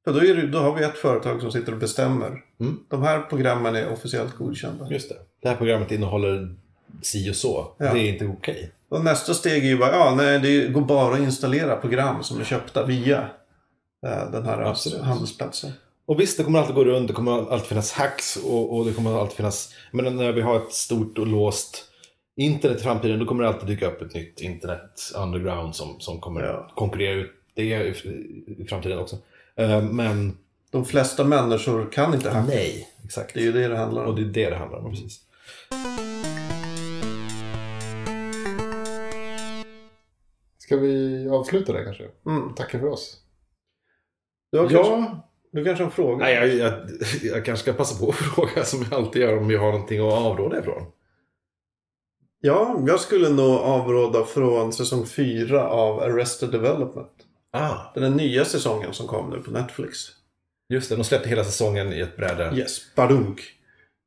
För 0.05 0.13
då, 0.13 0.19
är 0.19 0.35
det, 0.35 0.47
då 0.47 0.59
har 0.59 0.75
vi 0.75 0.85
ett 0.85 0.99
företag 0.99 1.41
som 1.41 1.53
sitter 1.53 1.73
och 1.73 1.79
bestämmer. 1.79 2.41
Mm. 2.61 2.79
De 2.91 3.03
här 3.03 3.21
programmen 3.21 3.77
är 3.77 3.93
officiellt 3.93 4.37
godkända. 4.37 4.89
Just 4.91 5.09
det. 5.09 5.17
Det 5.43 5.49
här 5.49 5.57
programmet 5.57 5.93
innehåller 5.93 6.57
si 7.03 7.31
och 7.31 7.37
så. 7.37 7.67
Ja. 7.79 7.93
Det 7.95 7.99
är 8.01 8.13
inte 8.13 8.27
okej. 8.27 8.71
Och 8.89 9.05
nästa 9.05 9.35
steg 9.35 9.65
är 9.65 9.69
ju 9.69 9.79
bara, 9.79 9.93
ja 9.93 10.15
nej 10.15 10.39
det 10.41 10.69
går 10.69 10.81
bara 10.81 11.15
att 11.15 11.21
installera 11.21 11.77
program 11.77 12.23
som 12.23 12.41
är 12.41 12.45
köpta 12.45 12.85
via 12.87 13.19
eh, 14.07 14.31
den 14.33 14.45
här 14.47 14.61
Absolut. 14.63 15.01
handelsplatsen. 15.03 15.73
Och 16.07 16.21
visst, 16.21 16.37
det 16.39 16.45
kommer 16.45 16.59
alltid 16.59 16.75
gå 16.75 16.85
runt. 16.85 17.09
Det 17.09 17.15
kommer 17.15 17.53
alltid 17.53 17.69
finnas 17.69 17.93
hacks 17.93 18.37
och, 18.37 18.77
och 18.77 18.85
det 18.85 18.93
kommer 18.93 19.21
alltid 19.21 19.37
finnas... 19.37 19.75
Men 19.93 20.17
när 20.17 20.33
vi 20.33 20.41
har 20.41 20.57
ett 20.57 20.73
stort 20.73 21.19
och 21.19 21.27
låst 21.27 21.85
internet 22.37 22.79
i 22.79 22.83
framtiden, 22.83 23.19
då 23.19 23.27
kommer 23.27 23.43
det 23.43 23.49
alltid 23.49 23.67
dyka 23.69 23.87
upp 23.87 24.03
ett 24.03 24.15
nytt 24.15 24.41
internet 24.41 25.13
underground 25.17 25.75
som, 25.77 25.97
som 26.01 26.21
kommer 26.21 26.41
Ja. 26.45 26.73
konkurrera 26.75 27.13
ut 27.15 27.31
det 27.55 27.63
i, 27.63 27.95
i 28.59 28.65
framtiden 28.69 28.99
också. 28.99 29.17
Eh, 29.57 29.83
men 29.83 30.37
De 30.71 30.85
flesta 30.85 31.25
människor 31.25 31.93
kan 31.93 32.15
inte 32.15 32.31
hacka. 32.31 32.47
nej, 32.49 32.89
exakt. 33.05 33.35
Det 33.35 33.41
är 33.41 33.45
ju 33.45 33.53
det 33.53 33.69
det 33.69 33.77
handlar 33.77 34.03
Och 34.03 34.09
om. 34.11 34.17
det 34.17 34.23
är 34.23 34.45
det 34.45 34.51
det 34.51 34.57
handlar 34.57 34.79
om, 34.79 34.91
precis. 34.91 35.21
Ska 40.67 40.77
vi 40.77 41.29
avsluta 41.29 41.73
där 41.73 41.85
kanske? 41.85 42.05
Mm. 42.27 42.55
Tacka 42.55 42.79
för 42.79 42.87
oss. 42.87 43.17
Du, 44.53 44.59
har 44.59 44.69
kanske, 44.69 44.93
Ja, 44.93 45.29
du 45.53 45.65
kanske 45.65 45.85
har 45.85 45.91
en 45.91 45.95
fråga? 45.95 46.17
nej, 46.25 46.35
jag, 46.35 46.49
jag, 46.49 46.73
jag 47.23 47.45
kanske 47.45 47.63
ska 47.63 47.73
passa 47.73 48.05
på 48.05 48.09
att 48.11 48.15
fråga 48.35 48.65
som 48.65 48.83
jag 48.83 48.95
alltid 48.95 49.23
gör 49.23 49.37
om 49.39 49.49
vi 49.49 49.57
har 49.57 49.73
någonting 49.73 50.01
att 50.07 50.13
avråda 50.13 50.59
ifrån. 50.59 50.83
Ja, 52.41 52.81
jag 52.87 53.01
skulle 53.01 53.29
nog 53.29 53.55
avråda 53.57 54.25
från 54.25 54.73
säsong 54.73 55.07
4 55.07 55.69
av 55.69 56.01
Arrested 56.01 56.51
Development. 56.51 57.13
Ah, 57.53 57.77
Den 57.95 58.03
är 58.05 58.11
nya 58.11 58.45
säsongen 58.45 58.93
som 58.93 59.07
kom 59.07 59.31
nu 59.31 59.39
på 59.43 59.51
Netflix. 59.51 59.99
just 60.69 60.89
det. 60.91 60.97
De 60.97 61.05
släppte 61.05 61.29
hela 61.29 61.45
säsongen 61.45 61.93
i 61.93 62.01
ett 62.01 62.17
bräde. 62.17 62.53
Yes, 62.57 62.95
badunk. 62.95 63.41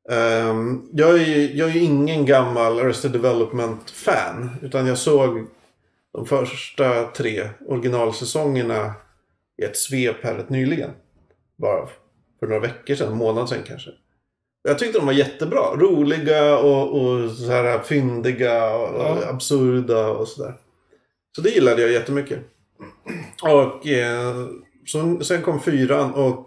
Ehm, 0.09 0.89
jag, 0.93 1.09
är, 1.21 1.25
ju- 1.25 1.55
jag 1.57 1.69
är 1.69 1.73
ju 1.73 1.79
ingen 1.79 2.25
gammal 2.25 2.79
Arrested 2.79 3.11
Development-fan. 3.11 4.49
Utan 4.61 4.87
jag 4.87 4.97
såg 4.97 5.47
de 6.13 6.25
första 6.25 7.03
tre 7.03 7.49
originalsäsongerna 7.67 8.93
i 9.61 9.63
ett 9.65 9.77
svep 9.77 10.23
här 10.23 10.35
rätt 10.35 10.49
nyligen. 10.49 10.91
Bara 11.57 11.87
för 12.39 12.47
några 12.47 12.59
veckor 12.59 12.95
sedan, 12.95 13.11
en 13.11 13.17
månad 13.17 13.49
sedan 13.49 13.63
kanske. 13.67 13.89
Jag 14.63 14.79
tyckte 14.79 14.99
de 14.99 15.05
var 15.05 15.13
jättebra. 15.13 15.75
Roliga 15.75 16.57
och, 16.57 17.01
och 17.01 17.31
så 17.31 17.51
här 17.51 17.79
fyndiga 17.79 18.75
och 18.75 19.01
Ja. 19.01 19.29
absurda 19.29 20.07
och 20.07 20.27
sådär. 20.27 20.53
Så 21.35 21.41
det 21.41 21.49
gillade 21.49 21.81
jag 21.81 21.91
jättemycket. 21.91 22.39
Och 23.43 23.87
eh, 23.87 24.47
så, 24.85 25.19
sen 25.23 25.41
kom 25.41 25.59
fyran 25.61 26.13
och 26.13 26.45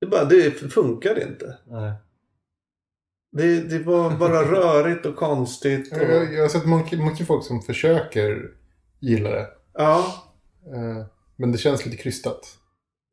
det, 0.00 0.06
bara, 0.06 0.24
det 0.24 0.50
funkade 0.72 1.22
inte. 1.22 1.58
Nej. 1.66 1.92
Det, 3.32 3.60
det 3.60 3.78
var 3.78 4.10
bara 4.10 4.42
rörigt 4.52 5.06
och 5.06 5.16
konstigt. 5.16 5.92
Och, 5.92 5.98
Jag, 6.02 6.34
jag 6.34 6.42
har 6.42 6.48
sett 6.48 6.66
mycket, 6.66 6.98
mycket 6.98 7.26
folk 7.26 7.44
som 7.44 7.62
försöker 7.62 8.50
gilla 9.00 9.30
det. 9.30 9.46
ja, 9.74 10.26
Eh, 10.74 11.04
Men 11.36 11.52
det 11.52 11.58
känns 11.58 11.84
lite 11.86 11.96
krystat. 12.02 12.56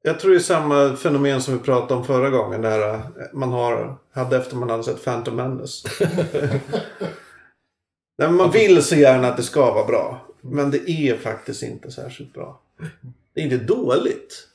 jag 0.04 0.20
tror 0.20 0.32
det 0.32 0.38
är 0.38 0.40
samma 0.40 0.96
fenomen 0.96 1.42
som 1.42 1.54
vi 1.54 1.60
pratade 1.60 1.94
om 1.94 2.06
förra 2.06 2.30
gången. 2.30 2.62
Där 2.62 2.94
eh, 2.94 3.00
man 3.34 3.52
har, 3.52 3.98
hade 4.12 4.38
efter 4.38 4.56
man 4.56 4.70
hade 4.70 4.84
sett 4.84 5.04
Phantom 5.06 5.36
Menace. 5.36 5.90
Nej, 8.18 8.32
man 8.32 8.52
vill 8.52 8.84
så 8.84 8.96
gärna 8.96 9.28
att 9.28 9.38
det 9.38 9.44
ska 9.44 9.74
vara 9.74 9.88
bra. 9.88 10.28
Men 10.42 10.72
det 10.72 10.90
är 10.92 11.18
faktiskt 11.18 11.64
inte 11.64 11.92
särskilt 11.92 12.34
bra. 12.34 12.62
Det 13.34 13.42
är 13.42 13.44
inte 13.44 13.58
dåligt. 13.58 14.48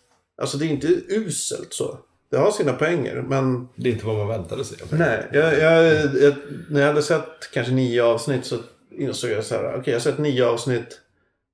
Alltså 0.43 0.59
det 0.59 0.67
är 0.67 0.71
inte 0.71 0.87
uselt 1.09 1.73
så. 1.73 1.99
Det 2.33 2.39
har 2.39 2.51
sina 2.51 2.73
poänger. 2.73 3.23
Men 3.29 3.69
Det 3.77 3.89
är 3.89 3.93
inte 3.93 4.07
vad 4.07 4.17
man 4.17 4.29
väntade 4.29 4.65
sig. 4.65 4.79
Nej, 4.91 5.27
jag, 5.33 5.59
jag, 5.59 5.85
jag, 6.23 6.35
när 6.71 6.81
jag 6.81 6.87
hade 6.89 7.03
sett 7.03 7.51
kanske 7.53 7.73
nio 7.73 8.05
avsnitt 8.05 8.45
så 8.45 8.59
insåg 8.91 9.31
jag 9.31 9.45
så 9.45 9.55
här. 9.55 9.75
Okej, 9.75 9.83
jag 9.93 9.95
har 9.95 10.01
sett 10.01 10.19
nio 10.19 10.47
avsnitt. 10.47 11.01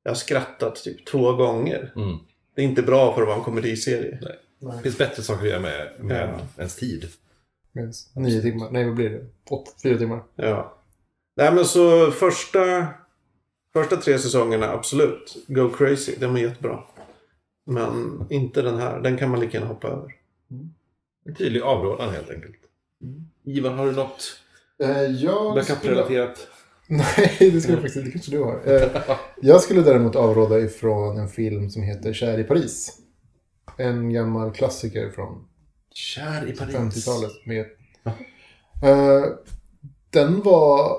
Jag 0.02 0.10
har 0.10 0.16
skrattat 0.16 0.76
typ 0.76 1.06
två 1.06 1.32
gånger. 1.32 1.92
Mm. 1.96 2.16
Det 2.54 2.62
är 2.62 2.66
inte 2.66 2.82
bra 2.82 3.14
för 3.14 3.22
att 3.22 3.28
vara 3.28 3.38
en 3.38 3.44
komediserie. 3.44 4.18
Det 4.60 4.82
finns 4.82 4.98
bättre 4.98 5.22
saker 5.22 5.42
att 5.42 5.48
göra 5.50 5.60
med, 5.60 5.88
med 5.98 6.28
Ja. 6.38 6.46
ens 6.58 6.76
tid. 6.76 7.08
Minst 7.72 8.16
Nio 8.16 8.42
timmar. 8.42 8.70
Nej, 8.70 8.84
vad 8.84 8.94
blir 8.94 9.10
det? 9.10 9.24
Åtta, 9.50 9.70
fyra 9.82 9.98
timmar. 9.98 10.22
Ja. 10.36 10.78
Nej, 11.36 11.54
men 11.54 11.64
så 11.64 12.10
första, 12.10 12.86
första 13.72 13.96
tre 13.96 14.18
säsongerna, 14.18 14.72
absolut. 14.72 15.36
Go 15.46 15.70
crazy. 15.70 16.14
Den 16.18 16.32
var 16.32 16.38
jättebra. 16.40 16.82
Men 17.66 18.24
inte 18.30 18.62
den 18.62 18.78
här. 18.78 19.00
Den 19.00 19.16
kan 19.16 19.30
man 19.30 19.40
lika 19.40 19.58
gärna 19.58 19.68
hoppa 19.72 19.88
över. 19.88 20.14
En 21.26 21.34
tydlig 21.34 21.60
avrådan 21.60 22.14
helt 22.14 22.30
enkelt. 22.30 22.56
Ivan, 23.44 23.78
har 23.78 23.86
du 23.86 23.92
något 23.92 24.40
Eh, 24.82 25.02
jag 25.02 25.54
backup-relaterat? 25.54 26.48
Nej, 26.86 27.36
det 27.38 27.60
skulle 27.60 27.74
jag 27.74 27.82
faktiskt 27.82 27.96
inte. 27.96 28.08
Det 28.08 28.12
kanske 28.12 28.30
du 28.30 28.42
har. 28.42 28.60
Eh, 28.66 29.16
jag 29.40 29.60
skulle 29.60 29.82
däremot 29.82 30.16
avråda 30.16 30.60
ifrån 30.60 31.18
en 31.18 31.28
film 31.28 31.70
som 31.70 31.82
heter 31.82 32.12
Kär 32.12 32.38
i 32.38 32.44
Paris. 32.44 32.98
En 33.76 34.12
gammal 34.12 34.52
klassiker 34.52 35.10
från 35.10 35.48
Kär 35.94 36.48
i 36.48 36.52
Paris. 36.52 36.74
50-talet. 36.74 37.46
Med... 37.46 37.66
Eh, 38.82 39.24
den 40.10 40.42
var 40.42 40.96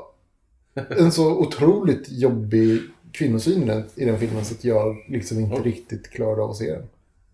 en 0.89 1.12
så 1.12 1.38
otroligt 1.38 2.10
jobbig 2.10 2.82
kvinnosyn 3.12 3.64
i 3.64 3.66
den, 3.66 3.84
i 3.95 4.06
den 4.06 4.20
filmen 4.20 4.45
så 4.45 4.54
att 4.54 4.64
jag 4.64 4.95
liksom 5.08 5.39
inte 5.39 5.62
riktigt 5.62 6.10
klarade 6.10 6.41
av 6.41 6.50
att 6.50 6.58
se 6.58 6.72
den. 6.72 6.88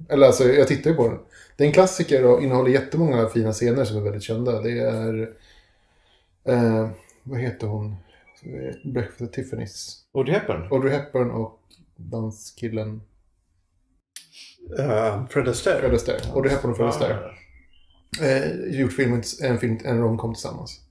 Eller 0.10 0.28
alltså, 0.28 0.43
jag 0.43 0.68
tittar 0.68 0.89
ju 0.89 0.96
på 0.96 1.08
den. 1.08 1.20
Det 1.58 1.64
är 1.64 1.68
en 1.68 1.74
klassiker 1.74 2.26
och 2.26 2.43
innehåller 2.43 2.72
jättemånga 2.72 3.30
fina 3.30 3.52
scener 3.52 3.86
som 3.86 3.98
är 3.98 4.02
väldigt 4.02 4.24
kända. 4.24 4.62
Det 4.62 4.80
är... 4.80 5.34
Eh, 6.43 6.89
vad 7.24 7.39
heter 7.39 7.68
hon? 7.68 7.96
Breakfast 8.84 9.22
at 9.22 9.36
Tiffany's. 9.36 9.93
Audrey 10.14 10.36
Hepburn? 10.36 10.68
Audrey 10.72 10.93
Hepburn 10.93 11.32
och 11.32 11.60
danskillen 11.96 13.02
Uh, 14.80 15.28
Fred 15.28 15.48
Astaire. 15.48 15.80
Fred 15.80 15.93
Astaire. 15.93 16.20
Audrey 16.34 16.52
Hepburn 16.54 16.72
och 16.72 16.78
Fred 16.78 16.89
Astaire. 16.89 17.32
eh, 18.22 18.80
gjort 18.80 18.93
film, 18.93 19.22
en, 19.41 19.60
film, 19.60 19.80
en 19.86 20.02
romcom 20.02 20.34
tillsammans. 20.34 20.82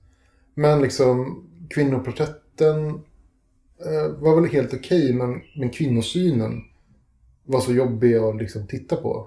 Men 0.55 0.81
liksom 0.83 1.45
kvinnoporträtten 1.71 2.89
eh, 3.85 4.09
var 4.19 4.41
väl 4.41 4.51
helt 4.51 4.75
okej, 4.75 5.13
men, 5.13 5.41
men 5.57 5.71
kvinnosynen 5.71 6.63
var 7.47 7.61
så 7.61 7.73
jobbig 7.73 8.17
att 8.17 8.37
liksom 8.37 8.67
titta 8.67 8.97
på. 8.97 9.27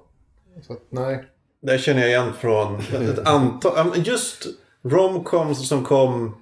Så 0.68 0.74
att, 0.74 0.80
nej. 0.90 1.24
Det 1.62 1.78
känner 1.78 2.02
jag 2.02 2.10
igen 2.10 2.34
från 2.40 2.76
ett 3.10 3.28
antal. 3.28 3.72
ja, 3.76 3.86
Just 3.96 4.46
romcoms 4.84 5.68
som 5.70 5.84
kom 5.86 6.36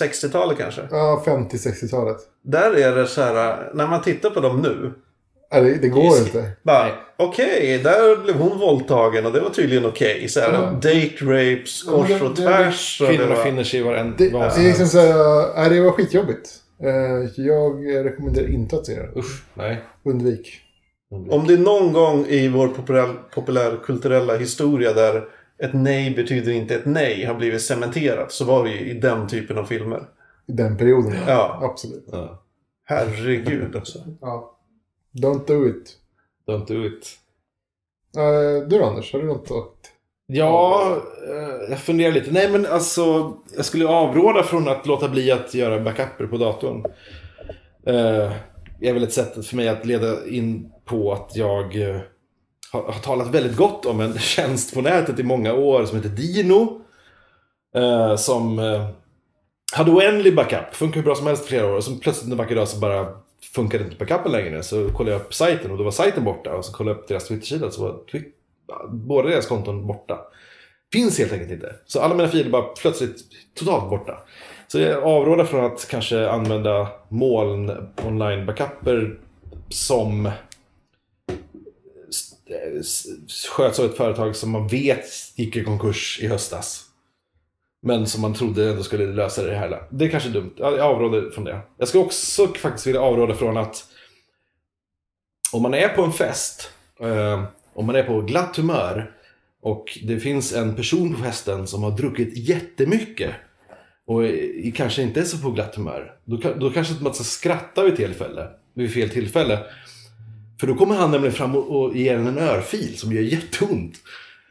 60-talet 0.00 0.58
kanske. 0.58 0.88
Ja, 0.90 1.22
50-60-talet. 1.26 2.16
Där 2.42 2.72
är 2.78 2.96
det 2.96 3.06
så 3.06 3.22
här, 3.22 3.70
när 3.74 3.86
man 3.86 4.02
tittar 4.02 4.30
på 4.30 4.40
dem 4.40 4.60
nu. 4.62 4.92
Nej, 5.52 5.62
det, 5.62 5.74
det 5.74 5.88
går 5.88 6.04
Just- 6.04 6.26
inte. 6.26 6.50
Bara, 6.62 6.88
okej, 7.16 7.80
där 7.84 8.22
blev 8.24 8.36
hon 8.36 8.58
våldtagen 8.58 9.26
och 9.26 9.32
det 9.32 9.40
var 9.40 9.50
tydligen 9.50 9.86
okej. 9.86 10.28
Så 10.28 10.40
här, 10.40 10.52
Ja. 10.52 10.60
Date 10.70 11.14
rapes, 11.24 11.84
Ja, 11.86 11.92
kors 11.92 12.08
det- 12.08 12.20
och 12.20 12.30
det- 12.30 12.36
tvärs. 12.42 12.98
det 13.00 13.06
Kvinnorna 13.06 13.34
var- 13.34 13.44
finner 13.44 13.64
sig 13.64 13.80
i 13.80 13.82
varenda 13.82 14.14
Det, 14.18 14.30
vad 14.32 14.42
det 14.42 14.50
som 14.50 14.62
är 14.62 14.66
liksom 14.66 14.86
så 14.86 14.98
här, 15.56 15.70
det 15.70 15.80
var 15.80 15.92
skitjobbigt. 15.92 16.50
Eh, 16.82 17.44
jag 17.44 17.86
rekommenderar 18.04 18.48
inte 18.48 18.76
att 18.76 18.86
se 18.86 18.94
det. 18.94 19.08
Usch, 19.20 19.42
nej. 19.54 19.82
Undvik. 20.04 20.60
Om 21.10 21.46
det 21.46 21.54
är 21.54 21.58
någon 21.58 21.92
gång 21.92 22.26
i 22.26 22.48
vår 22.48 22.68
populär, 22.68 23.14
populärkulturella 23.34 24.36
historia 24.36 24.92
där 24.92 25.28
ett 25.58 25.74
nej 25.74 26.14
betyder 26.14 26.52
inte 26.52 26.74
ett 26.74 26.86
nej 26.86 27.24
har 27.24 27.34
blivit 27.34 27.62
cementerat 27.62 28.32
så 28.32 28.44
var 28.44 28.64
det 28.64 28.70
ju 28.70 28.90
i 28.90 28.94
den 28.94 29.28
typen 29.28 29.58
av 29.58 29.64
filmer. 29.64 30.08
I 30.46 30.52
den 30.52 30.76
perioden. 30.76 31.14
Ja. 31.26 31.60
Absolut. 31.62 32.08
Ja. 32.12 32.42
Herregud 32.84 33.76
alltså. 33.76 33.98
Ja. 34.20 34.54
Don't 35.12 35.46
do 35.46 35.68
it. 35.68 35.96
Don't 36.46 36.66
do 36.66 36.86
it. 36.86 37.18
Eh, 38.16 38.68
du 38.68 38.78
då, 38.78 38.84
Anders, 38.84 39.12
har 39.12 39.20
du 39.20 39.26
något 39.26 39.50
att... 39.50 39.90
Ja, 40.26 40.96
eh, 41.28 41.70
jag 41.70 41.78
funderar 41.78 42.12
lite. 42.12 42.30
Nej, 42.30 42.50
men 42.50 42.66
alltså, 42.66 43.36
jag 43.56 43.64
skulle 43.64 43.86
avråda 43.86 44.42
från 44.42 44.68
att 44.68 44.86
låta 44.86 45.08
bli 45.08 45.30
att 45.30 45.54
göra 45.54 45.80
backuper 45.80 46.26
på 46.26 46.36
datorn. 46.36 46.84
Det 47.84 48.32
är 48.80 48.92
väl 48.92 49.02
ett 49.02 49.12
sätt 49.12 49.46
för 49.46 49.56
mig 49.56 49.68
att 49.68 49.86
leda 49.86 50.26
in 50.28 50.72
på 50.84 51.12
att 51.12 51.36
jag 51.36 51.76
eh, 51.90 52.00
har, 52.72 52.82
har 52.82 53.00
talat 53.00 53.28
väldigt 53.34 53.56
gott 53.56 53.86
om 53.86 54.00
en 54.00 54.18
tjänst 54.18 54.74
på 54.74 54.80
nätet 54.80 55.18
i 55.18 55.22
många 55.22 55.54
år 55.54 55.84
som 55.84 55.96
heter 55.96 56.08
Dino. 56.08 56.80
eh, 57.74 58.16
Som 58.16 58.58
eh, 58.58 58.88
hade 59.72 59.90
oändlig 59.90 60.36
backup, 60.36 60.74
funkar 60.74 60.96
hur 60.96 61.04
bra 61.04 61.14
som 61.14 61.26
helst 61.26 61.44
i 61.44 61.48
flera 61.48 61.66
år. 61.66 61.76
Och 61.76 61.84
så 61.84 61.96
plötsligt 61.96 62.30
en 62.32 62.38
vacker 62.38 62.54
dag 62.56 62.68
så 62.68 62.78
bara 62.78 63.06
funkade 63.54 63.84
inte 63.84 63.96
backupen 63.96 64.32
längre. 64.32 64.62
Så 64.62 64.88
kollade 64.88 65.16
jag 65.16 65.20
upp 65.22 65.34
sajten 65.34 65.70
och 65.70 65.78
då 65.78 65.84
var 65.84 65.90
sajten 65.90 66.24
borta. 66.24 66.54
Och 66.56 66.64
så 66.64 66.72
kollade 66.72 66.94
jag 66.96 67.02
upp 67.02 67.08
deras 67.08 67.28
Twitter-sida 67.28 67.70
så 67.70 67.82
var 67.82 67.92
Twi- 68.12 68.24
båda 68.90 69.28
deras 69.28 69.46
konton 69.46 69.86
borta. 69.86 70.18
Finns 70.92 71.18
helt 71.18 71.32
enkelt 71.32 71.50
inte. 71.50 71.74
Så 71.86 72.00
alla 72.00 72.14
mina 72.14 72.28
filer 72.28 72.50
bara 72.50 72.62
plötsligt 72.62 73.16
totalt 73.54 73.90
borta. 73.90 74.18
Så 74.68 74.78
jag 74.78 75.02
avråder 75.02 75.44
från 75.44 75.64
att 75.64 75.88
kanske 75.90 76.28
använda 76.28 76.88
moln 77.08 77.92
online 78.04 78.46
backuper 78.46 79.18
som 79.68 80.30
sköts 83.56 83.78
av 83.78 83.84
ett 83.86 83.96
företag 83.96 84.36
som 84.36 84.50
man 84.50 84.68
vet 84.68 85.06
gick 85.36 85.56
i 85.56 85.64
konkurs 85.64 86.18
i 86.22 86.26
höstas. 86.26 86.84
Men 87.82 88.06
som 88.06 88.22
man 88.22 88.34
trodde 88.34 88.70
ändå 88.70 88.82
skulle 88.82 89.06
lösa 89.06 89.42
det 89.42 89.54
här. 89.54 89.82
Det 89.90 90.04
är 90.04 90.08
kanske 90.08 90.28
dumt. 90.28 90.54
Jag 90.56 90.72
jag 90.72 90.80
avråder 90.80 91.30
från 91.30 91.44
det. 91.44 91.60
Jag 91.76 91.88
ska 91.88 91.98
också 91.98 92.46
faktiskt 92.46 92.86
vilja 92.86 93.00
avråda 93.00 93.34
från 93.34 93.56
att 93.56 93.84
om 95.52 95.62
man 95.62 95.74
är 95.74 95.88
på 95.88 96.02
en 96.02 96.12
fest, 96.12 96.70
eh, 97.00 97.44
om 97.74 97.86
man 97.86 97.96
är 97.96 98.02
på 98.02 98.20
glatt 98.20 98.56
humör 98.56 99.12
och 99.62 99.98
det 100.04 100.20
finns 100.20 100.52
en 100.52 100.76
person 100.76 101.14
på 101.14 101.22
festen 101.22 101.66
som 101.66 101.82
har 101.82 101.90
druckit 101.90 102.48
jättemycket 102.48 103.34
och 104.08 104.24
är- 104.26 104.70
kanske 104.70 105.02
inte 105.02 105.20
är 105.20 105.24
så 105.24 105.38
på 105.38 105.50
glatt 105.50 105.74
humör. 105.74 106.16
Då, 106.24 106.36
då 106.60 106.70
kanske 106.70 107.02
man 107.04 107.14
ska 107.14 107.24
skratta 107.24 107.84
vid, 107.84 107.96
tillfälle, 107.96 108.48
vid 108.74 108.92
fel 108.92 109.10
tillfälle. 109.10 109.58
För 110.60 110.66
då 110.66 110.74
kommer 110.74 110.94
han 110.94 111.10
nämligen 111.10 111.34
fram 111.34 111.56
och, 111.56 111.80
och 111.82 111.96
ger 111.96 112.14
en 112.18 112.26
en 112.26 112.38
örfil 112.38 112.98
som 112.98 113.12
gör 113.12 113.22
jätteont. 113.22 113.94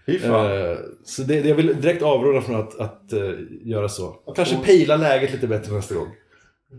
Eh, 0.05 0.77
så 1.05 1.21
det, 1.23 1.41
det 1.41 1.49
jag 1.49 1.55
vill 1.55 1.81
direkt 1.81 2.01
avråda 2.03 2.41
från 2.41 2.55
att, 2.55 2.79
att 2.79 3.13
eh, 3.13 3.31
göra 3.63 3.89
så. 3.89 4.09
Kanske 4.35 4.55
få- 4.55 4.63
pejla 4.63 4.95
läget 4.97 5.31
lite 5.33 5.47
bättre 5.47 5.73
nästa 5.73 5.95
gång. 5.95 6.07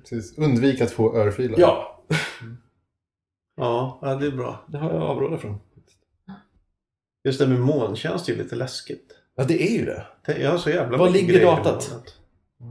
Precis. 0.08 0.38
Undvik 0.38 0.80
att 0.80 0.90
få 0.90 1.16
örfilar. 1.16 1.58
Ja, 1.60 2.04
Ja, 3.56 3.98
ja, 4.02 4.14
det 4.14 4.26
är 4.26 4.30
bra. 4.30 4.64
det 4.68 4.78
har 4.78 4.90
jag 4.92 5.02
avrådat 5.02 5.40
från. 5.40 5.58
Just 7.24 7.38
det 7.38 7.46
med 7.46 7.60
molntjänst 7.60 8.28
är 8.28 8.32
ju 8.32 8.42
lite 8.42 8.56
läskigt. 8.56 9.12
Ja, 9.36 9.44
det 9.44 9.62
är 9.62 9.78
ju 9.78 9.84
det. 9.84 10.06
Det- 10.26 10.38
Jag 10.38 10.50
har 10.50 10.58
så 10.58 10.70
jävla 10.70 10.98
Var 10.98 11.06
mycket 11.06 11.20
ligger 11.22 11.34
grejer 11.34 11.52
i 11.52 11.56
datat? 11.64 11.90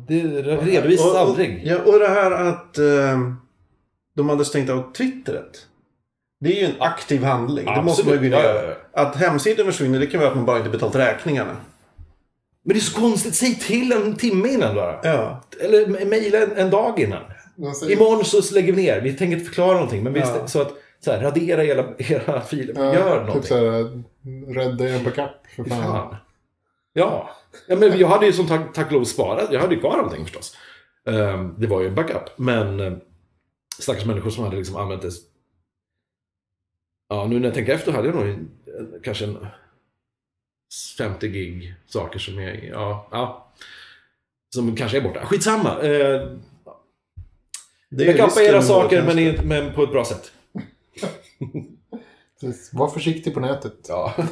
Det 0.07 0.21
redovisas 0.21 1.05
Och- 1.05 1.11
och- 1.11 1.17
aldrig. 1.19 1.61
Ja, 1.65 1.77
och 1.85 1.99
det 1.99 2.07
här 2.07 2.31
att 2.31 2.77
eh, 2.77 3.19
de 4.15 4.29
hade 4.29 4.45
stängt 4.45 4.69
av 4.69 4.93
Twitteret. 4.93 5.65
Det 6.39 6.49
är 6.57 6.61
ju 6.61 6.65
en 6.65 6.81
aktiv 6.81 7.23
handling. 7.23 7.65
Det 7.65 7.81
måste 7.81 8.05
man 8.15 8.23
ju 8.23 8.29
göra. 8.29 8.75
Att 8.93 9.15
hemsidan 9.15 9.65
försvinner, 9.65 9.99
det 9.99 10.07
kan 10.07 10.19
vara 10.19 10.29
att 10.29 10.35
man 10.35 10.45
bara 10.45 10.57
inte 10.57 10.69
betalt 10.69 10.95
räkningarna. 10.95 11.55
Men 12.63 12.73
det 12.73 12.79
är 12.79 12.81
så 12.81 12.99
konstigt. 13.01 13.35
Säg 13.35 13.55
till 13.55 13.91
en 13.91 14.15
timme 14.15 14.49
innan 14.49 14.75
bara. 14.75 14.99
Ja. 15.03 15.43
Eller 15.61 15.85
me- 15.85 16.05
mejla 16.05 16.37
en, 16.37 16.51
en 16.57 16.69
dag 16.69 16.99
innan. 16.99 17.23
Säger- 17.79 17.95
Imorgon 17.95 18.25
så 18.25 18.53
lägger 18.55 18.73
vi 18.73 18.81
ner. 18.83 19.01
Vi 19.01 19.13
tänker 19.13 19.33
inte 19.37 19.45
förklara 19.49 19.73
någonting. 19.73 20.03
Men 20.03 20.13
vi 20.13 20.19
Ja. 20.19 20.47
så 20.47 20.61
att 20.61 20.73
så 20.99 21.11
här, 21.11 21.21
radera 21.21 21.61
hela, 21.61 21.85
hela 21.97 22.41
filen. 22.41 22.75
Ja, 22.83 22.93
Gör 22.93 23.17
Typ 23.17 23.27
någonting. 23.27 23.43
såhär, 23.43 24.03
rädda 24.53 24.89
er 24.89 25.03
backup 25.03 25.29
för 25.55 25.63
fan. 25.63 25.83
Fan. 25.83 26.15
Ja. 26.97 27.29
ja, 27.67 27.75
men 27.75 27.99
jag 27.99 28.07
hade 28.07 28.25
ju 28.25 28.33
som 28.33 28.47
tack, 28.47 28.73
tack 28.73 28.85
och 28.87 28.91
lov 28.91 29.03
sparat. 29.03 29.51
Jag 29.51 29.61
hade 29.61 29.75
ju 29.75 29.79
kvar 29.79 29.97
allting 29.99 30.23
förstås. 30.25 30.57
Ehm, 31.05 31.55
det 31.57 31.67
var 31.67 31.81
ju 31.81 31.87
en 31.87 31.95
backup. 31.95 32.37
Men 32.37 32.79
uh, 32.79 32.97
stackars 33.79 34.05
människor 34.05 34.29
som 34.29 34.43
hade 34.43 34.55
liksom 34.57 34.75
använt 34.75 35.01
det. 35.01 35.11
Ja, 37.09 37.27
nu 37.27 37.39
när 37.39 37.47
jag 37.47 37.53
tänker 37.55 37.73
efter 37.73 37.91
hade 37.91 38.07
jag 38.07 38.15
nog 38.15 38.27
en- 38.27 38.51
kanske 39.03 39.25
en 39.25 39.47
50 40.97 41.27
gig 41.27 41.75
saker 41.87 42.19
som 42.19 42.37
är, 42.39 42.63
ja, 42.71 43.07
ja. 43.11 43.51
Som 44.55 44.75
kanske 44.75 44.97
är 44.97 45.01
borta. 45.01 45.25
Skitsamma. 45.25 45.81
Är 45.81 46.39
Backupa 47.89 48.41
era 48.41 48.61
saker 48.61 49.03
men, 49.03 49.19
i, 49.19 49.39
men 49.43 49.73
på 49.73 49.83
ett 49.83 49.91
bra 49.91 50.05
sätt. 50.05 50.31
Var 52.73 52.89
försiktig 52.89 53.33
på 53.33 53.39
nätet. 53.39 53.85
Ja. 53.87 54.13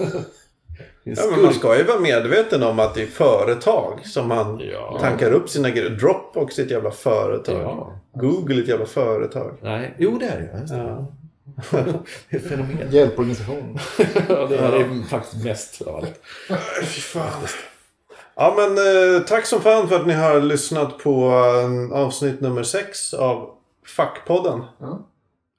Ja, 1.08 1.24
men 1.32 1.42
man 1.42 1.54
ska 1.54 1.78
ju 1.78 1.84
vara 1.84 2.00
medveten 2.00 2.64
om 2.64 2.80
att 2.80 2.96
det 2.96 3.02
är 3.02 3.08
företag 3.08 4.00
som 4.06 4.28
man 4.28 4.60
Ja. 4.74 4.98
tankar 5.02 5.32
upp 5.32 5.50
sina 5.50 5.70
grejer. 5.70 5.90
Dropbox 5.90 6.60
är 6.60 6.64
ett 6.64 6.72
jävla 6.72 6.92
företag. 6.92 7.62
Ja. 7.62 8.00
Google 8.14 8.56
är 8.56 8.62
ett 8.62 8.68
jävla 8.68 8.86
företag. 8.86 9.58
Nej, 9.62 9.96
jo 9.98 10.18
det 10.20 10.26
är 10.26 10.40
det. 10.40 10.76
Ja. 10.76 11.12
Det 12.30 12.36
är 12.36 12.40
ett 12.40 12.48
fenomen. 12.50 12.78
Hjälporganisation. 12.92 13.80
Ja, 14.30 14.48
det 14.48 14.58
är 14.58 15.08
faktiskt 15.10 15.44
mest 15.44 15.82
av 15.82 15.96
allt. 15.96 16.20
Fy 16.84 17.02
fan. 17.02 17.42
Ja 18.36 18.54
men 18.58 18.78
eh, 19.16 19.22
tack 19.22 19.46
som 19.46 19.62
fan 19.62 19.88
för 19.90 19.96
att 19.96 20.08
ni 20.08 20.14
har 20.14 20.40
lyssnat 20.42 20.98
på 20.98 21.28
eh, 21.92 21.98
avsnitt 22.02 22.42
nummer 22.42 22.64
6 22.64 23.14
av 23.14 23.50
Fackpodden. 23.98 24.62
Ja. 24.80 25.08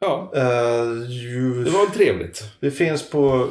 Ja, 0.01 0.33
Eh, 0.37 1.09
ju, 1.09 1.65
det 1.65 1.71
var 1.71 1.87
trevligt. 1.87 2.43
Vi 2.61 2.71
finns 2.71 3.11
på 3.11 3.49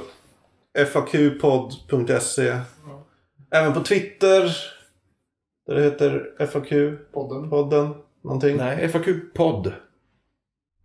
faqpodd.se. 0.86 2.58
Även 3.52 3.74
på 3.74 3.80
Twitter. 3.84 4.58
Där 5.68 5.76
det 5.76 5.82
heter 5.82 6.32
FAQ-podden. 6.40 7.50
Podden. 7.50 7.94
Någonting. 8.24 8.58
Nej, 8.58 8.88
FAQ-podd. 8.88 9.68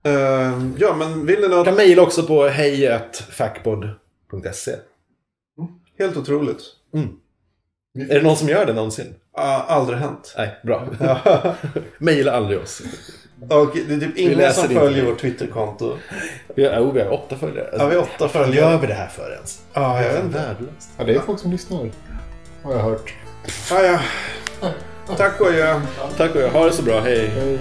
Eh, 0.03 0.61
ja 0.79 0.95
men 0.99 1.27
vill 1.27 1.41
ni 1.41 1.49
Du 1.49 1.55
något? 1.55 1.65
kan 1.65 1.75
mejla 1.77 2.03
också 2.03 2.23
på 2.23 2.47
hejatfackpodd.se. 2.47 4.77
Helt 5.99 6.17
otroligt. 6.17 6.63
Är 8.11 8.15
det 8.15 8.23
någon 8.23 8.37
som 8.37 8.49
gör 8.49 8.67
det 8.67 8.73
någonsin? 8.73 9.15
Ah, 9.33 9.61
aldrig 9.63 9.99
hänt. 9.99 10.35
Nej, 10.37 10.61
bra. 10.65 10.89
Mejla 11.99 12.33
aldrig 12.33 12.59
oss. 12.59 12.83
Och 13.49 13.77
det 13.89 13.95
är 13.95 14.01
typ 14.01 14.17
ingen 14.17 14.53
som 14.53 14.69
följer 14.69 15.05
vårt 15.05 15.21
Twitterkonto. 15.21 15.97
Vi 16.55 16.65
har, 16.65 16.81
oh, 16.81 16.93
vi 16.93 17.01
har 17.01 17.13
åtta 17.13 17.37
följare. 17.37 17.69
Ja, 17.79 17.87
vi 17.87 17.95
har 17.97 18.03
åtta 18.03 18.29
följare. 18.29 18.71
gör 18.71 18.79
vi 18.79 18.87
det 18.87 18.95
här 18.95 19.09
för 19.09 19.33
ens? 19.33 19.61
Ja, 19.73 20.03
jag 20.03 20.13
vet 20.13 20.25
inte. 20.25 20.39
Värdelöst. 20.39 20.91
Ja, 20.99 21.05
det 21.05 21.15
är 21.15 21.21
folk 21.21 21.41
som 21.41 21.51
lyssnar. 21.51 21.91
Har 22.63 22.73
jag 22.73 22.79
hört. 22.79 23.15
Ah, 23.73 23.83
ja. 23.83 24.01
Tack 25.17 25.41
och 25.41 25.47
adjö. 25.47 25.81
Tack 26.17 26.35
och 26.35 26.41
jag. 26.41 26.51
Ha 26.51 26.65
det 26.65 26.73
så 26.73 26.83
bra. 26.83 27.01
Hej. 27.01 27.27
Hej. 27.27 27.59